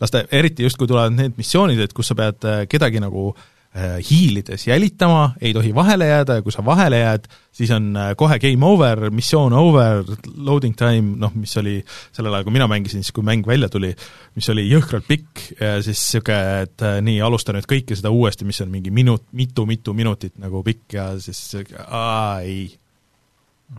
[0.00, 3.28] las ta, eriti just, kui tulevad need missioonid, et kus sa pead äh, kedagi nagu
[3.30, 7.90] äh, Äh, hiilides jälitama, ei tohi vahele jääda ja kui sa vahele jääd, siis on
[7.96, 10.02] äh, kohe game over, missioon over,
[10.36, 11.76] loading time, noh, mis oli
[12.16, 13.92] sellel ajal, kui mina mängisin, siis kui mäng välja tuli,
[14.38, 18.48] mis oli jõhkralt pikk ja siis niisugune, et äh, nii, alusta nüüd kõike seda uuesti,
[18.48, 21.44] mis on mingi minut, mitu-mitu minutit nagu pikk ja siis
[21.86, 22.70] aa, ei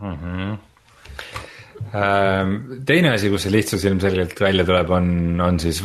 [0.00, 0.18] mm.
[0.24, 0.58] -hmm
[2.86, 5.80] teine asi, kus see lihtsus ilmselgelt välja tuleb, on, on siis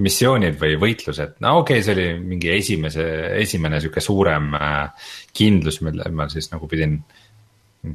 [0.00, 3.06] missioonid või võitlused, no okei okay,, see oli mingi esimese,
[3.40, 7.00] esimene sihuke suurem äh, kindlus, mille ma siis nagu pidin.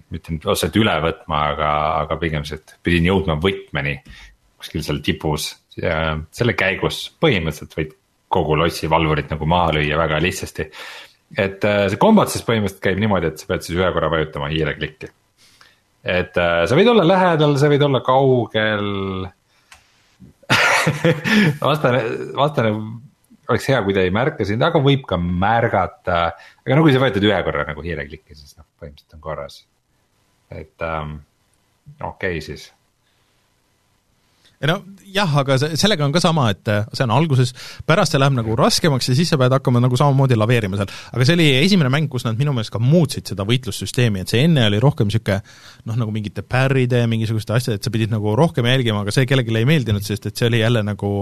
[0.09, 1.71] mitte nüüd otseselt üle võtma, aga,
[2.05, 3.99] aga pigem see, et pidin jõudma võtmeni
[4.57, 7.91] kuskil seal tipus ja selle käigus põhimõtteliselt võid
[8.35, 10.69] kogu lossi valvurit nagu maha lüüa väga lihtsasti.
[11.37, 14.49] et äh, see kombat siis põhimõtteliselt käib niimoodi, et sa pead siis ühe korra vajutama
[14.49, 15.11] hiireklikki.
[16.03, 18.89] et äh, sa võid olla lähedal, sa võid olla kaugel
[21.69, 22.01] vastane,
[22.37, 22.73] vastane
[23.49, 26.21] oleks hea, kui ta ei märka sind, aga võib ka märgata.
[26.65, 29.61] aga no kui sa vajutad ühe korra nagu hiireklikki, siis noh, põhimõtteliselt on korras.
[30.53, 31.19] et ähm,
[31.99, 32.69] okei okay, siis
[34.65, 34.79] no
[35.15, 37.53] jah, aga see, sellega on ka sama, et äh, see on alguses,
[37.87, 40.91] pärast see läheb nagu raskemaks ja siis sa pead hakkama nagu samamoodi laveerima seal.
[41.15, 44.43] aga see oli esimene mäng, kus nad minu meelest ka muutsid seda võitlussüsteemi, et see
[44.47, 45.41] enne oli rohkem niisugune
[45.85, 49.55] noh, nagu mingite pärride, mingisuguste asjade, et sa pidid nagu rohkem jälgima, aga see kellelegi
[49.55, 51.15] ei meeldinud, sest et see oli jälle nagu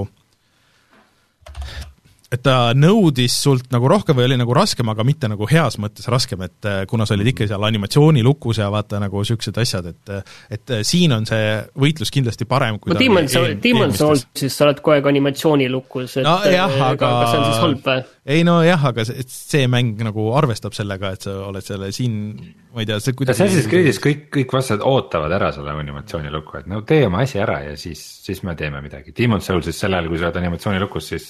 [2.33, 6.07] et ta nõudis sult nagu rohkem või oli nagu raskem, aga mitte nagu heas mõttes
[6.09, 10.13] raskem, et äh, kuna sa olid ikka seal animatsioonilukus ja vaata nagu niisugused asjad, et
[10.53, 14.57] et äh, siin on see võitlus kindlasti parem, kui no Demon Soul, Demon Souls, siis
[14.57, 17.87] sa oled kogu aeg animatsioonilukus, et no, jah, äh, aga kas see on siis halb
[17.91, 18.03] või?
[18.33, 22.17] ei no jah, aga see, see mäng nagu arvestab sellega, et sa oled selle siin,
[22.73, 26.71] ma ei tea, see kuidagi Assassin's Creed'is kõik, kõik vastased ootavad ära selle animatsioonilukku, et
[26.71, 29.13] no tee oma asi ära ja siis, siis me teeme midagi.
[29.17, 31.27] Demon Soulsis sel ajal, kui sa oled animatsioonilukus, siis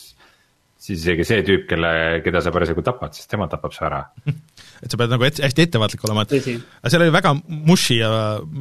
[0.83, 1.91] siis isegi see tüüp, kelle,
[2.25, 4.01] keda sa parasjagu tapad, siis tema tapab su ära
[4.83, 7.33] et sa pead nagu et, hästi ettevaatlik olema, et aga seal oli väga
[7.69, 8.09] mushi ja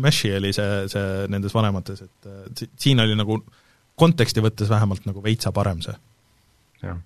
[0.05, 3.41] meshi oli see, see nendes vanemates, et siin oli nagu
[3.99, 5.95] konteksti võttes vähemalt nagu veitsa parem see.
[6.85, 7.01] jah,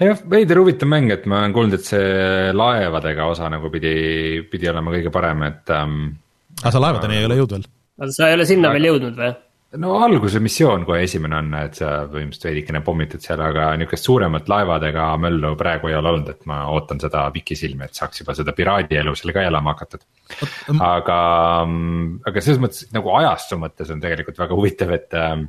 [0.00, 3.94] jah, veider huvitav mäng, et ma olen kuulnud, et see laevadega osa nagu pidi,
[4.52, 6.02] pidi olema kõige parem, et ähm,.
[6.60, 8.12] aga sa laevadeni ei ole jõudnud veel?
[8.12, 8.78] sa ei ole sinna aga...
[8.78, 9.32] veel jõudnud või?
[9.80, 14.48] No alguse missioon kohe esimene on, et sa põhimõtteliselt veidikene pommitad seal, aga niukest suuremat
[14.52, 18.54] laevadega möllu praegu ei ole olnud, et ma ootan seda pikisilmi, et saaks juba seda
[18.56, 20.04] piraadielu seal ka elama hakatud.
[20.76, 21.18] aga,
[22.28, 25.46] aga selles mõttes nagu ajastu mõttes on tegelikult väga huvitav, et ähm,.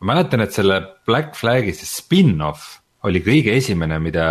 [0.00, 4.24] ma mäletan, et selle Black Flag'i see spin-off oli kõige esimene, mida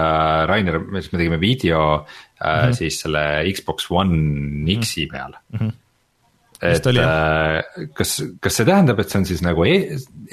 [0.49, 2.73] Rainer, me tegime video äh, mm -hmm.
[2.77, 3.21] siis selle
[3.53, 5.59] Xbox One X-i peal mm.
[5.59, 5.77] -hmm
[6.61, 9.77] et oli, äh, kas, kas see tähendab, et see on siis nagu e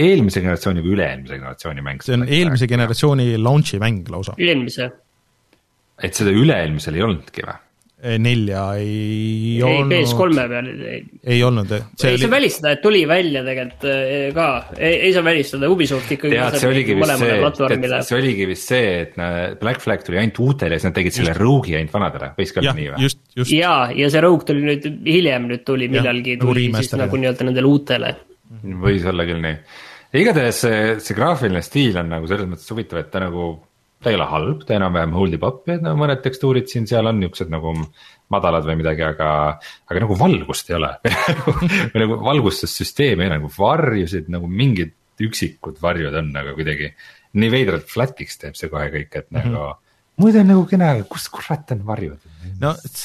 [0.03, 2.03] eelmise generatsiooni või üle-eelmise generatsiooni mäng?
[2.03, 4.35] see on eelmise generatsiooni launch'i mäng lausa.
[4.39, 4.91] eelmise.
[6.03, 7.61] et seda üle-eelmisel ei olnudki või?
[7.97, 9.93] Nelja ei, ei olnud.
[9.95, 10.99] PS3-e peal ei.
[11.33, 12.21] ei olnud, see ei oli...
[12.21, 16.37] saa välistada, et tuli välja tegelikult eh, ka, ei saa välistada, Ubisoft ikkagi.
[16.37, 19.17] tead, see oligi vist see, see oligi vist see, et
[19.63, 22.61] Black Flag tuli ainult uutele ja siis nad tegid selle Rogue'i ainult vanadele, võis ka
[22.61, 23.07] olla nii või?
[23.07, 23.55] just, just.
[23.57, 27.71] ja, ja see Rogue tuli nüüd hiljem nüüd tuli millalgi, tuli siis nagu nii-öelda nendele
[27.71, 28.13] uutele.
[28.85, 29.57] võis olla küll nii,
[30.21, 33.55] igatahes see, see graafiline stiil on nagu selles mõttes huvitav, et ta nagu
[34.03, 37.21] ta ei ole halb, ta enam-vähem hold ib up'i, et no mõned tekstuurid siin-seal on
[37.23, 37.73] niuksed nagu
[38.35, 39.31] madalad või midagi, aga,
[39.89, 40.93] aga nagu valgust ei ole
[41.95, 44.95] või nagu valgustussüsteemi ei ole, nagu varjusid nagu mingid
[45.27, 46.93] üksikud varjud on, aga kuidagi
[47.41, 49.53] nii veidralt flat'iks teeb see kohe kõik, et mm -hmm.
[49.57, 49.86] nagu
[50.21, 52.33] muidu on nagu kena, aga kus kurat on varjud?
[52.63, 53.01] no et,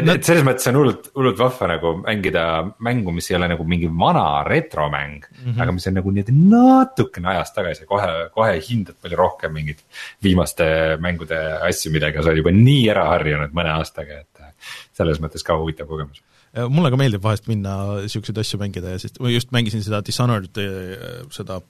[0.00, 2.44] et selles mõttes on hullult, hullult vahva nagu mängida
[2.86, 5.44] mängu, mis ei ole nagu mingi vana retromäng mm.
[5.44, 5.60] -hmm.
[5.62, 9.84] aga mis on nagu nii-öelda natukene ajas tagasi, kohe, kohe hindad palju rohkem mingeid
[10.24, 10.66] viimaste
[11.00, 14.66] mängude asju, millega sa oled juba nii ära harjunud mõne aastaga, et
[14.96, 19.14] selles mõttes ka huvitav kogemus mulle ka meeldib vahest minna niisuguseid asju mängida ja siis,
[19.22, 21.60] ma just mängisin seda Dishonored, äh, seda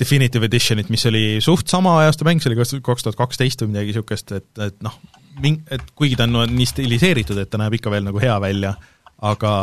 [0.00, 3.72] Definitive Editionit, mis oli suht sama ajastu mäng, see oli kas kaks tuhat kaksteist või
[3.72, 4.94] midagi niisugust, et, et noh,
[5.42, 8.76] ming-, et kuigi ta on nii stiliseeritud, et ta näeb ikka veel nagu hea välja,
[9.24, 9.54] aga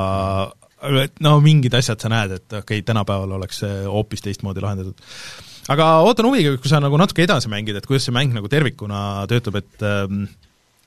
[1.22, 5.00] no mingid asjad sa näed, et okei okay,, tänapäeval oleks see hoopis teistmoodi lahendatud.
[5.72, 9.28] aga ootan huviga, kui sa nagu natuke edasi mängid, et kuidas see mäng nagu tervikuna
[9.32, 10.26] töötab, et ähm,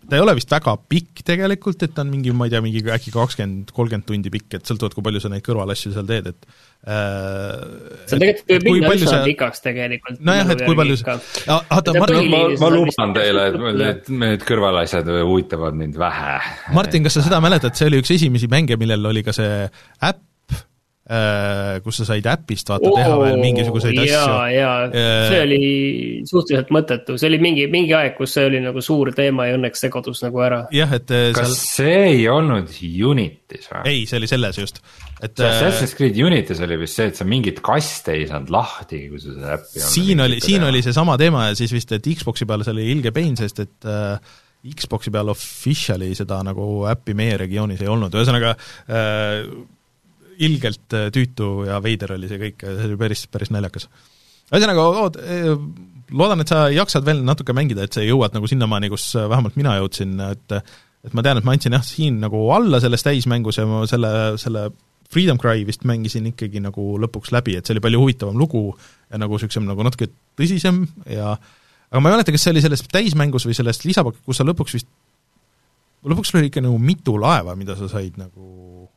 [0.09, 2.82] ta ei ole vist väga pikk tegelikult, et ta on mingi, ma ei tea, mingi
[2.82, 6.48] äkki kakskümmend, kolmkümmend tundi pikk, et sõltuvalt, kui palju sa neid kõrvalasju seal teed, et
[6.90, 7.62] äh,
[8.10, 9.31] see on tegelikult võib minna üsna see...
[9.32, 10.20] pikaks tegelikult.
[10.31, 11.16] nojah, et kui palju see,
[11.55, 16.36] oota, Martin ma, ma luban teile, et need, need kõrvalasjad huvitavad mind vähe.
[16.76, 20.22] Martin, kas sa seda mäletad, see oli üks esimesi mänge, millel oli ka see äpp,
[21.85, 24.36] kus sa said äpist vaata oh, teha veel mingisuguseid ja, asju.
[24.55, 25.59] ja, ja see oli
[26.24, 29.85] suhteliselt mõttetu, see oli mingi, mingi aeg, kus see oli nagu suur teema ja õnneks
[29.85, 30.62] see kadus nagu ära.
[30.72, 31.90] jah, et äh, kas seal...
[31.90, 32.72] see ei olnud
[33.10, 33.82] Unity's või?
[33.90, 34.81] ei, see oli selles just,
[35.20, 35.36] et.
[35.36, 39.20] Äh, Assassin's Creed Unity's oli vist see, et sa mingit kaste ei saanud lahti, kui
[39.20, 40.72] sa seda äppi siin oli, siin teha.
[40.72, 43.93] oli seesama teema ja siis vist, et Xbox'i peal see oli ilge pain, sest et
[43.93, 44.16] äh,
[44.72, 49.43] Xbox'i peal official'i seda nagu äppi meie regioonis ei olnud, ühesõnaga äh,
[50.39, 53.89] ilgelt äh, tüütu ja veider oli see kõik, see oli päris, päris naljakas.
[54.51, 55.20] ühesõnaga, oot-,
[56.15, 59.78] loodan, et sa jaksad veel natuke mängida, et sa jõuad nagu sinnamaani, kus vähemalt mina
[59.81, 60.59] jõudsin, et
[61.05, 64.11] et ma tean, et ma andsin jah, siin nagu alla selles täismängus ja ma selle,
[64.40, 64.70] selle
[65.12, 68.70] Freedom Cry vist mängisin ikkagi nagu lõpuks läbi, et see oli palju huvitavam lugu
[69.11, 70.09] ja nagu niisugusem nagu natuke
[70.39, 70.81] tõsisem
[71.12, 74.47] ja aga ma ei mäleta, kas see oli selles täismängus või selles lisapakk, kus sa
[74.48, 74.89] lõpuks vist,
[76.09, 78.89] lõpuks oli ikka nagu mitu laeva, mida sa said nagu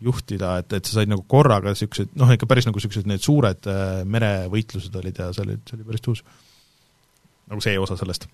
[0.00, 3.68] juhtida, et, et sa said nagu korraga niisugused noh, ikka päris nagu niisugused need suured
[3.68, 6.22] äh, merevõitlused olid ja see oli, see oli päris tuus.
[7.50, 8.26] nagu see osa sellest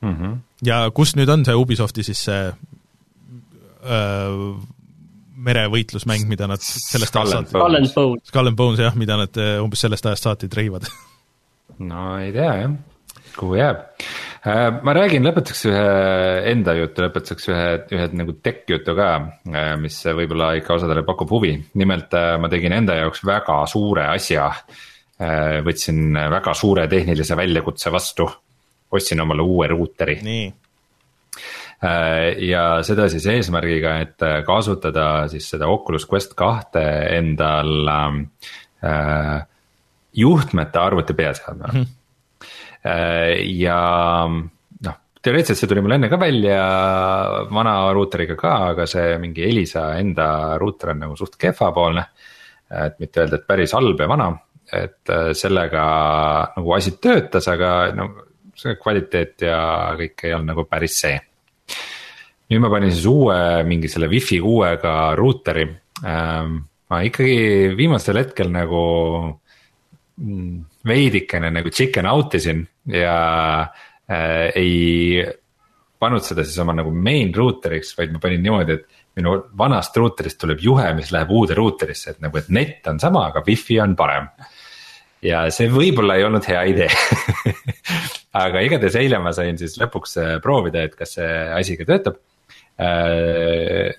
[0.00, 0.14] mm.
[0.14, 0.38] -hmm.
[0.66, 2.48] ja kus nüüd on see Ubisofti siis see
[3.88, 4.54] öö,
[5.38, 8.24] merevõitlusmäng, mida nad sellest Skull ajast and saati, Skull and Bones.
[8.28, 10.88] Skull and Bones jah, mida nad öö, umbes sellest ajast saati treivad
[11.78, 12.72] no ei tea jah,
[13.36, 13.84] kuhu jääb.
[14.44, 15.86] Ma räägin lõpetuseks ühe
[16.52, 17.64] enda jutu, lõpetuseks ühe,
[17.96, 19.08] ühe nagu tech jutu ka,
[19.80, 21.56] mis võib-olla ikka osadele pakub huvi.
[21.74, 24.52] nimelt äh, ma tegin enda jaoks väga suure asja.
[25.66, 28.28] võtsin väga suure tehnilise väljakutse vastu,
[28.94, 30.20] ostsin omale uue ruuteri
[31.78, 36.82] Äh, ja seda siis eesmärgiga, et äh, kasutada siis seda Oculus Quest kahte
[37.14, 38.16] endal ähm,
[38.82, 39.44] äh,
[40.18, 41.84] juhtmete arvuti peaseadmena mm.
[41.84, 41.94] -hmm.
[42.84, 43.78] Ja
[44.28, 46.60] noh, teoreetiliselt see tuli mul enne ka välja
[47.50, 50.28] vana ruuteriga ka, aga see mingi Elisa enda
[50.60, 52.04] ruuter on nagu suht kehvapoolne.
[52.68, 54.28] et mitte öelda, et päris halb ja vana,
[54.72, 55.84] et äh, sellega
[56.56, 58.10] nagu asi töötas, aga no
[58.58, 59.60] see kvaliteet ja
[59.96, 61.16] kõik ei olnud nagu päris see
[62.48, 63.36] nüüd ma panin siis uue
[63.68, 65.66] mingi selle wifi kuuega ruuteri
[66.04, 66.56] ähm,.
[66.88, 68.82] ma ikkagi viimasel hetkel nagu
[70.16, 70.54] mm,
[70.88, 73.18] veidikene nagu chicken out isin ja
[73.62, 75.24] äh, ei
[75.98, 80.38] pannud seda siis oma nagu main ruuteriks, vaid ma panin niimoodi, et minu vanast ruuterist
[80.40, 83.96] tuleb juhe, mis läheb uude ruuterisse, et nagu, et net on sama, aga wifi on
[83.98, 84.30] parem.
[85.22, 86.90] ja see võib-olla ei olnud hea idee
[88.44, 92.20] aga igatahes eile ma sain siis lõpuks äh, proovida, et kas see asi ka töötab
[92.78, 93.96] äh,.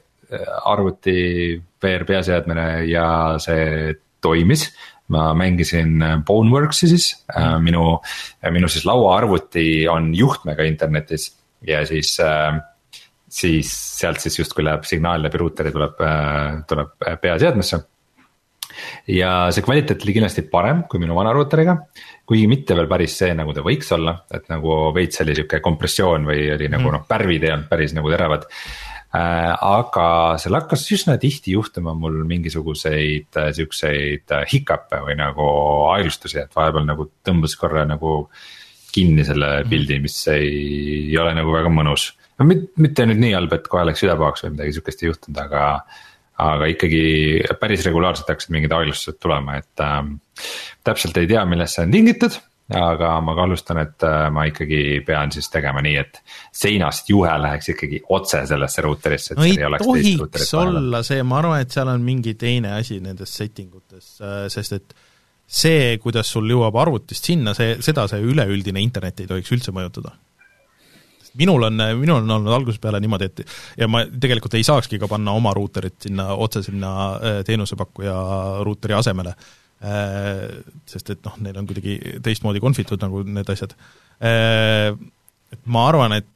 [0.70, 3.06] arvuti VR peaseadmene ja
[3.42, 4.68] see toimis
[5.14, 8.00] ma mängisin Boneworksi siis äh,, minu,
[8.54, 11.32] minu siis lauaarvuti on juhtmega internetis
[11.68, 12.60] ja siis äh,
[13.30, 13.70] siis
[14.00, 16.04] sealt siis justkui läheb signaal läbi ruuteri tuleb,
[16.68, 17.80] tuleb peaseadmesse.
[19.08, 21.76] ja see kvaliteet oli kindlasti parem kui minu vana ruuteriga,
[22.26, 26.30] kuigi mitte veel päris see, nagu ta võiks olla, et nagu veits oli sihuke kompressioon
[26.30, 28.89] või oli nagu noh, pärvid ei olnud päris nagu teravad äh,.
[29.10, 35.46] Aga seal hakkas üsna tihti juhtuma mul mingisuguseid äh, siukseid äh, hicup'e või nagu
[35.96, 38.28] aeglustusi, et vahepeal nagu tõmbas korra nagu
[38.94, 40.52] kinni selle pildi, mis ei,
[41.10, 42.12] ei ole nagu väga mõnus.
[42.40, 45.64] No mitte, nüüd nii halb, et kohe läks südapahaks või midagi sihukest ei juhtunud, aga,
[46.46, 47.04] aga ikkagi
[47.62, 50.16] päris regulaarselt hakkasid mingid aeglustused tulema, et ähm,
[50.86, 52.40] täpselt ei tea, millest see on tingitud
[52.78, 56.22] aga ma kahtlustan, et äh, ma ikkagi pean siis tegema nii, et
[56.54, 61.64] seinast juhe läheks ikkagi otse sellesse ruuterisse, et no ei tohiks olla see, ma arvan,
[61.66, 64.18] et seal on mingi teine asi nendes setting utes,
[64.54, 64.98] sest et
[65.50, 70.14] see, kuidas sul jõuab arvutist sinna, see, seda see üleüldine internet ei tohiks üldse mõjutada.
[71.40, 73.42] Minul on, minul on olnud algusest peale niimoodi, et
[73.78, 78.16] ja ma tegelikult ei saakski ka panna oma ruuterit sinna otse sinna äh, teenusepakkuja
[78.66, 79.36] ruuteri asemele,
[79.80, 81.94] sest et noh, neil on kuidagi
[82.26, 83.76] teistmoodi konfitud nagu need asjad.
[84.20, 86.28] Et ma arvan, et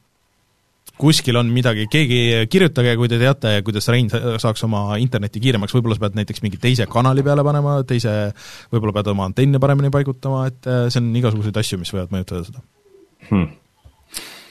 [1.00, 2.20] kuskil on midagi, keegi
[2.52, 6.44] kirjutage, kui te teate, kuidas Rein sa- saaks oma internetti kiiremaks, võib-olla sa pead näiteks
[6.44, 8.12] mingi teise kanali peale panema, teise,
[8.72, 12.44] võib-olla pead oma antenne paremini paigutama, et äh, see on igasuguseid asju, mis võivad mõjutada
[12.46, 12.62] seda.
[13.30, 13.48] Hmm.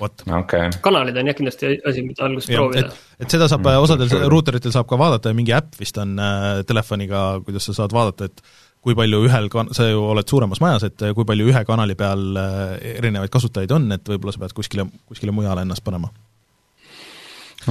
[0.01, 0.23] vot.
[0.41, 2.89] okei, kanalid on jah kindlasti asi, mida alguses proovida
[3.21, 4.27] et, seda saab Mm, osadel sorry.
[4.33, 8.25] ruuteritel saab ka vaadata ja mingi äpp vist on äh, telefoniga, kuidas sa saad vaadata,
[8.27, 8.41] et
[8.83, 12.37] kui palju ühel kan-, sa ju oled suuremas majas, et kui palju ühe kanali peal
[12.39, 16.11] äh, erinevaid kasutajaid on, et võib-olla sa pead kuskile, kuskile mujale ennast panema.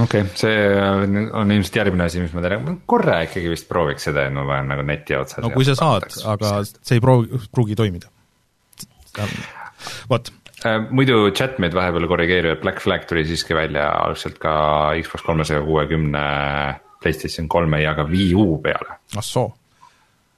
[0.01, 4.35] okei, see on, ilmselt järgmine asi, mis ma teen, korra ikkagi vist prooviks seda, et
[4.35, 5.43] ma panen nagu neti otsa.
[5.45, 8.09] no kui sa saad, aga see ei proovi, pruugi toimida.
[10.09, 10.33] vot,
[10.63, 14.53] Äh, muidu chatmeid vahepeal korrigeerivad, Black Flag tuli siiski välja algselt ka
[15.01, 16.21] Xbox kolmesaja kuuekümne,
[17.03, 18.95] PlayStation kolme ja ka Wii U peale.
[19.17, 19.51] ah soo.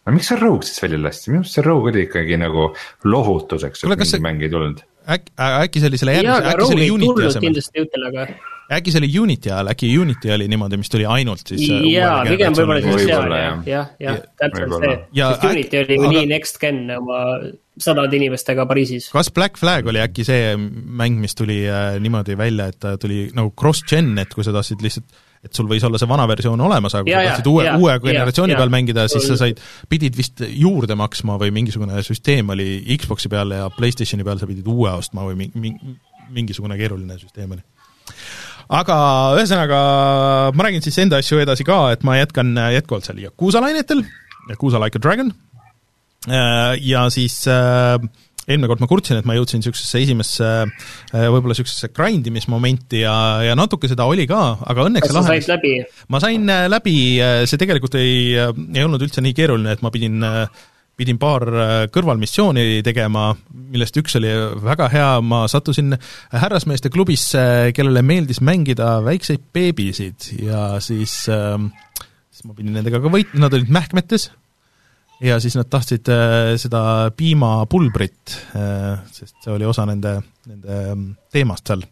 [0.05, 2.67] Aga miks see Rogue siis välja lasti, minu arust see Rogue oli ikkagi nagu
[3.09, 4.83] lohutuseks, et mingi see- mäng ei tulnud.
[5.15, 8.27] äkki, äkki see oli selle järgmise, aga äkki see oli Unity asemel, aga
[8.77, 12.23] äkki see oli Unity ajal, äkki Unity oli niimoodi, mis tuli ainult siis äh, jaa,
[12.25, 14.95] pigem võib-olla siis seal jah, jah, jah Ja-, täpselt see.
[15.19, 17.19] Ja sest Unity oli ju nii next gen oma
[17.77, 19.09] sadade inimestega Pariisis.
[19.13, 23.27] kas Black Flag oli äkki see mäng, mis tuli äh, niimoodi välja, et ta tuli
[23.35, 25.09] nagu cross-gen, et kui sa tahtsid lihtsalt
[25.45, 27.65] et sul võis olla see vana versioon olemas, aga kui Ja, sa ja, tahtsid uue,
[27.67, 28.59] ja, uue ja, generatsiooni ja.
[28.61, 29.61] peal mängida, siis sa said,
[29.91, 34.67] pidid vist juurde maksma või mingisugune süsteem oli Xbox'i peal ja PlayStationi peal sa pidid
[34.71, 35.95] uue ostma või mingi, mingi,
[36.35, 37.63] mingisugune keeruline süsteem oli
[38.75, 38.97] aga
[39.37, 39.79] ühesõnaga,
[40.57, 44.01] ma räägin siis enda asju edasi ka, et ma jätkan jätkuvalt seal Yakuusa lainetel,
[44.49, 45.29] Yakuusa Like a Dragon,
[46.81, 47.99] ja siis äh,
[48.45, 53.15] eelmine kord ma kurtsin, et ma jõudsin niisugusesse esimesse äh, võib-olla niisugusesse grindimismomenti ja,
[53.45, 55.73] ja natuke seda oli ka, aga õnneks kas sa said läbi?
[56.13, 56.95] ma sain äh, läbi,
[57.49, 60.21] see tegelikult ei, ei olnud üldse nii keeruline, et ma pidin,
[60.99, 63.31] pidin paar äh, kõrvalmissiooni tegema,
[63.73, 64.31] millest üks oli
[64.65, 65.97] väga hea, ma sattusin
[66.35, 73.33] härrasmeeste klubisse, kellele meeldis mängida väikseid beebisid ja siis, siis ma pidin nendega ka võit-,
[73.41, 74.29] nad olid mähkmetes
[75.23, 80.17] ja siis nad tahtsid äh, seda piimapulbrit äh,, sest see oli osa nende,
[80.49, 81.85] nende mm, teemast seal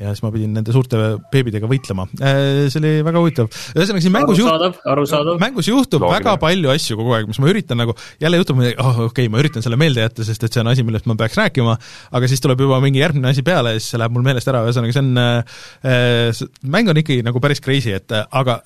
[0.00, 0.98] ja siis ma pidin nende suurte
[1.32, 2.06] beebidega võitlema.
[2.16, 3.48] see oli väga huvitav.
[3.76, 5.40] ühesõnaga siin mängus arusaadav, arusaadav.
[5.42, 6.22] mängus juhtub Loogiline.
[6.22, 9.32] väga palju asju kogu aeg, mis ma üritan nagu, jälle juhtub midagi, oh okei okay,,
[9.32, 11.76] ma üritan selle meelde jätta, sest et see on asi, millest ma peaks rääkima,
[12.18, 14.64] aga siis tuleb juba mingi järgmine asi peale ja siis see läheb mul meelest ära,
[14.64, 18.62] ühesõnaga see on äh,, mäng on ikkagi nagu päris crazy, et äh, aga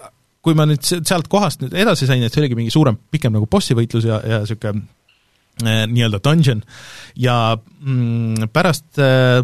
[0.47, 3.35] kui ma nüüd se- sealt kohast nüüd edasi sain, et see oligi mingi suurem, pikem
[3.35, 4.85] nagu bossi võitlus ja, ja niisugune
[5.67, 6.63] äh, nii-öelda dungeon.
[7.19, 9.41] Ja mm, pärast äh,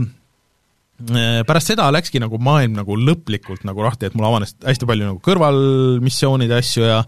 [1.49, 5.19] pärast seda läkski nagu maailm nagu lõplikult nagu lahti, et mul avanes hästi palju nagu
[5.27, 7.01] kõrvalmissioonide asju ja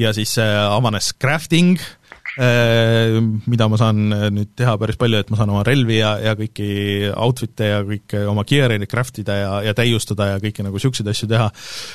[0.00, 2.03] ja siis äh, avanes crafting äh,,
[2.34, 6.34] mida ma saan äh, nüüd teha päris palju, et ma saan oma relvi ja, ja
[6.38, 6.66] kõiki
[7.12, 11.30] outfit'e ja kõike oma gear'i craft ida ja, ja täiustada ja kõiki nagu niisuguseid asju
[11.30, 11.46] teha.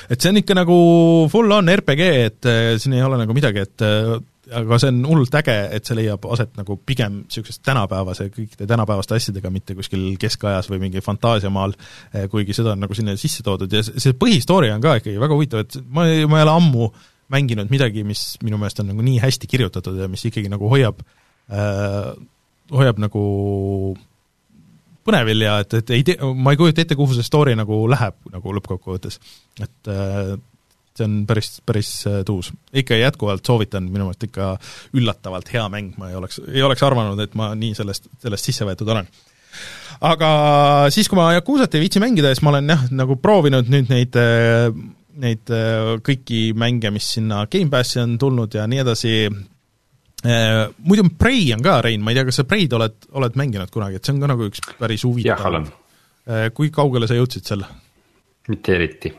[0.08, 0.80] et see on ikka nagu
[1.32, 4.16] full on RPG, et äh, siin ei ole nagu midagi, et äh,
[4.56, 9.20] aga see on hullult äge, et see leiab aset nagu pigem niisuguses tänapäevase, kõikide tänapäevaste
[9.20, 11.76] asjadega, mitte kuskil keskajas või mingi fantaasiamaal,
[12.32, 15.68] kuigi seda on nagu sinna sisse toodud ja see põhistoori on ka ikkagi väga huvitav,
[15.68, 16.90] et ma ei, ma ei ole ammu
[17.30, 21.02] mänginud midagi, mis minu meelest on nagu nii hästi kirjutatud ja mis ikkagi nagu hoiab
[21.50, 22.12] äh,,
[22.74, 23.24] hoiab nagu
[25.06, 28.18] põnevil ja et, et ei tea, ma ei kujuta ette, kuhu see story nagu läheb
[28.32, 29.18] nagu lõppkokkuvõttes.
[29.62, 30.36] et äh,
[30.96, 32.52] see on päris, päris äh, tuus.
[32.72, 34.52] ikka jätkuvalt soovitan, minu meelest ikka
[34.96, 38.68] üllatavalt hea mäng, ma ei oleks, ei oleks arvanud, et ma nii sellest, sellest sisse
[38.68, 39.08] võetud olen
[40.06, 40.30] aga
[40.94, 44.18] siis, kui ma Yakuzat ei viitsi mängida, siis ma olen jah, nagu proovinud nüüd neid
[44.20, 44.68] äh,
[45.20, 49.14] neid äh, kõiki mänge, mis sinna Gamepassi on tulnud ja nii edasi,
[50.20, 53.96] muidu Prey on ka, Rein, ma ei tea, kas sa Prey'd oled, oled mänginud kunagi,
[53.96, 55.70] et see on ka nagu üks päris huvitav jah, olen,
[56.56, 57.64] kui kaugele sa jõudsid seal?
[58.50, 59.12] mitte eriti.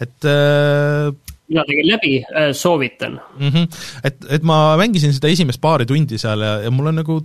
[0.00, 1.10] et äh,
[1.50, 2.14] mina tegin läbi,
[2.56, 3.20] soovitan.
[3.38, 3.48] mm.
[3.48, 3.82] -hmm.
[4.04, 7.20] et, et ma mängisin seda esimest paari tundi seal ja, ja mul on nagu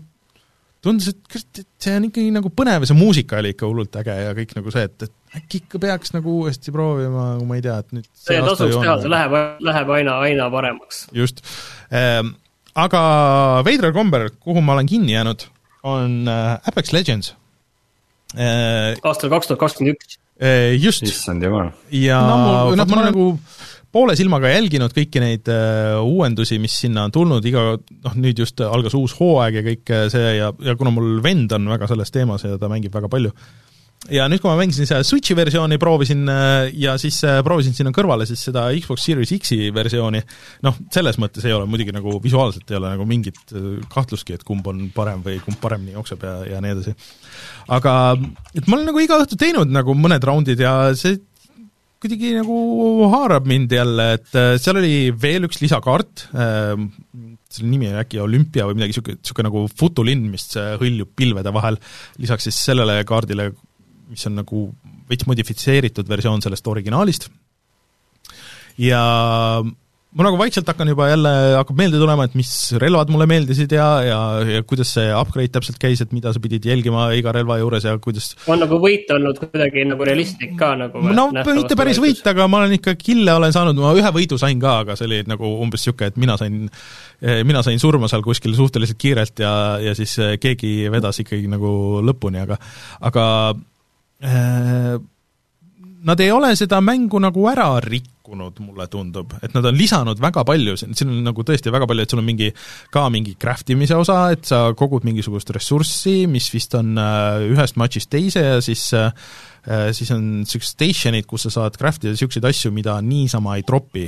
[0.85, 4.33] tundus, et see on ikkagi nagu põnev ja see muusika oli ikka hullult äge ja
[4.37, 7.95] kõik nagu see, et, et äkki ikka peaks nagu uuesti proovima, ma ei tea, et
[7.95, 9.37] nüüd see tasuks teha, see läheb,
[9.67, 11.05] läheb aina, aina paremaks.
[11.15, 11.43] just
[11.91, 12.33] ehm,.
[12.75, 13.01] aga
[13.67, 15.47] veidral kombel, kuhu ma olen kinni jäänud,
[15.83, 17.33] on äh, Apex Legends
[18.35, 18.95] äh,.
[19.03, 20.19] aastal kaks tuhat kakskümmend üks.
[20.81, 21.71] just, issand jumal.
[21.91, 23.29] ja No noh, ma olen nagu
[23.95, 28.59] poole silmaga jälginud kõiki neid äh, uuendusi, mis sinna on tulnud, iga noh, nüüd just
[28.65, 32.11] algas uus hooaeg ja kõik äh, see ja, ja kuna mul vend on väga selles
[32.11, 33.31] teemas ja ta mängib väga palju,
[34.13, 37.93] ja nüüd, kui ma mängisin seda Switchi versiooni, proovisin äh, ja siis äh, proovisin sinna
[37.95, 40.21] kõrvale siis seda Xbox Series X-i versiooni,
[40.65, 44.45] noh, selles mõttes ei ole muidugi nagu visuaalselt ei ole nagu mingit äh, kahtlustki, et
[44.47, 46.95] kumb on parem või kumb paremini jookseb ja, ja nii edasi.
[47.77, 47.95] aga
[48.53, 51.17] et ma olen nagu iga õhtu teinud nagu mõned raundid ja see
[52.05, 52.55] kuidagi nagu
[53.09, 56.75] haarab mind jälle, et seal oli veel üks lisakaart äh,,
[57.55, 60.49] selle nimi oli äkki Olümpia või midagi niisugune, niisugune nagu futulinn, mis
[60.81, 61.79] hõljub pilvede vahel,
[62.21, 63.53] lisaks siis sellele kaardile,
[64.09, 64.67] mis on nagu
[65.09, 67.29] veits modifitseeritud versioon sellest originaalist
[68.81, 69.01] ja
[70.15, 72.49] ma nagu vaikselt hakkan juba jälle, hakkab meelde tulema, et mis
[72.79, 76.63] relvad mulle meeldisid ja, ja, ja kuidas see upgrade täpselt käis, et mida sa pidid
[76.69, 81.03] jälgima iga relva juures ja kuidas on nagu võit olnud kuidagi nagu realistlik ka nagu.
[81.11, 84.61] no mitte päris võit, aga ma olen ikka kille olen saanud, ma ühe võidu sain
[84.63, 86.63] ka, aga see oli nagu umbes niisugune, et mina sain
[87.47, 89.53] mina sain surma seal kuskil suhteliselt kiirelt ja,
[89.83, 92.59] ja siis keegi vedas ikkagi nagu lõpuni, aga
[93.03, 93.25] aga
[96.05, 100.43] nad ei ole seda mängu nagu ära rikkunud, mulle tundub, et nad on lisanud väga
[100.47, 102.51] palju, siin on nagu tõesti väga palju, et sul on mingi
[102.93, 107.79] ka mingi craft imise osa, et sa kogud mingisugust ressurssi, mis vist on äh, ühest
[107.81, 109.09] matšist teise ja siis äh,
[109.97, 114.05] siis on niisugused station'id, kus sa saad craft ida niisuguseid asju, mida niisama ei tropi.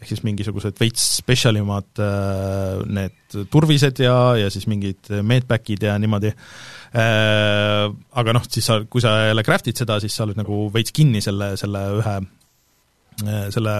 [0.00, 6.30] Ehk siis mingisugused veits spetsialimad äh, need turvised ja, ja siis mingid medback'id ja niimoodi.
[6.30, 10.90] äh,, aga noh, siis sa, kui sa jälle craft'id seda, siis sa oled nagu veits
[10.90, 12.16] kinni selle, selle ühe
[13.54, 13.74] selle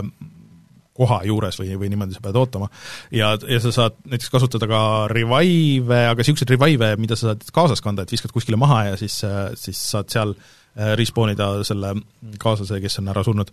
[1.01, 2.69] koha juures või, või niimoodi sa pead ootama.
[3.15, 4.83] ja, ja sa saad näiteks kasutada ka
[5.13, 9.21] revive'e, aga niisuguseid revive'e, mida sa saad kaasas kanda, et viskad kuskile maha ja siis,
[9.61, 11.95] siis saad seal äh, respawn ida selle
[12.43, 13.53] kaaslase, kes on ära surnud.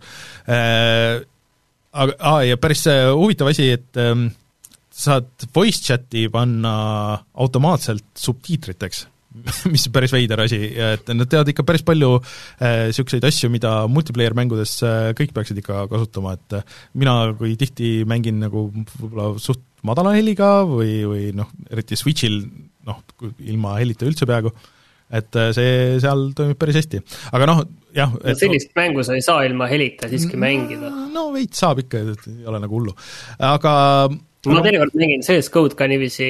[0.50, 1.22] Äh,
[1.98, 4.28] aga aa, ja päris äh, huvitav asi, et ähm,
[4.92, 6.74] saad voice chat'i panna
[7.38, 9.06] automaatselt subtiitriteks
[9.72, 10.60] mis on päris veider asi,
[10.92, 12.14] et nad teevad ikka päris palju
[12.60, 17.56] niisuguseid äh, asju, mida multiplayer mängudes äh, kõik peaksid ikka kasutama, et äh, mina, kui
[17.60, 22.40] tihti mängin nagu võib-olla suht madala heliga või, või noh, eriti Switchil
[22.88, 23.02] noh,
[23.46, 24.52] ilma helita üldse peaaegu,
[25.18, 27.02] et äh, see seal toimib päris hästi,
[27.36, 27.64] aga noh,
[27.96, 28.32] jah et....
[28.34, 30.90] no sellist mängu sa ei saa ilma helita siiski mängida.
[31.14, 32.96] no veits saab ikka, ei ole nagu hullu,
[33.50, 33.74] aga
[34.46, 36.26] ma teinekord mängin CS GO-d ka niiviisi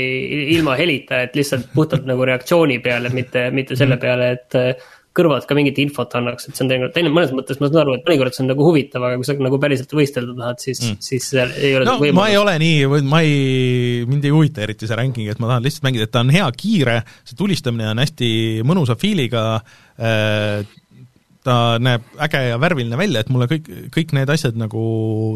[0.56, 4.05] ilma helita, et lihtsalt puhtalt nagu reaktsiooni peale, mitte, mitte selle mhm.
[4.05, 7.59] peale, et äh, kõrvalt ka mingit infot annaks, et see on teinekord, teine mõnes mõttes
[7.60, 10.36] ma saan aru, et mõnikord see on nagu huvitav, aga kui sa nagu päriselt võistelda
[10.39, 12.18] tahad, siis mm., siis ei ole no, võimalus.
[12.20, 13.39] ma ei ole nii, ma ei,
[14.09, 16.47] mind ei huvita eriti see ranking, et ma tahan lihtsalt mängida, et ta on hea,
[16.59, 18.30] kiire, see tulistamine on hästi
[18.68, 20.62] mõnusa feel'iga äh,,
[21.47, 24.82] ta näeb äge ja värviline välja, et mulle kõik, kõik need asjad nagu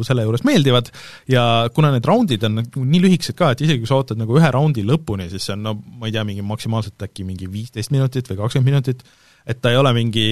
[0.06, 0.90] selle juures meeldivad.
[1.30, 4.36] Ja kuna need raundid on nagu nii lühikesed ka, et isegi kui sa ootad nagu
[4.38, 7.94] ühe raundi lõpuni, siis see on no ma ei tea, mingi maksimaalselt äkki mingi viisteist
[7.94, 9.06] minutit või kakskümmend minutit,
[9.46, 10.28] et ta ei ole mingi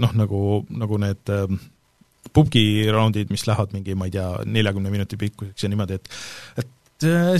[0.00, 1.46] noh, nagu, nagu need äh,
[2.34, 6.73] pubgi raundid, mis lähevad mingi, ma ei tea, neljakümne minuti pikkuseks ja niimoodi, et et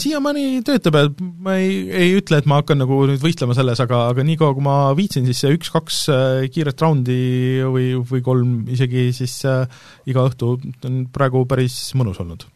[0.03, 1.05] siiamaani töötab ja
[1.45, 4.65] ma ei, ei ütle, et ma hakkan nagu nüüd võistlema selles, aga, aga niikaua, kui
[4.65, 7.19] ma viitsin, siis see üks-kaks äh, kiiret raundi
[7.67, 9.65] või, või kolm isegi, siis äh,
[10.11, 10.57] iga õhtu
[10.89, 12.47] on praegu päris mõnus olnud.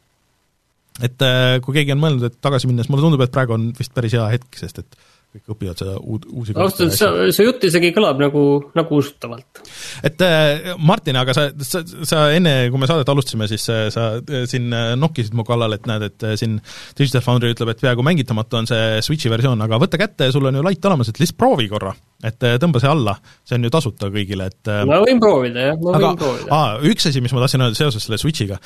[1.04, 3.94] et äh, kui keegi on mõelnud, et tagasi minnes, mulle tundub, et praegu on vist
[3.94, 7.64] päris hea hetk, sest et kõik õpivad seda uud, uusi ausalt öeldes see, see jutt
[7.68, 8.42] isegi kõlab nagu,
[8.76, 9.60] nagu usutavalt.
[10.06, 14.06] et äh, Martin, aga sa, sa, sa enne, kui me saadet alustasime, siis äh, sa
[14.18, 16.56] äh, siin nokkisid mu kallal, et näed, et siin
[16.98, 20.60] Digital Foundry ütleb, et peaaegu mängitamatu on see Switchi versioon, aga võta kätte, sul on
[20.60, 21.92] ju lait olemas, et lihtsalt proovi korra.
[22.24, 25.98] et tõmba see alla, see on ju tasuta kõigile, et ma võin proovida, jah, ma
[25.98, 26.48] aga, võin proovida.
[26.56, 28.58] aa, üks asi, mis ma tahtsin öelda seoses selle Switchiga,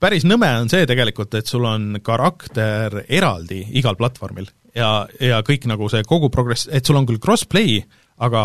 [0.00, 4.90] päris nõme on see tegelikult, et sul on karakter eraldi igal platvormil ja,
[5.22, 7.82] ja kõik nagu see kogu progress, et sul on küll cross-play,
[8.24, 8.42] aga,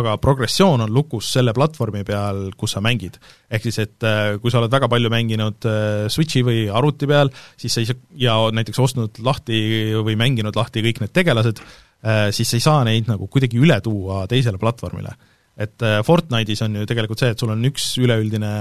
[0.00, 3.18] aga progressioon on lukus selle platvormi peal, kus sa mängid.
[3.50, 7.32] ehk siis, et äh, kui sa oled väga palju mänginud äh, Switchi või arvuti peal,
[7.60, 9.60] siis sa ei saa, ja näiteks ostnud lahti
[10.00, 11.60] või mänginud lahti kõik need tegelased,
[12.04, 15.16] äh, siis sa ei saa neid nagu kuidagi üle tuua teisele platvormile.
[15.60, 18.52] et Fortnite'is on ju tegelikult see, et sul on üks üleüldine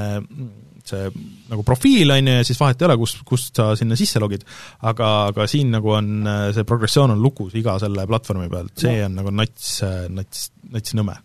[0.89, 1.07] see
[1.49, 4.45] nagu profiil, on ju, ja siis vahet ei ole, kus, kust sa sinna sisse logid,
[4.89, 9.17] aga, aga siin nagu on see progressioon on lukus iga selle platvormi peal, see on
[9.19, 9.79] nagu nats,
[10.13, 11.17] nats, nats nõme.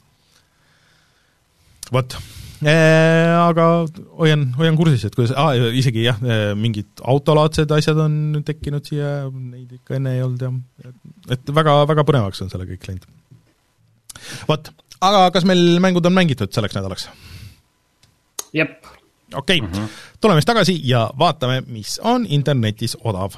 [1.95, 2.17] vot.
[2.65, 3.65] Aga
[4.17, 6.21] hoian, hoian kursis, et kuidas ah,, isegi jah,
[6.57, 10.95] mingid autolaadsed asjad on tekkinud siia, neid ikka enne ei olnud ja
[11.35, 13.05] et väga, väga põnevaks on selle kõik läinud.
[14.49, 14.73] vot,
[15.05, 17.11] aga kas meil mängud on mängitud selleks nädalaks?
[18.55, 18.94] jep
[19.35, 19.69] okei okay.
[19.69, 19.89] mm, -hmm.
[20.21, 23.33] tuleme siis tagasi ja vaatame, mis on internetis odav.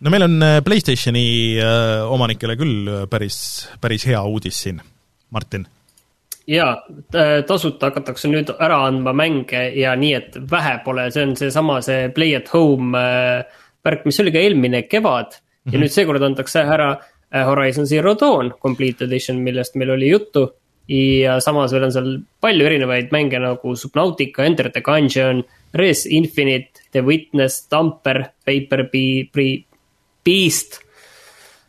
[0.00, 4.82] no meil on äh, PlayStationi äh, omanikele küll äh, päris, päris hea uudis siin,
[5.30, 5.66] Martin
[6.46, 6.76] jaa,
[7.46, 12.08] tasuta hakatakse nüüd ära andma mänge ja nii, et vähe pole, see on seesama, see
[12.14, 15.72] Play at Home äh, värk, mis oli ka eelmine kevad mm -hmm.
[15.72, 15.84] ja mhm.
[15.84, 16.90] nüüd seekord antakse ära
[17.34, 20.52] äh, Horizon Zero Dawn Complete Edition, millest meil oli juttu.
[20.88, 25.42] ja samas veel on seal palju erinevaid mänge nagu Subnautica, Enter the Gungeon,
[25.74, 29.64] Res Infinite, The Witness, Tamper, Paper Be-,
[30.24, 30.86] Beast.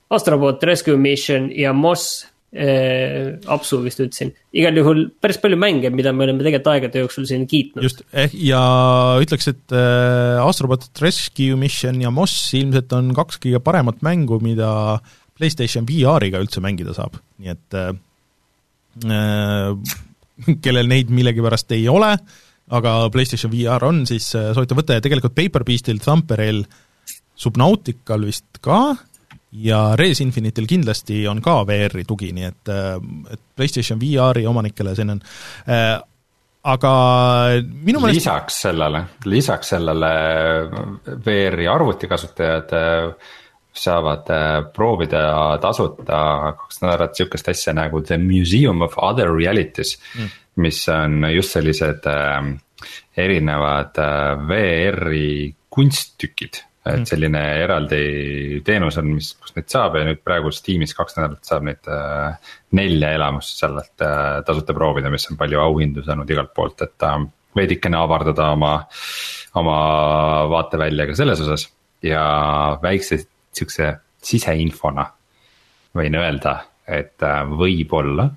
[0.10, 6.24] Astrobot Rescue Mission ja Moss apsu vist ütlesin, igal juhul päris palju mänge, mida me
[6.24, 7.84] oleme tegelikult aegade jooksul siin kiitnud.
[7.84, 8.62] just, eh, ja
[9.20, 14.72] ütleks, et äh, Astrobot Rescue Mission ja Moss ilmselt on kaks kõige paremat mängu, mida
[15.38, 17.92] PlayStation VR-iga üldse mängida saab, nii et äh,
[19.12, 22.16] äh, kellel neid millegipärast ei ole,
[22.72, 26.64] aga PlayStation VR on, siis äh, soovitan võtta ja tegelikult Paper Beastil, Thumperil,
[27.38, 28.96] Subnautical vist ka,
[29.52, 32.96] ja Res Infinitil kindlasti on ka VR-i tugi, nii et, äh,
[33.32, 35.22] et PlayStation VR-i omanikele see on
[35.72, 35.96] äh,
[36.68, 36.94] aga
[37.64, 40.12] minu meelest lisaks sellele, lisaks sellele
[41.26, 43.34] VR-i arvutikasutajad äh,
[43.78, 44.30] saavad
[44.74, 45.22] proovida
[45.62, 46.22] tasuta
[46.58, 52.08] kaks nädalat sihukest asja nagu The Museum of Other Realities mm., mis on just sellised
[53.18, 54.00] erinevad
[54.50, 60.96] VR-i kunsttükid et selline eraldi teenus on, mis, kus neid saab ja nüüd praegu Steamis
[60.98, 66.04] kaks nädalat saab neid äh, nelja elamust sealt äh, tasuta proovida, mis on palju auhindu
[66.06, 67.20] saanud igalt poolt, et äh,
[67.58, 68.74] veidikene avardada oma,
[69.58, 69.78] oma
[70.52, 71.70] vaatevälja ka selles osas.
[72.06, 72.22] ja
[72.82, 73.24] väikse
[73.58, 75.08] sihukese siseinfona
[75.98, 78.30] võin öelda, et äh, võib-olla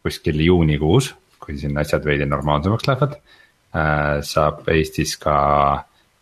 [0.00, 5.34] kuskil juunikuus, kui siin asjad veidi normaalsemaks lähevad äh,, saab Eestis ka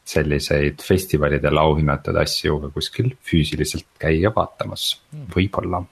[0.08, 4.94] selliseid festivalidel auhinnatud asju ka kuskil füüsiliselt käia vaatamas,
[5.34, 5.84] võib-olla.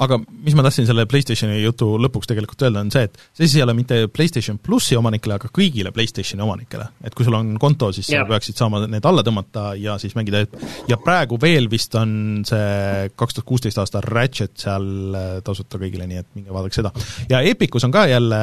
[0.00, 3.56] Aga mis ma tahtsin selle PlayStationi jutu lõpuks tegelikult öelda, on see, et see siis
[3.58, 6.86] ei ole mitte PlayStation plussi omanikele, aga kõigile PlayStationi omanikele.
[7.04, 10.44] et kui sul on konto, siis sa peaksid saama need alla tõmmata ja siis mängida,
[10.90, 16.08] ja praegu veel vist on see kaks tuhat kuusteist aasta Ratchet seal äh, tasuta kõigile,
[16.10, 16.94] nii et minge vaadake seda.
[17.30, 18.40] ja Epicus on ka jälle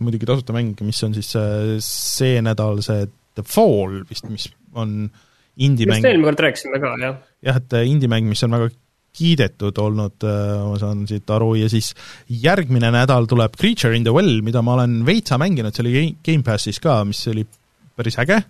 [0.00, 5.10] muidugi tasuta mäng, mis on siis äh, see nädal see The Fall vist, mis on
[5.54, 6.00] indie-mäng.
[6.00, 7.20] just eelmine kord rääkisime ka, jah.
[7.44, 8.70] jah, et äh, indie-mäng, mis on väga
[9.14, 11.92] kiidetud olnud, äh, ma saan siit aru, ja siis
[12.28, 16.82] järgmine nädal tuleb Creature in the Well, mida ma olen veitsa mänginud, see oli Gamepassis
[16.82, 17.46] ka, mis oli
[17.94, 18.40] päris äge,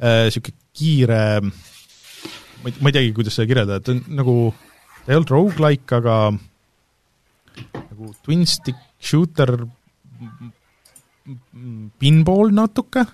[0.00, 4.36] niisugune äh, kiire, ma ei, ma ei teagi, kuidas seda kirjeldada, ta on nagu,
[5.00, 6.18] ta ei olnud rogu-like, aga
[7.74, 9.56] nagu twin stick shooter
[12.00, 13.06] pinball natuke,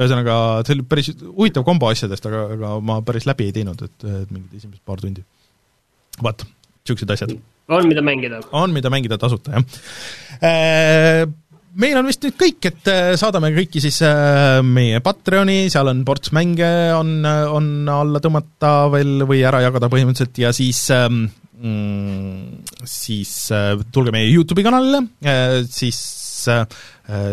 [0.00, 0.36] ühesõnaga,
[0.66, 4.32] see oli päris huvitav kombo asjadest, aga, aga ma päris läbi ei teinud, et, et
[4.32, 5.24] mingid esimesed paar tundi
[6.24, 6.46] vot,
[6.84, 7.36] niisugused asjad.
[7.70, 8.40] on, mida mängida.
[8.56, 9.64] on, mida mängida tasuta, jah
[10.40, 11.24] äh,
[11.80, 16.02] meil on vist nüüd kõik, et äh, saadame kõiki siis äh, meie Patreoni, seal on
[16.08, 21.26] ports mänge, on, on alla tõmmata veel või ära jagada põhimõtteliselt ja siis ähm,
[21.60, 23.34] mm, siis
[23.92, 25.04] tulge meie Youtube'i kanalile,
[25.70, 26.00] siis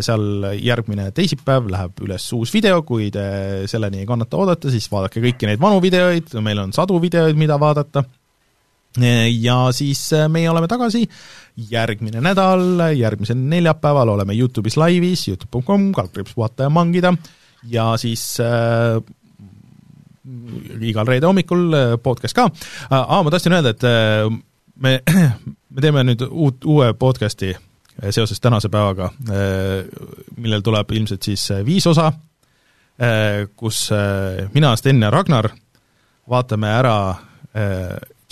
[0.01, 3.25] seal järgmine teisipäev läheb üles uus video, kui te
[3.69, 7.59] selleni ei kannata oodata, siis vaadake kõiki neid vanu videoid, meil on sadu videoid, mida
[7.61, 8.03] vaadata.
[8.97, 11.03] Ja siis äh, meie oleme tagasi
[11.69, 17.13] järgmine nädal, järgmisel neljapäeval oleme Youtube'is laivis, Youtube.com, kaldkriips vaata ja mangida,
[17.69, 18.97] ja siis äh,
[20.81, 22.49] igal reede hommikul äh, podcast ka.
[22.89, 22.97] Äh,.
[22.97, 24.25] Aa, ma tahtsin öelda, et äh,
[24.81, 24.99] me,
[25.73, 27.53] me teeme nüüd uut, uue podcasti.
[27.53, 27.66] äh,
[28.09, 29.11] seoses tänase päevaga,
[30.37, 32.11] millel tuleb ilmselt siis viis osa,
[33.55, 33.89] kus
[34.53, 35.49] mina, Sten ja Ragnar
[36.29, 36.97] vaatame ära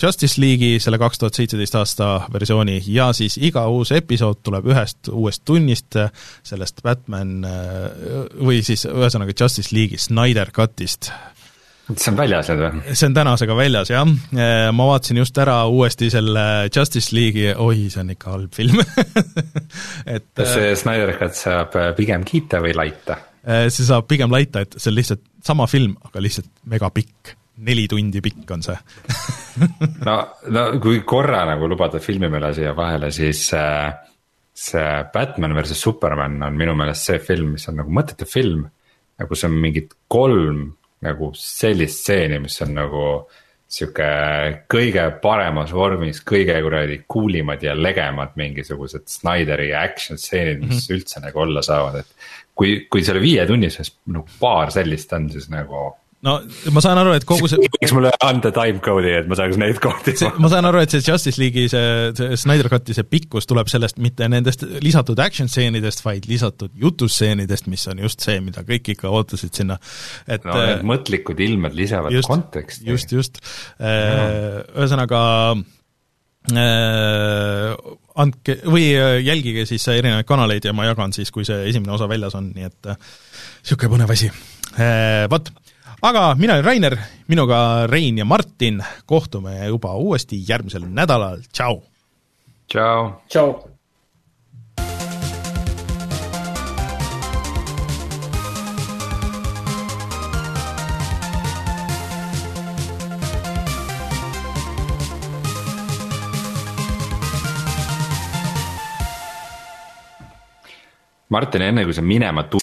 [0.02, 5.08] Justice League'i, selle kaks tuhat seitseteist aasta versiooni ja siis iga uus episood tuleb ühest
[5.08, 5.96] uuest tunnist,
[6.44, 7.38] sellest Batman
[8.36, 11.10] või siis ühesõnaga Justice League'i Snyder Cutist.
[11.92, 12.96] See on väljas nüüd või?
[12.98, 14.08] see on tänasega väljas, jah.
[14.74, 18.82] ma vaatasin just ära uuesti selle Justice League'i, oi, see on ikka halb film
[20.16, 23.20] et kas see Snyder Cut saab pigem kiita või laita?
[23.46, 27.36] see saab pigem laita, et see on lihtsalt sama film, aga lihtsalt megapikk
[27.66, 28.76] neli tundi pikk on see
[30.08, 30.16] no,
[30.52, 33.94] no kui korra nagu lubada filmimeele siia vahele, siis äh,
[34.56, 38.66] see Batman versus Superman on minu meelest see film, mis on nagu mõttetu film.
[39.16, 40.66] nagu see on mingid kolm
[41.06, 43.02] nagu sellist stseeni, mis on nagu
[43.66, 44.08] sihuke
[44.70, 50.78] kõige paremas vormis, kõige kuradi cool imad ja legemad mingisugused Snyderi action stseenid, mis mm
[50.78, 50.98] -hmm.
[50.98, 52.28] üldse nagu olla saavad, et.
[52.54, 55.90] kui, kui selle viie tunni sees nagu paar sellist on, siis nagu
[56.24, 56.36] no
[56.72, 60.14] ma saan aru, et kogu see võiks mulle anda timecode'i, et ma saaks neid kohti
[60.40, 64.00] ma saan aru, et see Justice League'i see, see Snyder Cut'i see pikkus tuleb sellest
[64.02, 69.12] mitte nendest lisatud action stseenidest, vaid lisatud jutustseenidest, mis on just see, mida kõik ikka
[69.12, 69.76] ootasid sinna,
[70.24, 72.88] et no need äh, mõtlikud ilmed lisavad just, konteksti.
[72.88, 73.42] just, just,
[73.76, 75.20] äh, ühesõnaga
[76.56, 77.76] äh,
[78.16, 82.38] andke või jälgige siis erinevaid kanaleid ja ma jagan siis, kui see esimene osa väljas
[82.40, 84.32] on, nii et niisugune põnev asi.
[85.30, 85.48] Vot
[86.02, 86.98] aga mina olen Rainer,
[87.28, 91.82] minuga Rein ja Martin, kohtume juba uuesti järgmisel nädalal, tšau!
[92.68, 93.12] tšau!
[93.28, 93.76] tšau!
[111.28, 112.54] Martin, enne kui sa minema tuled,